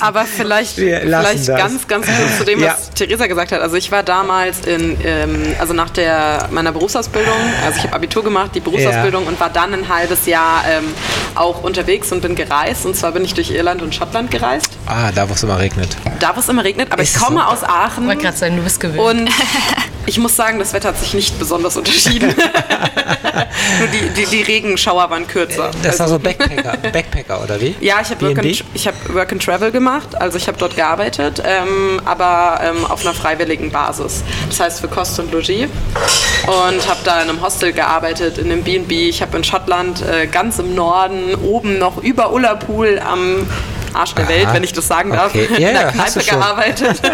aber, 0.00 0.20
aber, 0.20 0.24
vielleicht, 0.24 0.74
vielleicht 0.74 1.46
ganz, 1.46 1.88
ganz 1.88 2.06
kurz 2.06 2.38
zu 2.38 2.44
dem, 2.44 2.60
ja. 2.60 2.72
was 2.72 2.90
Theresa 2.90 3.26
gesagt 3.26 3.52
hat. 3.52 3.60
Also 3.60 3.76
ich 3.76 3.90
war 3.92 4.02
damals 4.02 4.60
in, 4.66 4.96
ähm, 5.04 5.54
also 5.58 5.72
nach 5.72 5.90
der, 5.90 6.48
meiner 6.50 6.72
Berufsausbildung, 6.72 7.34
also 7.64 7.78
ich 7.78 7.84
habe 7.84 7.94
Abitur 7.94 8.24
gemacht, 8.24 8.52
die 8.54 8.60
Berufsausbildung 8.60 9.24
ja. 9.24 9.28
und 9.28 9.40
war 9.40 9.50
dann 9.50 9.74
ein 9.74 9.88
halbes 9.88 10.26
Jahr 10.26 10.64
ähm, 10.68 10.84
auch 11.34 11.62
unterwegs 11.62 12.12
und 12.12 12.20
bin 12.20 12.34
gereist. 12.34 12.86
Und 12.86 12.96
zwar 12.96 13.12
bin 13.12 13.24
ich 13.24 13.34
durch 13.34 13.50
Irland 13.50 13.82
und 13.82 13.94
Schottland 13.94 14.30
gereist. 14.30 14.70
Ah, 14.86 15.10
da 15.12 15.28
wo 15.28 15.34
es 15.34 15.42
immer 15.42 15.58
regnet. 15.58 15.96
Da 16.20 16.34
wo 16.34 16.40
es 16.40 16.48
immer 16.48 16.64
regnet, 16.64 16.92
aber 16.92 17.02
Ist 17.02 17.16
ich 17.16 17.22
komme 17.22 17.40
so? 17.40 17.46
aus 17.46 17.64
Aachen. 17.64 18.04
Ich 18.04 18.08
wollte 18.08 18.22
gerade 18.22 18.36
sagen, 18.36 18.56
du 18.56 18.62
bist 18.62 18.80
gewöhnt. 18.80 19.00
Und 19.00 19.30
ich 20.06 20.18
muss 20.18 20.36
sagen, 20.36 20.58
das 20.58 20.72
Wetter 20.72 20.88
hat 20.88 20.98
sich 20.98 21.14
nicht 21.14 21.38
besonders 21.38 21.76
unterschieden. 21.76 22.34
Nur 23.78 23.88
die, 23.88 24.08
die, 24.10 24.26
die, 24.26 24.42
Regenschauer 24.42 25.10
waren 25.10 25.26
kürzer. 25.26 25.70
Das 25.82 25.98
war 26.00 26.08
so 26.08 26.18
Backpacker, 26.18 26.76
Backpacker 26.92 27.42
oder 27.42 27.60
wie? 27.60 27.74
Ja, 27.80 28.00
ich 28.02 28.10
habe 28.10 28.26
Work, 28.26 28.44
hab 28.44 29.14
Work 29.14 29.32
and 29.32 29.42
Travel 29.42 29.70
gemacht, 29.70 30.20
also 30.20 30.36
ich 30.38 30.48
habe 30.48 30.58
dort 30.58 30.76
gearbeitet, 30.76 31.42
ähm, 31.44 32.00
aber 32.04 32.60
ähm, 32.62 32.84
auf 32.86 33.02
einer 33.02 33.14
freiwilligen 33.14 33.70
Basis. 33.70 34.22
Das 34.48 34.60
heißt 34.60 34.80
für 34.80 34.88
Kost 34.88 35.18
und 35.18 35.32
Logis. 35.32 35.68
Und 36.46 36.88
habe 36.88 37.00
da 37.04 37.22
in 37.22 37.28
einem 37.28 37.42
Hostel 37.42 37.72
gearbeitet, 37.72 38.38
in 38.38 38.50
einem 38.50 38.64
B&B. 38.64 39.08
Ich 39.08 39.22
habe 39.22 39.36
in 39.36 39.44
Schottland 39.44 40.02
äh, 40.02 40.26
ganz 40.26 40.58
im 40.58 40.74
Norden, 40.74 41.34
oben 41.36 41.78
noch 41.78 41.98
über 41.98 42.32
Ullapool 42.32 42.98
am 42.98 43.46
Arsch 43.94 44.14
der 44.14 44.24
Aha. 44.24 44.32
Welt, 44.32 44.48
wenn 44.52 44.64
ich 44.64 44.72
das 44.72 44.86
sagen 44.86 45.10
darf, 45.10 45.34
okay. 45.34 45.48
yeah, 45.58 45.68
in 45.68 45.74
der 45.74 45.92
Kneipe 45.92 46.20
gearbeitet. 46.20 47.00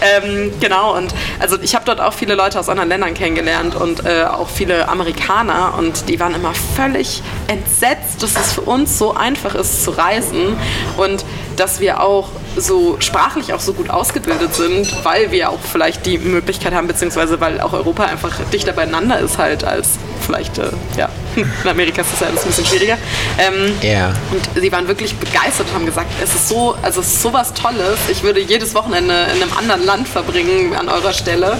ähm, 0.00 0.52
genau, 0.60 0.96
und 0.96 1.14
also 1.38 1.58
ich 1.60 1.74
habe 1.74 1.84
dort 1.84 2.00
auch 2.00 2.12
viele 2.12 2.34
Leute 2.34 2.58
aus 2.58 2.68
anderen 2.68 2.88
Ländern 2.88 3.14
kennengelernt 3.14 3.74
und 3.74 4.04
äh, 4.04 4.24
auch 4.24 4.48
viele 4.48 4.88
Amerikaner 4.88 5.74
und 5.78 6.08
die 6.08 6.18
waren 6.20 6.34
immer 6.34 6.52
völlig 6.74 7.22
entsetzt, 7.48 8.22
dass 8.22 8.36
es 8.36 8.52
für 8.52 8.62
uns 8.62 8.98
so 8.98 9.14
einfach 9.14 9.54
ist 9.54 9.84
zu 9.84 9.90
reisen 9.92 10.56
und 10.96 11.24
dass 11.56 11.80
wir 11.80 12.02
auch 12.02 12.28
so 12.56 12.96
sprachlich 13.00 13.52
auch 13.52 13.60
so 13.60 13.72
gut 13.72 13.90
ausgebildet 13.90 14.54
sind, 14.54 15.04
weil 15.04 15.30
wir 15.30 15.50
auch 15.50 15.60
vielleicht 15.60 16.06
die 16.06 16.18
Möglichkeit 16.18 16.74
haben, 16.74 16.86
beziehungsweise 16.86 17.40
weil 17.40 17.60
auch 17.60 17.72
Europa 17.72 18.04
einfach 18.04 18.34
dichter 18.52 18.72
beieinander 18.72 19.18
ist 19.18 19.38
halt 19.38 19.64
als 19.64 19.98
vielleicht, 20.26 20.58
äh, 20.58 20.70
ja, 20.96 21.08
in 21.36 21.68
Amerika 21.68 22.02
ist 22.02 22.12
das 22.12 22.20
ja 22.20 22.26
alles 22.26 22.42
ein 22.42 22.48
bisschen 22.48 22.66
schwieriger. 22.66 22.98
Ähm, 23.38 23.72
yeah. 23.82 24.12
Und 24.30 24.60
sie 24.60 24.72
waren 24.72 24.88
wirklich 24.88 25.14
begeistert 25.16 25.68
und 25.68 25.74
haben 25.74 25.86
gesagt, 25.86 26.10
es 26.22 26.34
ist 26.34 26.48
so, 26.48 26.76
also 26.82 27.00
es 27.00 27.06
ist 27.06 27.22
sowas 27.22 27.54
Tolles. 27.54 27.98
Ich 28.10 28.22
würde 28.22 28.40
jedes 28.40 28.74
Wochenende 28.74 29.26
in 29.34 29.42
einem 29.42 29.56
anderen 29.56 29.84
Land 29.84 30.08
verbringen 30.08 30.74
an 30.74 30.88
eurer 30.88 31.12
Stelle. 31.12 31.58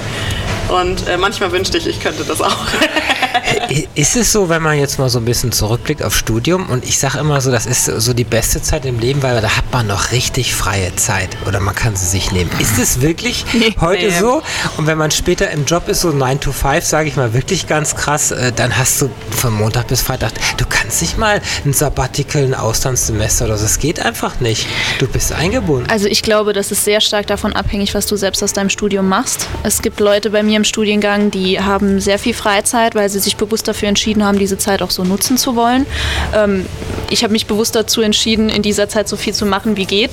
Und 0.68 1.06
äh, 1.06 1.16
manchmal 1.16 1.52
wünschte 1.52 1.78
ich, 1.78 1.86
ich 1.86 2.00
könnte 2.00 2.24
das 2.24 2.40
auch. 2.40 2.56
ist 3.94 4.16
es 4.16 4.32
so, 4.32 4.48
wenn 4.48 4.62
man 4.62 4.78
jetzt 4.78 4.98
mal 4.98 5.08
so 5.08 5.18
ein 5.18 5.24
bisschen 5.24 5.52
zurückblickt 5.52 6.02
auf 6.02 6.16
Studium 6.16 6.68
und 6.68 6.84
ich 6.84 6.98
sage 6.98 7.18
immer 7.18 7.40
so, 7.40 7.50
das 7.50 7.66
ist 7.66 7.84
so 7.84 8.12
die 8.14 8.24
beste 8.24 8.60
Zeit 8.60 8.84
im 8.84 8.98
Leben, 8.98 9.22
weil 9.22 9.40
da 9.40 9.56
hat 9.56 9.72
man 9.72 9.86
noch 9.86 10.12
richtig 10.12 10.54
freie 10.54 10.94
Zeit 10.96 11.28
oder 11.46 11.60
man 11.60 11.74
kann 11.74 11.94
sie 11.94 12.06
sich 12.06 12.32
nehmen. 12.32 12.50
Ist 12.58 12.78
es 12.78 13.00
wirklich 13.00 13.44
nee, 13.52 13.74
heute 13.80 14.06
nee. 14.06 14.18
so? 14.18 14.42
Und 14.76 14.86
wenn 14.86 14.98
man 14.98 15.10
später 15.10 15.50
im 15.50 15.64
Job 15.64 15.88
ist, 15.88 16.00
so 16.00 16.10
9 16.10 16.40
to 16.40 16.52
5, 16.52 16.84
sage 16.84 17.08
ich 17.08 17.16
mal 17.16 17.32
wirklich 17.32 17.66
ganz 17.66 17.94
krass, 17.94 18.30
äh, 18.30 18.52
dann 18.52 18.76
hast 18.76 19.00
du 19.02 19.10
von 19.30 19.52
Montag 19.52 19.88
bis 19.88 20.02
Freitag, 20.02 20.32
du 20.56 20.64
kannst 20.68 21.00
nicht 21.00 21.18
mal 21.18 21.40
ein 21.64 21.72
Sabbatical, 21.72 22.42
ein 22.42 22.54
Auslandssemester 22.54 23.46
oder 23.46 23.56
so, 23.56 23.64
das 23.64 23.78
geht 23.78 24.00
einfach 24.00 24.40
nicht. 24.40 24.66
Du 24.98 25.06
bist 25.06 25.32
eingebunden. 25.32 25.88
Also 25.90 26.06
ich 26.06 26.22
glaube, 26.22 26.52
das 26.52 26.72
ist 26.72 26.84
sehr 26.84 27.00
stark 27.00 27.26
davon 27.26 27.52
abhängig, 27.52 27.94
was 27.94 28.06
du 28.06 28.16
selbst 28.16 28.42
aus 28.42 28.52
deinem 28.52 28.70
Studium 28.70 29.08
machst. 29.08 29.48
Es 29.62 29.82
gibt 29.82 30.00
Leute 30.00 30.30
bei 30.30 30.42
mir 30.42 30.55
im 30.56 30.64
Studiengang, 30.64 31.30
die 31.30 31.60
haben 31.60 32.00
sehr 32.00 32.18
viel 32.18 32.34
Freizeit, 32.34 32.94
weil 32.94 33.08
sie 33.08 33.18
sich 33.18 33.36
bewusst 33.36 33.68
dafür 33.68 33.88
entschieden 33.88 34.24
haben, 34.24 34.38
diese 34.38 34.58
Zeit 34.58 34.82
auch 34.82 34.90
so 34.90 35.04
nutzen 35.04 35.36
zu 35.36 35.56
wollen. 35.56 35.86
Ähm, 36.34 36.66
ich 37.10 37.22
habe 37.22 37.32
mich 37.32 37.46
bewusst 37.46 37.74
dazu 37.74 38.00
entschieden, 38.00 38.48
in 38.48 38.62
dieser 38.62 38.88
Zeit 38.88 39.08
so 39.08 39.16
viel 39.16 39.34
zu 39.34 39.46
machen, 39.46 39.76
wie 39.76 39.84
geht, 39.84 40.10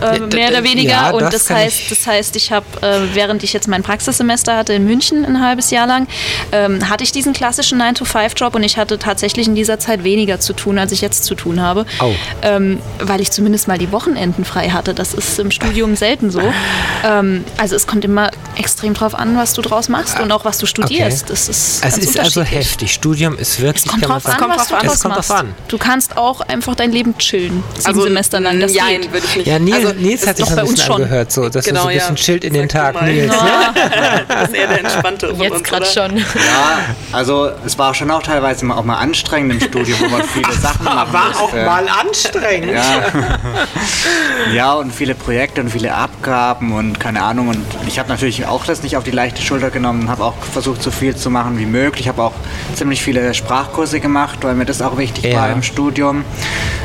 äh, 0.00 0.20
mehr 0.20 0.50
oder 0.50 0.64
weniger. 0.64 0.90
Ja, 0.90 1.10
und 1.10 1.22
das, 1.22 1.46
das 1.46 1.50
heißt, 1.50 1.90
das 1.90 2.06
heißt, 2.06 2.36
ich 2.36 2.52
habe, 2.52 2.66
äh, 2.82 3.14
während 3.14 3.42
ich 3.42 3.52
jetzt 3.52 3.68
mein 3.68 3.82
Praxissemester 3.82 4.56
hatte 4.56 4.72
in 4.72 4.84
München 4.84 5.24
ein 5.24 5.40
halbes 5.40 5.70
Jahr 5.70 5.86
lang, 5.86 6.06
ähm, 6.52 6.88
hatte 6.88 7.04
ich 7.04 7.12
diesen 7.12 7.32
klassischen 7.32 7.80
9-to-5-Job 7.80 8.54
und 8.54 8.62
ich 8.62 8.76
hatte 8.76 8.98
tatsächlich 8.98 9.46
in 9.46 9.54
dieser 9.54 9.78
Zeit 9.78 10.04
weniger 10.04 10.40
zu 10.40 10.52
tun, 10.52 10.78
als 10.78 10.92
ich 10.92 11.00
jetzt 11.00 11.24
zu 11.24 11.34
tun 11.34 11.60
habe. 11.60 11.86
Oh. 12.00 12.12
Ähm, 12.42 12.78
weil 13.00 13.20
ich 13.20 13.30
zumindest 13.30 13.68
mal 13.68 13.78
die 13.78 13.92
Wochenenden 13.92 14.44
frei 14.44 14.70
hatte. 14.70 14.94
Das 14.94 15.14
ist 15.14 15.38
im 15.38 15.50
Studium 15.50 15.96
selten 15.96 16.30
so. 16.30 16.42
Ähm, 17.04 17.44
also 17.58 17.76
es 17.76 17.86
kommt 17.86 18.04
immer 18.04 18.30
extrem 18.56 18.94
drauf 18.94 19.14
an, 19.14 19.36
was 19.36 19.52
du 19.52 19.62
draus 19.86 19.88
machst 19.88 20.20
und 20.20 20.32
auch 20.32 20.44
was 20.44 20.58
du 20.58 20.66
studierst. 20.66 21.24
Okay. 21.24 21.30
Das 21.30 21.48
ist 21.48 21.84
es 21.84 21.98
ist 21.98 22.18
also 22.18 22.42
heftig. 22.42 22.92
Studium 22.92 23.36
ist 23.38 23.60
wirklich. 23.60 23.86
Es 23.86 23.90
kommt 23.90 24.04
drauf 24.04 24.26
an, 24.26 24.50
was 24.50 24.68
du 24.68 24.76
draus 24.76 25.04
machst. 25.04 25.30
An. 25.30 25.54
Du 25.68 25.78
kannst 25.78 26.16
auch 26.16 26.40
einfach 26.40 26.74
dein 26.74 26.92
Leben 26.92 27.16
chillen, 27.18 27.62
sieben 27.74 27.86
also, 27.86 28.02
Semester 28.02 28.40
lang. 28.40 28.60
Das 28.60 28.72
nein, 28.74 29.02
würde 29.12 29.26
ich 29.26 29.36
nicht. 29.36 29.46
Ja, 29.46 29.58
Nils, 29.58 29.86
also, 29.86 30.00
Nils 30.00 30.26
hat 30.26 30.36
sich 30.36 30.46
so 30.46 30.56
ein 30.56 30.66
bisschen 30.66 30.92
angehört, 30.92 31.32
so, 31.32 31.48
dass 31.48 31.64
genau, 31.64 31.80
du 31.80 31.84
so 31.84 31.88
ein 31.88 31.94
bisschen 31.94 32.16
ja. 32.16 32.22
chillt 32.22 32.44
in 32.44 32.54
den 32.54 32.68
Tag, 32.68 33.02
Nils. 33.02 33.32
Ja. 33.32 33.74
das 34.28 34.42
ist 34.48 34.54
eher 34.54 34.68
der 34.68 34.80
entspannte 34.80 35.28
von 35.28 35.40
Jetzt 35.40 35.64
gerade 35.64 35.86
schon. 35.86 36.16
Ja, 36.16 36.78
also 37.12 37.50
es 37.64 37.78
war 37.78 37.94
schon 37.94 38.10
auch 38.10 38.22
teilweise 38.22 38.66
auch 38.66 38.84
mal 38.84 38.98
anstrengend 38.98 39.54
im 39.54 39.60
Studium, 39.60 39.98
wo 40.00 40.08
man 40.08 40.22
viele 40.22 40.52
Sachen 40.52 40.84
machen 40.84 41.12
War 41.12 41.40
auch 41.40 41.52
mal 41.52 41.86
anstrengend. 41.88 42.72
Ja. 42.72 43.04
ja, 44.54 44.72
und 44.74 44.92
viele 44.92 45.14
Projekte 45.14 45.60
und 45.60 45.70
viele 45.70 45.94
Abgaben 45.94 46.72
und 46.72 46.98
keine 46.98 47.22
Ahnung. 47.22 47.48
Und 47.48 47.66
ich 47.86 47.98
habe 47.98 48.08
natürlich 48.08 48.46
auch 48.46 48.64
das 48.64 48.82
nicht 48.82 48.96
auf 48.96 49.04
die 49.04 49.10
leichte 49.10 49.42
Schulter 49.42 49.70
genommen, 49.76 50.08
habe 50.08 50.24
auch 50.24 50.34
versucht, 50.52 50.82
so 50.82 50.90
viel 50.90 51.14
zu 51.14 51.30
machen 51.30 51.58
wie 51.58 51.66
möglich. 51.66 52.06
Ich 52.06 52.08
habe 52.08 52.22
auch 52.22 52.32
ziemlich 52.74 53.02
viele 53.02 53.34
Sprachkurse 53.34 54.00
gemacht, 54.00 54.38
weil 54.42 54.54
mir 54.54 54.64
das 54.64 54.80
auch 54.80 54.96
wichtig 54.96 55.24
ja. 55.24 55.40
war 55.40 55.50
im 55.50 55.62
Studium. 55.62 56.24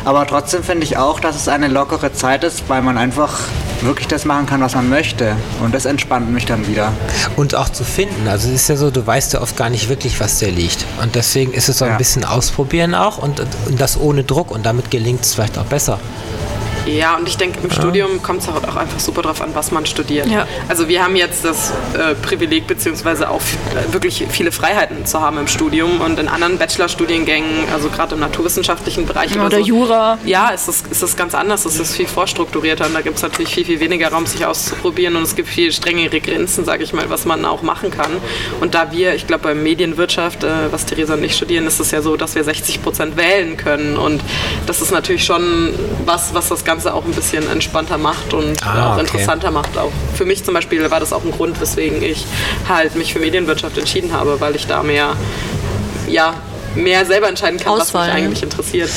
Aber 0.03 0.25
trotzdem 0.27 0.63
finde 0.63 0.83
ich 0.83 0.97
auch, 0.97 1.19
dass 1.19 1.35
es 1.35 1.47
eine 1.47 1.67
lockere 1.67 2.11
Zeit 2.11 2.43
ist, 2.43 2.63
weil 2.67 2.81
man 2.81 2.97
einfach 2.97 3.39
wirklich 3.81 4.07
das 4.07 4.25
machen 4.25 4.45
kann, 4.45 4.61
was 4.61 4.75
man 4.75 4.89
möchte. 4.89 5.35
Und 5.63 5.73
das 5.73 5.85
entspannt 5.85 6.31
mich 6.31 6.45
dann 6.45 6.67
wieder. 6.67 6.91
Und 7.35 7.55
auch 7.55 7.69
zu 7.69 7.83
finden. 7.83 8.27
Also 8.27 8.49
es 8.49 8.55
ist 8.55 8.67
ja 8.67 8.75
so, 8.75 8.91
du 8.91 9.05
weißt 9.05 9.33
ja 9.33 9.41
oft 9.41 9.55
gar 9.55 9.69
nicht 9.69 9.89
wirklich, 9.89 10.19
was 10.19 10.39
dir 10.39 10.51
liegt. 10.51 10.85
Und 11.01 11.15
deswegen 11.15 11.53
ist 11.53 11.69
es 11.69 11.77
so 11.77 11.85
ein 11.85 11.91
ja. 11.91 11.97
bisschen 11.97 12.25
ausprobieren 12.25 12.93
auch 12.93 13.17
und, 13.17 13.39
und 13.39 13.79
das 13.79 13.99
ohne 13.99 14.23
Druck. 14.23 14.51
Und 14.51 14.65
damit 14.65 14.91
gelingt 14.91 15.21
es 15.23 15.33
vielleicht 15.33 15.57
auch 15.57 15.65
besser. 15.65 15.99
Ja, 16.85 17.15
und 17.17 17.27
ich 17.27 17.37
denke, 17.37 17.59
im 17.61 17.69
ja. 17.69 17.75
Studium 17.75 18.23
kommt 18.23 18.41
es 18.41 18.49
auch 18.49 18.75
einfach 18.75 18.99
super 18.99 19.21
drauf 19.21 19.41
an, 19.41 19.53
was 19.53 19.71
man 19.71 19.85
studiert. 19.85 20.27
Ja. 20.27 20.47
Also 20.67 20.87
wir 20.87 21.03
haben 21.03 21.15
jetzt 21.15 21.45
das 21.45 21.71
äh, 21.93 22.15
Privileg, 22.15 22.67
beziehungsweise 22.67 23.29
auch 23.29 23.41
äh, 23.41 23.93
wirklich 23.93 24.25
viele 24.29 24.51
Freiheiten 24.51 25.05
zu 25.05 25.21
haben 25.21 25.37
im 25.37 25.47
Studium 25.47 26.01
und 26.01 26.19
in 26.19 26.27
anderen 26.27 26.57
Bachelorstudiengängen, 26.57 27.69
also 27.73 27.89
gerade 27.89 28.15
im 28.15 28.21
naturwissenschaftlichen 28.21 29.05
Bereich 29.05 29.33
oder, 29.35 29.45
oder 29.47 29.57
so, 29.57 29.63
Jura. 29.63 30.17
Ja, 30.25 30.49
ist 30.49 30.67
das, 30.67 30.83
ist 30.89 31.03
das 31.03 31.15
ganz 31.15 31.35
anders. 31.35 31.65
Es 31.65 31.79
ist 31.79 31.95
viel 31.95 32.07
vorstrukturierter 32.07 32.87
und 32.87 32.93
da 32.93 33.01
gibt 33.01 33.17
es 33.17 33.21
natürlich 33.21 33.53
viel, 33.53 33.65
viel 33.65 33.79
weniger 33.79 34.09
Raum, 34.09 34.25
sich 34.25 34.45
auszuprobieren 34.45 35.15
und 35.15 35.23
es 35.23 35.35
gibt 35.35 35.49
viel 35.49 35.71
strengere 35.71 36.19
Grenzen, 36.19 36.65
sage 36.65 36.83
ich 36.83 36.93
mal, 36.93 37.09
was 37.09 37.25
man 37.25 37.45
auch 37.45 37.61
machen 37.61 37.91
kann. 37.91 38.11
Und 38.59 38.73
da 38.73 38.91
wir, 38.91 39.13
ich 39.13 39.27
glaube, 39.27 39.43
bei 39.43 39.55
Medienwirtschaft, 39.55 40.43
äh, 40.43 40.71
was 40.71 40.85
Theresa 40.85 41.13
und 41.13 41.23
ich 41.23 41.35
studieren, 41.35 41.67
ist 41.67 41.79
es 41.79 41.91
ja 41.91 42.01
so, 42.01 42.17
dass 42.17 42.35
wir 42.35 42.43
60 42.43 42.81
Prozent 42.81 43.17
wählen 43.17 43.55
können 43.57 43.97
und 43.97 44.21
das 44.65 44.81
ist 44.81 44.91
natürlich 44.91 45.23
schon 45.23 45.73
was, 46.05 46.33
was 46.33 46.49
das 46.49 46.65
Ganze 46.65 46.70
Ganze 46.71 46.93
auch 46.93 47.03
ein 47.03 47.11
bisschen 47.11 47.49
entspannter 47.51 47.97
macht 47.97 48.33
und 48.33 48.65
ah, 48.65 48.87
auch 48.87 48.91
okay. 48.93 49.01
interessanter 49.01 49.51
macht. 49.51 49.77
Auch 49.77 49.91
für 50.15 50.23
mich 50.23 50.45
zum 50.45 50.53
Beispiel 50.53 50.89
war 50.89 51.01
das 51.01 51.11
auch 51.11 51.21
ein 51.25 51.31
Grund, 51.31 51.59
weswegen 51.59 52.01
ich 52.01 52.25
halt 52.69 52.95
mich 52.95 53.11
für 53.11 53.19
Medienwirtschaft 53.19 53.77
entschieden 53.77 54.13
habe, 54.13 54.39
weil 54.39 54.55
ich 54.55 54.67
da 54.67 54.81
mehr 54.81 55.17
ja, 56.07 56.33
mehr 56.75 57.05
selber 57.05 57.27
entscheiden 57.27 57.59
kann, 57.59 57.73
Auswahl, 57.73 58.07
was 58.07 58.15
mich 58.15 58.23
eigentlich 58.23 58.43
interessiert. 58.43 58.89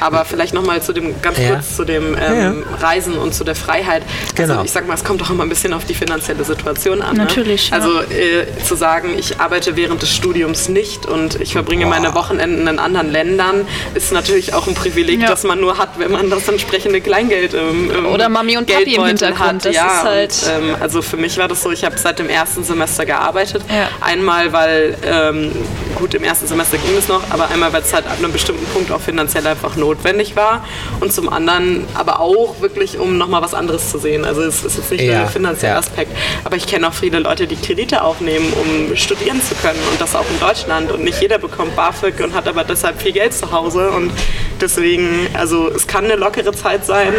Aber 0.00 0.24
vielleicht 0.24 0.54
nochmal 0.54 0.82
zu 0.82 0.92
dem, 0.92 1.20
ganz 1.22 1.38
ja. 1.38 1.50
kurz 1.50 1.76
zu 1.76 1.84
dem 1.84 2.16
ähm, 2.20 2.64
ja. 2.70 2.86
Reisen 2.86 3.18
und 3.18 3.34
zu 3.34 3.44
der 3.44 3.54
Freiheit. 3.54 4.02
Also 4.38 4.52
genau. 4.52 4.64
ich 4.64 4.70
sag 4.70 4.86
mal, 4.86 4.94
es 4.94 5.04
kommt 5.04 5.22
auch 5.22 5.30
immer 5.30 5.44
ein 5.44 5.48
bisschen 5.48 5.72
auf 5.72 5.84
die 5.84 5.94
finanzielle 5.94 6.44
Situation 6.44 7.02
an. 7.02 7.16
Ne? 7.16 7.24
Natürlich. 7.24 7.70
Ne? 7.70 7.76
Also 7.76 8.00
äh, 8.00 8.46
zu 8.64 8.74
sagen, 8.74 9.16
ich 9.18 9.40
arbeite 9.40 9.76
während 9.76 10.02
des 10.02 10.14
Studiums 10.14 10.68
nicht 10.68 11.06
und 11.06 11.40
ich 11.40 11.52
verbringe 11.52 11.84
Boah. 11.84 11.90
meine 11.90 12.14
Wochenenden 12.14 12.66
in 12.66 12.78
anderen 12.78 13.10
Ländern, 13.10 13.66
ist 13.94 14.12
natürlich 14.12 14.54
auch 14.54 14.66
ein 14.66 14.74
Privileg, 14.74 15.26
das 15.26 15.44
man 15.44 15.60
nur 15.60 15.78
hat, 15.78 15.98
wenn 15.98 16.12
man 16.12 16.30
das 16.30 16.48
entsprechende 16.48 17.00
Kleingeld 17.00 17.54
im, 17.54 17.90
im 17.90 18.06
Oder 18.06 18.28
Mami 18.28 18.56
und 18.56 18.66
Papi 18.66 18.94
im 18.94 19.04
Hintergrund. 19.04 19.38
Hat. 19.38 19.64
Das 19.64 19.74
ja, 19.74 20.02
halt 20.04 20.32
und, 20.32 20.68
ähm, 20.70 20.76
also 20.80 21.02
für 21.02 21.16
mich 21.16 21.38
war 21.38 21.48
das 21.48 21.62
so, 21.62 21.70
ich 21.70 21.84
habe 21.84 21.96
seit 21.98 22.18
dem 22.18 22.28
ersten 22.28 22.64
Semester 22.64 23.04
gearbeitet. 23.04 23.62
Einmal, 24.00 24.52
weil 24.52 24.96
ähm, 25.04 25.52
gut, 25.94 26.14
im 26.14 26.24
ersten 26.24 26.46
Semester 26.46 26.78
ging 26.78 26.96
es 26.96 27.08
noch, 27.08 27.17
aber 27.30 27.48
einmal, 27.48 27.72
weil 27.72 27.82
es 27.82 27.92
halt 27.92 28.06
ab 28.06 28.16
einem 28.18 28.32
bestimmten 28.32 28.66
Punkt 28.66 28.90
auch 28.92 29.00
finanziell 29.00 29.46
einfach 29.46 29.76
notwendig 29.76 30.36
war. 30.36 30.64
Und 31.00 31.12
zum 31.12 31.28
anderen 31.28 31.86
aber 31.94 32.20
auch 32.20 32.60
wirklich, 32.60 32.98
um 32.98 33.18
nochmal 33.18 33.42
was 33.42 33.54
anderes 33.54 33.90
zu 33.90 33.98
sehen. 33.98 34.24
Also 34.24 34.42
es 34.42 34.64
ist 34.64 34.76
jetzt 34.76 34.90
nicht 34.90 35.02
Ja, 35.02 35.12
nur 35.12 35.20
der 35.20 35.28
finanzielle 35.28 35.72
ja. 35.74 35.78
Aspekt, 35.78 36.12
aber 36.44 36.56
ich 36.56 36.66
kenne 36.66 36.88
auch 36.88 36.94
viele 36.94 37.18
Leute, 37.20 37.46
die 37.46 37.56
Kredite 37.56 38.02
aufnehmen, 38.02 38.52
um 38.52 38.96
studieren 38.96 39.40
zu 39.42 39.54
können 39.54 39.80
und 39.90 40.00
das 40.00 40.14
auch 40.14 40.26
in 40.30 40.40
Deutschland. 40.40 40.90
Und 40.92 41.04
nicht 41.04 41.20
jeder 41.20 41.38
bekommt 41.38 41.76
BAföG 41.76 42.20
und 42.20 42.34
hat 42.34 42.48
aber 42.48 42.64
deshalb 42.64 43.00
viel 43.00 43.12
Geld 43.12 43.34
zu 43.34 43.50
Hause. 43.52 43.90
Und 43.90 44.12
deswegen, 44.60 45.28
also 45.34 45.68
es 45.68 45.86
kann 45.86 46.04
eine 46.04 46.16
lockere 46.16 46.52
Zeit 46.52 46.84
sein, 46.84 47.12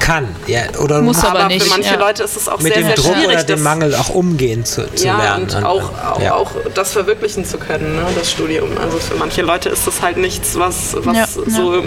Kann, 0.00 0.28
ja, 0.46 0.62
oder 0.80 1.00
Muss 1.00 1.24
aber, 1.24 1.40
aber 1.40 1.48
nicht, 1.48 1.62
für 1.62 1.70
manche 1.70 1.94
ja. 1.94 1.98
Leute 1.98 2.24
ist 2.24 2.36
es 2.36 2.48
auch 2.48 2.60
mit 2.60 2.74
sehr, 2.74 2.82
dem 2.82 2.86
sehr 2.88 2.96
Druck 2.96 3.14
schwierig. 3.16 3.28
oder 3.36 3.44
dem 3.44 3.62
Mangel 3.62 3.94
auch 3.94 4.10
umgehen 4.10 4.64
zu, 4.64 4.86
zu 4.94 5.06
ja, 5.06 5.16
lernen. 5.16 5.44
und 5.44 5.64
auch, 5.64 5.82
auch, 6.12 6.20
ja. 6.20 6.34
auch 6.34 6.50
das 6.74 6.92
verwirklichen 6.92 7.44
zu 7.44 7.58
können, 7.58 7.96
ne, 7.96 8.02
das 8.14 8.30
Studium. 8.30 8.70
Also 8.80 8.98
für 8.98 9.14
manche 9.14 9.42
Leute 9.42 9.68
ist 9.70 9.86
das 9.86 10.02
halt 10.02 10.16
nichts, 10.18 10.58
was, 10.58 10.96
was 11.04 11.16
Ja, 11.16 11.26
so 11.26 11.82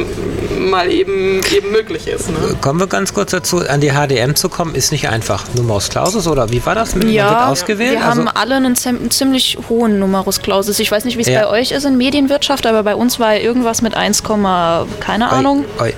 mal 0.58 0.92
eben, 0.92 1.42
eben 1.56 1.72
möglich 1.72 2.08
ist. 2.08 2.30
Ne? 2.30 2.56
Kommen 2.62 2.80
wir 2.80 2.88
ganz 2.88 3.14
kurz 3.14 3.32
dazu, 3.32 3.60
an 3.60 3.82
die 3.82 3.92
HDM 3.92 4.36
zu 4.36 4.50
kommen, 4.50 4.74
ist 4.76 4.92
nicht 4.92 5.10
einfach. 5.10 5.44
Numerus 5.56 5.90
Clausus 5.90 6.28
oder 6.28 6.50
wie 6.52 6.66
war 6.66 6.76
das? 6.76 6.96
Man 6.96 7.04
wird 7.04 7.14
Ja, 7.14 7.50
ausgewählt? 7.50 7.92
wir 8.00 8.06
also, 8.06 8.22
haben 8.22 8.28
alle 8.30 8.56
einen, 8.56 8.76
einen 8.86 9.12
ziemlich 9.12 9.58
hohen 9.70 10.00
Numerus 10.00 10.42
Clausus. 10.42 10.80
Ich 10.80 10.92
weiß 10.92 11.06
nicht, 11.06 11.18
wie 11.18 11.22
es 11.22 11.28
Ja. 11.28 11.42
bei 11.42 11.50
euch 11.50 11.72
ist 11.72 11.86
in 11.86 11.98
Medienwirtschaft, 11.98 12.66
aber 12.66 12.84
bei 12.84 12.96
uns 12.96 13.20
war 13.20 13.34
er 13.34 13.42
irgendwas 13.42 13.82
mit 13.82 13.96
1, 13.96 14.24
keine 14.24 15.30
Ahnung. 15.30 15.66
Oi, 15.80 15.84
oi. 15.88 15.94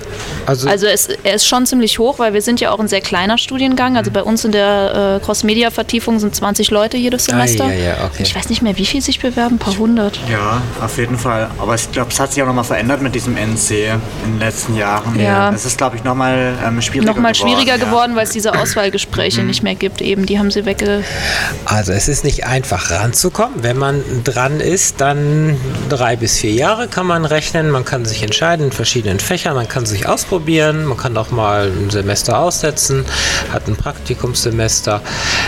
Also, 0.46 0.68
Also 0.68 0.88
es, 0.88 1.08
er 1.24 1.36
ist 1.36 1.46
schon 1.48 1.66
ziemlich 1.66 2.00
hoch, 2.00 2.09
weil 2.18 2.34
wir 2.34 2.42
sind 2.42 2.60
ja 2.60 2.72
auch 2.72 2.80
ein 2.80 2.88
sehr 2.88 3.02
kleiner 3.02 3.38
Studiengang. 3.38 3.98
Also 3.98 4.10
bei 4.10 4.24
uns 4.24 4.44
in 4.46 4.52
der 4.52 5.20
äh, 5.22 5.26
Cross-Media-Vertiefung 5.26 6.20
sind 6.20 6.36
20 6.36 6.72
Leute 6.72 6.98
jedes 6.98 7.26
Semester. 7.26 7.66
Ah, 7.66 7.72
ja, 7.72 7.80
ja, 7.80 7.94
okay. 8.06 8.24
Ich 8.24 8.36
weiß 8.36 8.50
nicht 8.50 8.62
mehr, 8.62 8.78
wie 8.78 8.86
viel 8.86 9.02
sich 9.02 9.20
bewerben, 9.20 9.56
ein 9.56 9.60
paar 9.60 9.78
hundert. 9.78 10.20
Ja, 10.32 10.62
auf 10.82 10.98
jeden 10.98 11.18
Fall. 11.18 11.50
Aber 11.60 11.76
ich 11.76 11.92
glaube, 11.92 12.12
es 12.12 12.20
hat 12.20 12.34
sich 12.34 12.42
auch 12.42 12.48
nochmal 12.48 12.64
verändert 12.64 13.02
mit 13.02 13.14
diesem 13.14 13.36
NC 13.36 13.72
in 14.26 14.34
den 14.34 14.40
letzten 14.40 14.76
Jahren. 14.76 15.20
Ja. 15.20 15.52
Es 15.52 15.66
ist, 15.66 15.78
glaube 15.78 15.98
ich, 15.98 16.04
nochmal 16.04 16.54
ähm, 16.66 16.82
schwieriger 16.82 17.14
Nochmal 17.14 17.34
geworden. 17.34 17.52
schwieriger 17.52 17.78
ja. 17.78 17.86
geworden, 17.86 18.16
weil 18.16 18.24
es 18.24 18.32
diese 18.32 18.58
Auswahlgespräche 18.58 19.44
nicht 19.44 19.62
mehr 19.62 19.76
gibt. 19.76 20.02
Eben, 20.02 20.26
die 20.26 20.40
haben 20.40 20.52
sie 20.52 20.66
wegge... 20.66 21.04
also 21.66 21.92
es 21.92 22.08
ist 22.08 22.24
nicht 22.24 22.46
einfach 22.46 22.92
ranzukommen. 22.92 23.64
Wenn 23.64 23.78
man 23.78 24.04
dran 24.24 24.60
ist, 24.60 25.02
dann 25.02 25.58
drei 25.90 26.16
bis 26.16 26.38
vier 26.40 26.52
Jahre 26.52 26.88
kann 26.88 27.06
man 27.06 27.26
rechnen. 27.26 27.70
Man 27.70 27.86
kann 27.86 28.06
sich 28.06 28.24
entscheiden 28.24 28.68
in 28.68 28.72
verschiedenen 28.72 29.20
Fächern. 29.20 29.56
Man 29.56 29.68
kann 29.68 29.86
sich 29.86 30.08
ausprobieren. 30.08 30.86
Man 30.86 30.98
kann 30.98 31.18
auch 31.18 31.32
mal 31.32 31.68
ein 31.68 31.89
Semester 31.90 32.38
aussetzen, 32.40 33.06
hat 33.52 33.68
ein 33.68 33.76
Praktikumssemester. 33.76 35.02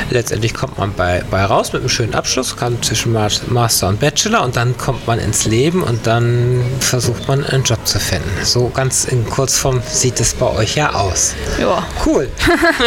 Letztendlich 0.10 0.54
kommt 0.54 0.78
man 0.78 0.94
bei, 0.94 1.24
bei 1.30 1.44
raus 1.46 1.74
mit 1.74 1.82
einem 1.82 1.90
schönen 1.90 2.14
Abschluss, 2.16 2.56
kann 2.58 2.82
zwischen 2.82 3.12
Ma- 3.14 3.28
Master 3.48 3.88
und 3.88 4.00
Bachelor 4.00 4.44
und 4.44 4.56
dann 4.56 4.78
kommt 4.78 5.06
man 5.08 5.20
ins 5.20 5.46
Leben 5.46 5.84
und 5.84 6.06
dann 6.08 6.62
versucht 6.80 7.28
man 7.28 7.46
einen 7.46 7.64
Job 7.64 7.86
zu 7.86 8.00
finden. 8.00 8.30
So 8.44 8.70
ganz 8.70 9.06
in 9.06 9.28
Kurzform 9.30 9.82
sieht 9.90 10.20
es 10.20 10.34
bei 10.34 10.48
euch 10.48 10.76
ja 10.76 10.94
aus. 10.94 11.34
Ja. 11.60 11.84
Cool. 12.06 12.30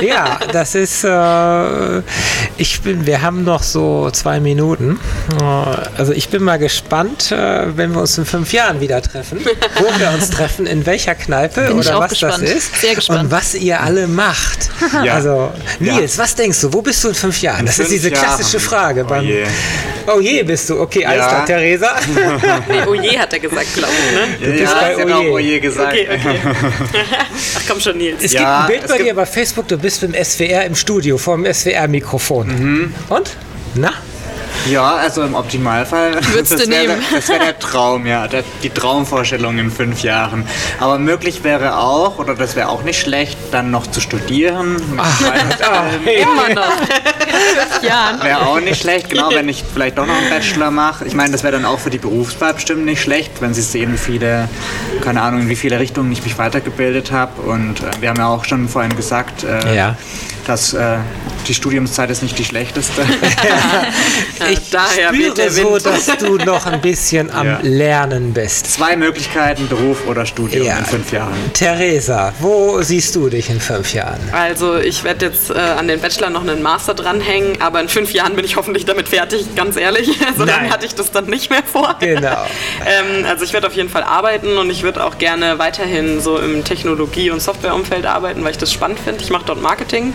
Ja, 0.02 0.38
das 0.52 0.74
ist. 0.74 1.04
Äh, 1.04 1.98
ich 2.56 2.80
bin. 2.82 3.06
Wir 3.06 3.22
haben 3.22 3.44
noch 3.44 3.62
so 3.62 4.10
zwei 4.10 4.40
Minuten. 4.40 4.98
Äh, 5.40 5.44
also 5.96 6.12
ich 6.12 6.28
bin 6.28 6.42
mal 6.42 6.58
gespannt, 6.58 7.30
äh, 7.32 7.76
wenn 7.76 7.92
wir 7.94 8.00
uns 8.00 8.18
in 8.18 8.24
fünf 8.26 8.52
Jahren 8.52 8.80
wieder 8.80 9.00
treffen, 9.02 9.40
wo 9.76 9.98
wir 10.00 10.10
uns 10.10 10.30
treffen, 10.30 10.66
in 10.66 10.84
welcher 10.86 11.14
Kneipe 11.14 11.62
Bin 11.68 11.78
oder 11.78 11.98
was 12.00 12.10
gespannt. 12.10 12.42
das 12.42 12.50
ist 12.50 12.80
Sehr 12.80 12.94
gespannt. 12.94 13.24
und 13.24 13.30
was 13.30 13.43
ihr 13.52 13.78
alle 13.82 14.06
macht. 14.06 14.70
Ja. 15.04 15.14
Also 15.14 15.52
Nils, 15.80 16.16
was 16.16 16.34
denkst 16.34 16.60
du? 16.62 16.72
Wo 16.72 16.80
bist 16.80 17.04
du 17.04 17.08
in 17.08 17.14
fünf 17.14 17.42
Jahren? 17.42 17.66
das 17.66 17.78
ist 17.78 17.88
fünf 17.88 17.90
diese 17.90 18.10
Jahren. 18.10 18.24
klassische 18.24 18.60
Frage. 18.60 19.02
Oh 19.04 19.08
beim- 19.08 19.26
je. 19.26 19.44
oh 20.06 20.20
je, 20.20 20.42
bist 20.44 20.70
du. 20.70 20.80
Okay, 20.80 21.04
alles 21.04 21.20
Ja. 21.20 21.28
klar, 21.28 21.46
Theresa. 21.46 21.90
Nee, 22.68 22.82
Oje 22.88 23.18
hat 23.18 23.32
er 23.32 23.38
gesagt, 23.40 23.74
glaube 23.74 23.92
ich. 24.08 24.14
Ne? 24.14 24.46
Ja, 24.56 24.60
bist 24.62 24.72
ja, 24.72 24.80
bei 25.04 25.14
auch 25.14 25.18
Oje. 25.20 25.30
Oje 25.32 25.60
gesagt. 25.60 25.92
Okay, 25.92 26.08
okay. 26.10 26.40
Ach 27.56 27.62
komm 27.68 27.80
schon, 27.80 27.98
Nils. 27.98 28.22
Es 28.22 28.32
Ja, 28.32 28.40
gibt 28.40 28.50
ein 28.50 28.66
Bild 28.80 28.88
bei 28.88 28.96
gibt- 28.96 29.08
dir 29.10 29.14
bei 29.14 29.26
Facebook, 29.26 29.68
du 29.68 29.76
bist 29.76 30.02
im 30.02 30.14
SWR 30.14 30.64
im 30.64 30.74
Studio, 30.74 31.18
vor 31.18 31.36
dem 31.36 31.44
SWR-Mikrofon. 31.52 32.46
Mhm. 32.48 32.94
Und? 33.10 33.30
Na? 33.74 33.92
Ja, 34.66 34.94
also 34.96 35.22
im 35.22 35.34
Optimalfall. 35.34 36.14
Würdest 36.32 36.52
das 36.52 36.62
du 36.64 36.70
wäre 36.70 36.86
nehmen? 36.88 37.02
das 37.12 37.28
wär 37.28 37.38
der 37.38 37.58
Traum, 37.58 38.06
ja. 38.06 38.26
Der, 38.28 38.42
die 38.62 38.70
Traumvorstellung 38.70 39.58
in 39.58 39.70
fünf 39.70 40.02
Jahren. 40.02 40.46
Aber 40.80 40.98
möglich 40.98 41.44
wäre 41.44 41.76
auch, 41.78 42.18
oder 42.18 42.34
das 42.34 42.56
wäre 42.56 42.68
auch 42.70 42.82
nicht 42.82 42.98
schlecht, 43.00 43.36
dann 43.50 43.70
noch 43.70 43.86
zu 43.86 44.00
studieren. 44.00 44.76
Immer 46.06 46.54
noch. 46.54 46.72
Wäre 48.22 48.46
auch 48.46 48.60
nicht 48.60 48.80
schlecht, 48.80 49.10
genau, 49.10 49.30
wenn 49.30 49.48
ich 49.48 49.62
vielleicht 49.72 49.98
doch 49.98 50.06
noch 50.06 50.16
einen 50.16 50.30
Bachelor 50.30 50.70
mache. 50.70 51.04
Ich 51.04 51.14
meine, 51.14 51.32
das 51.32 51.42
wäre 51.42 51.52
dann 51.52 51.64
auch 51.64 51.78
für 51.78 51.90
die 51.90 51.98
Berufswahl 51.98 52.54
bestimmt 52.54 52.84
nicht 52.86 53.02
schlecht, 53.02 53.32
wenn 53.40 53.52
sie 53.54 53.62
sehen, 53.62 53.92
wie 53.92 53.98
viele, 53.98 54.48
keine 55.02 55.20
Ahnung, 55.22 55.42
in 55.42 55.48
wie 55.48 55.56
viele 55.56 55.78
Richtungen 55.78 56.10
ich 56.12 56.24
mich 56.24 56.38
weitergebildet 56.38 57.12
habe. 57.12 57.42
Und 57.42 57.80
äh, 57.80 57.90
wir 58.00 58.08
haben 58.08 58.18
ja 58.18 58.28
auch 58.28 58.44
schon 58.44 58.68
vorhin 58.68 58.96
gesagt, 58.96 59.44
äh, 59.44 59.76
Ja. 59.76 59.96
dass 60.46 60.72
äh, 60.72 60.96
die 61.48 61.54
Studiumszeit 61.54 62.08
ist 62.10 62.22
nicht 62.22 62.38
die 62.38 62.44
schlechteste. 62.44 63.04
Ich 64.58 64.70
daher 64.70 65.12
spüre 65.12 65.50
so, 65.50 65.78
dass 65.78 66.06
du 66.18 66.36
noch 66.44 66.66
ein 66.66 66.80
bisschen 66.80 67.30
am 67.30 67.46
Ja. 67.46 67.58
Lernen 67.62 68.32
bist. 68.32 68.70
Zwei 68.72 68.96
Möglichkeiten, 68.96 69.68
Beruf 69.68 70.06
oder 70.06 70.24
Studium 70.26 70.66
Ja. 70.66 70.78
in 70.78 70.84
fünf 70.84 71.12
Jahren. 71.12 71.34
Theresa, 71.52 72.32
wo 72.40 72.80
siehst 72.82 73.14
du 73.16 73.28
dich 73.28 73.50
in 73.50 73.60
fünf 73.60 73.92
Jahren? 73.94 74.20
Also 74.32 74.76
ich 74.78 75.02
werde 75.04 75.26
jetzt 75.26 75.50
äh, 75.50 75.54
an 75.54 75.88
den 75.88 76.00
Bachelor 76.00 76.30
noch 76.30 76.42
einen 76.42 76.62
Master 76.62 76.94
dranhängen, 76.94 77.60
aber 77.60 77.80
in 77.80 77.88
fünf 77.88 78.12
Jahren 78.12 78.36
bin 78.36 78.44
ich 78.44 78.56
hoffentlich 78.56 78.84
damit 78.84 79.08
fertig, 79.08 79.54
ganz 79.56 79.76
ehrlich. 79.76 80.08
So 80.36 80.44
Nein. 80.44 80.56
lange 80.56 80.70
hatte 80.70 80.86
ich 80.86 80.94
das 80.94 81.12
dann 81.12 81.26
nicht 81.26 81.50
mehr 81.50 81.62
vor. 81.64 81.96
Genau. 82.00 82.36
Ähm, 82.86 83.24
also 83.24 83.44
ich 83.44 83.52
werde 83.52 83.66
auf 83.66 83.74
jeden 83.74 83.88
Fall 83.88 84.02
arbeiten 84.02 84.58
und 84.58 84.68
ich 84.70 84.82
würde 84.82 85.04
auch 85.04 85.16
gerne 85.18 85.58
weiterhin 85.58 86.20
so 86.20 86.38
im 86.38 86.64
Technologie- 86.64 87.30
und 87.30 87.40
Softwareumfeld 87.40 88.04
arbeiten, 88.04 88.44
weil 88.44 88.50
ich 88.50 88.58
das 88.58 88.72
spannend 88.72 88.98
finde. 89.00 89.22
Ich 89.22 89.30
mache 89.30 89.44
dort 89.46 89.62
Marketing 89.62 90.12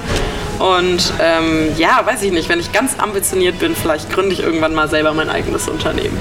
und 0.60 1.14
ähm, 1.22 1.70
ja, 1.78 2.05
weiß 2.05 2.22
ich 2.24 2.32
nicht, 2.32 2.49
wenn 2.49 2.60
ich 2.60 2.72
ganz 2.72 2.99
ambitioniert 2.99 3.60
bin, 3.60 3.76
vielleicht 3.76 4.10
gründe 4.10 4.34
ich 4.34 4.41
irgendwann 4.41 4.74
mal 4.74 4.89
selber 4.89 5.14
mein 5.14 5.30
eigenes 5.30 5.68
Unternehmen. 5.70 6.18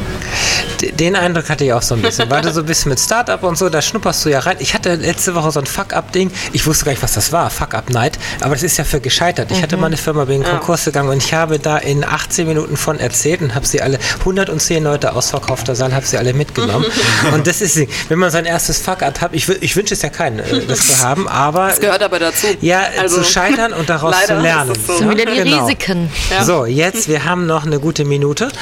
Den 0.81 1.17
Eindruck 1.17 1.49
hatte 1.49 1.65
ich 1.65 1.73
auch 1.73 1.83
so 1.83 1.95
ein 1.95 2.03
bisschen, 2.03 2.31
weil 2.31 2.43
du 2.43 2.53
so 2.53 2.61
ein 2.61 2.67
bisschen 2.67 2.91
mit 2.91 3.01
Startup 3.01 3.43
und 3.43 3.59
so, 3.59 3.69
da 3.69 3.83
schnupperst 3.83 4.25
du 4.25 4.29
ja 4.31 4.41
rein. 4.41 4.57
Ich 4.61 4.75
hatte 4.75 4.95
letzte 4.95 5.35
Woche 5.35 5.51
so 5.51 5.61
ein 5.61 5.67
Fuck-Up-Ding. 5.67 6.31
Ich 6.53 6.67
wusste 6.67 6.85
gar 6.85 6.93
nicht, 6.93 7.03
was 7.03 7.13
das 7.13 7.33
war, 7.33 7.51
Fuck-Up-Night, 7.51 8.19
aber 8.41 8.55
das 8.55 8.63
ist 8.63 8.77
ja 8.79 8.85
für 8.85 9.01
gescheitert. 9.01 9.51
Ich 9.51 9.63
hatte 9.63 9.77
Mhm. 9.77 9.81
mal 9.83 9.87
eine 9.89 9.97
Firma, 9.97 10.25
bin 10.25 10.43
in 10.43 10.45
Konkurs 10.49 10.85
gegangen 10.85 11.09
und 11.11 11.17
ich 11.23 11.35
habe 11.35 11.59
da 11.59 11.79
in 11.79 12.05
18 12.05 12.47
Minuten 12.47 12.77
von 12.77 12.99
erzählt 12.99 13.41
und 13.43 13.55
habe 13.55 13.67
sie 13.67 13.83
alle, 13.83 13.99
110 14.21 14.83
Leute 14.85 15.15
ausverkaufter 15.15 15.75
Saal, 15.75 15.95
habe 15.95 16.07
sie 16.07 16.17
alle 16.19 16.33
mitgenommen. 16.33 16.87
und 17.33 17.47
das 17.47 17.61
ist, 17.61 17.79
wenn 18.09 18.19
man 18.19 18.31
sein 18.31 18.45
erstes 18.45 18.79
Fuck-Up 18.79 19.21
hat, 19.21 19.31
ich, 19.33 19.49
ich 19.49 19.75
wünsche 19.77 19.95
es 19.95 20.03
ja 20.03 20.09
keinen, 20.11 20.39
äh, 20.39 20.65
das 20.67 20.87
zu 20.87 20.99
haben, 21.03 21.29
aber 21.29 21.69
Das 21.69 21.81
gehört 21.81 22.03
aber 22.03 22.19
dazu. 22.19 22.47
ja, 22.61 22.83
Also, 23.01 23.19
zu 23.23 23.25
scheitern 23.25 23.73
und 23.73 23.89
daraus 23.89 24.15
zu 24.27 24.35
lernen. 24.39 24.73
ist 24.73 24.87
so. 24.87 25.11
Wieder 25.11 25.25
die 25.27 25.39
Genau. 25.43 25.65
Risiken. 25.65 26.11
So, 26.45 26.67
jetzt, 26.67 27.09
wir 27.09 27.25
haben 27.25 27.47
noch 27.47 27.65
eine 27.67 27.79
gute 27.81 28.05
Minute. 28.05 28.49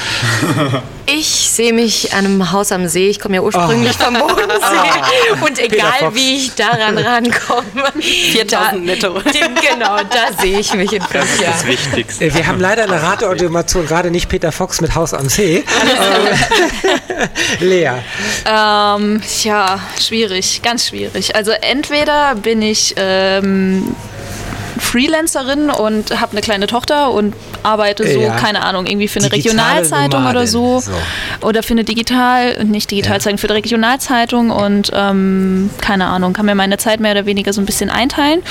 Ich 1.09 1.27
sehe 1.51 1.71
mich 1.71 2.06
an 2.13 2.25
einem 2.25 2.51
Haus 2.51 2.71
am 2.71 2.87
See. 2.87 3.09
Ich 3.09 3.19
komme 3.19 3.35
ja 3.35 3.41
ursprünglich 3.41 3.93
vom 3.97 4.13
Bodensee. 4.13 5.41
Und 5.45 5.59
egal, 5.59 6.13
wie 6.13 6.37
ich 6.37 6.55
daran 6.55 6.97
rankomme, 6.97 7.91
4000 7.99 8.85
netto. 8.85 9.21
Genau, 9.69 9.97
da 9.97 10.41
sehe 10.41 10.59
ich 10.59 10.73
mich 10.73 10.93
in 10.93 11.01
fünf 11.01 11.39
Jahren. 11.41 11.67
Wichtigste. 11.67 12.25
Äh, 12.25 12.33
Wir 12.33 12.47
haben 12.47 12.59
leider 12.59 12.83
eine 12.83 13.01
Radioautomation, 13.01 13.85
gerade 13.85 14.11
nicht 14.11 14.29
Peter 14.29 14.51
Fox 14.51 14.81
mit 14.81 14.95
Haus 14.95 15.13
am 15.13 15.29
See. 15.29 15.57
Ähm, 15.57 17.27
Lea. 17.59 17.91
Ähm, 18.45 19.21
ja, 19.43 19.79
schwierig, 19.99 20.61
ganz 20.61 20.87
schwierig. 20.87 21.35
Also 21.35 21.51
entweder 21.51 22.35
bin 22.35 22.61
ich 22.61 22.93
ähm, 22.97 23.95
Freelancerin 24.79 25.69
und 25.69 26.19
habe 26.19 26.31
eine 26.31 26.41
kleine 26.41 26.67
Tochter 26.67 27.11
und 27.11 27.33
arbeite 27.63 28.11
so, 28.11 28.19
Ja. 28.19 28.35
keine 28.35 28.63
Ahnung, 28.63 28.85
irgendwie 28.85 29.07
für 29.07 29.19
eine 29.19 29.29
Digitale 29.29 29.57
Regionalzeitung 29.81 30.19
Nomadin, 30.21 30.37
oder 30.37 30.47
so. 30.47 30.79
so. 30.79 30.91
Oder 31.41 31.63
für 31.63 31.73
eine 31.73 31.83
Digital, 31.83 32.63
nicht 32.65 32.89
Digitalzeitung, 32.91 33.37
für 33.37 33.47
eine 33.47 33.55
Regionalzeitung 33.55 34.49
und 34.51 34.91
ähm, 34.93 35.69
keine 35.81 36.05
Ahnung, 36.07 36.33
kann 36.33 36.45
mir 36.45 36.55
meine 36.55 36.77
Zeit 36.77 36.99
mehr 36.99 37.11
oder 37.11 37.25
weniger 37.25 37.53
so 37.53 37.61
ein 37.61 37.65
bisschen 37.65 37.89
einteilen. 37.89 38.41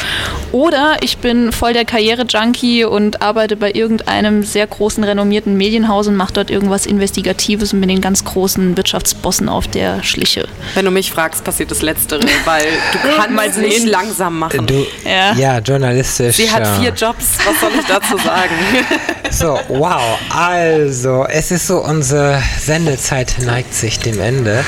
Oder 0.52 0.96
ich 1.00 1.18
bin 1.18 1.52
voll 1.52 1.72
der 1.72 1.84
Karriere-Junkie 1.84 2.84
und 2.84 3.22
arbeite 3.22 3.56
bei 3.56 3.72
irgendeinem 3.72 4.42
sehr 4.42 4.66
großen, 4.66 5.02
renommierten 5.04 5.56
Medienhaus 5.56 6.06
und 6.06 6.16
mache 6.16 6.32
dort 6.34 6.50
irgendwas 6.50 6.86
Investigatives 6.86 7.72
und 7.72 7.80
bin 7.80 7.88
den 7.88 8.00
ganz 8.00 8.24
großen 8.24 8.76
Wirtschaftsbossen 8.76 9.48
auf 9.48 9.68
der 9.68 10.02
Schliche. 10.02 10.48
Wenn 10.74 10.84
du 10.84 10.90
mich 10.90 11.10
fragst, 11.10 11.44
passiert 11.44 11.70
das 11.70 11.82
Letztere, 11.82 12.20
weil 12.44 12.64
du 12.92 12.98
kannst 13.16 13.56
es 13.58 13.62
nicht 13.62 13.86
langsam 13.86 14.38
machen. 14.38 14.66
Du, 14.66 14.86
ja. 15.04 15.34
Ja. 15.34 15.58
journalistisch. 15.58 16.36
Sie 16.36 16.50
hat 16.50 16.64
ja. 16.64 16.74
vier 16.74 16.90
Jobs, 16.90 17.38
was 17.44 17.60
soll 17.60 17.70
ich 17.78 17.86
dazu 17.86 18.16
sagen? 18.18 18.54
So, 19.30 19.58
wow. 19.68 20.18
Also, 20.30 21.26
es 21.28 21.50
ist 21.50 21.66
so, 21.66 21.84
unsere 21.84 22.42
Sendezeit 22.58 23.36
neigt 23.40 23.74
sich 23.74 23.98
dem 23.98 24.20
Ende. 24.20 24.64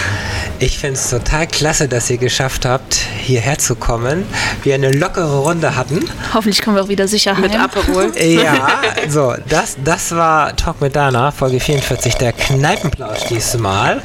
Ich 0.60 0.78
finde 0.78 0.94
es 0.94 1.10
total 1.10 1.46
klasse, 1.46 1.86
dass 1.86 2.10
ihr 2.10 2.18
geschafft 2.18 2.64
habt, 2.64 2.94
hierher 2.94 3.58
zu 3.58 3.76
kommen. 3.76 4.24
Wir 4.64 4.74
eine 4.74 4.90
lockere 4.90 5.38
Runde 5.42 5.76
hatten. 5.76 6.00
Hoffentlich 6.34 6.62
kommen 6.62 6.74
wir 6.76 6.82
auch 6.82 6.88
wieder 6.88 7.06
sicher 7.06 7.34
Mit 7.36 7.52
heim. 7.52 7.60
Aperol. 7.60 8.12
Ja, 8.18 8.68
so, 9.08 9.34
das, 9.48 9.76
das 9.84 10.10
war 10.12 10.54
Talk 10.56 10.80
mit 10.80 10.96
Dana, 10.96 11.30
Folge 11.30 11.60
44, 11.60 12.14
der 12.16 12.32
Kneipenplausch 12.32 13.26
diesmal. 13.30 14.02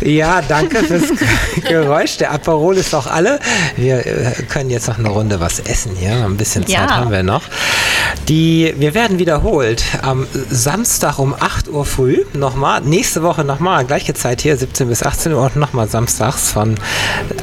Ja, 0.00 0.42
danke 0.42 0.84
fürs 0.84 1.08
Geräusch. 1.68 2.18
Der 2.18 2.30
Aperol 2.32 2.76
ist 2.76 2.94
auch 2.94 3.06
alle. 3.08 3.40
Wir 3.76 4.06
äh, 4.06 4.32
können 4.48 4.70
jetzt 4.70 4.86
noch 4.88 4.98
eine 4.98 5.08
Runde 5.08 5.40
was 5.40 5.58
essen 5.60 5.96
hier. 5.96 6.24
Ein 6.24 6.36
bisschen 6.36 6.62
Zeit 6.66 6.74
Ja. 6.74 6.96
haben 6.96 7.10
wir 7.10 7.22
noch. 7.24 7.42
Die, 8.28 8.74
wir 8.78 8.94
werden 8.94 9.18
wiederholt 9.18 9.82
am 10.02 10.26
Samstag 10.50 11.18
um 11.18 11.34
8 11.38 11.68
Uhr 11.68 11.84
früh 11.84 12.24
nochmal. 12.34 12.80
Nächste 12.82 13.22
Woche 13.22 13.42
nochmal, 13.44 13.84
gleiche 13.84 14.14
Zeit 14.14 14.40
hier, 14.42 14.56
17 14.56 14.88
bis 14.88 15.02
18 15.02 15.32
Uhr 15.32 15.47
und 15.54 15.60
nochmal 15.60 15.88
samstags 15.88 16.50
von 16.52 16.76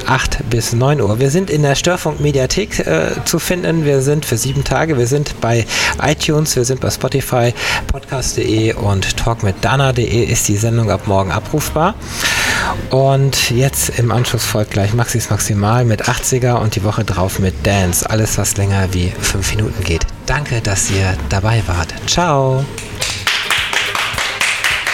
8 0.06 0.50
bis 0.50 0.74
9 0.74 1.02
Uhr. 1.02 1.20
Wir 1.20 1.30
sind 1.30 1.50
in 1.50 1.62
der 1.62 1.76
Störfunk 1.76 2.20
Mediathek 2.20 2.80
äh, 2.80 3.12
zu 3.26 3.40
finden. 3.40 3.86
Wir 3.86 4.02
sind 4.02 4.26
für 4.26 4.38
sieben 4.38 4.64
Tage. 4.64 4.98
Wir 4.98 5.08
sind 5.08 5.40
bei 5.42 5.66
iTunes, 6.02 6.56
wir 6.56 6.66
sind 6.66 6.82
bei 6.82 6.90
Spotify, 6.90 7.54
podcast.de 7.88 8.74
und 8.74 9.18
talkmitdana.de 9.18 10.24
ist 10.24 10.48
die 10.48 10.58
Sendung 10.58 10.92
ab 10.92 11.08
morgen 11.08 11.32
abrufbar. 11.32 11.96
Und 12.90 13.52
jetzt 13.52 13.98
im 14.00 14.12
Anschluss 14.12 14.46
folgt 14.46 14.72
gleich 14.72 14.94
Maxis 14.94 15.30
Maximal 15.30 15.86
mit 15.86 16.04
80er 16.04 16.56
und 16.56 16.76
die 16.76 16.84
Woche 16.84 17.04
drauf 17.04 17.40
mit 17.40 17.66
Dance. 17.66 18.10
Alles, 18.10 18.38
was 18.38 18.58
länger 18.58 18.94
wie 18.94 19.10
5 19.10 19.56
Minuten 19.56 19.84
geht. 19.84 20.06
Danke, 20.26 20.62
dass 20.62 20.90
ihr 20.90 21.16
dabei 21.30 21.64
wart. 21.68 21.94
Ciao. 22.08 22.66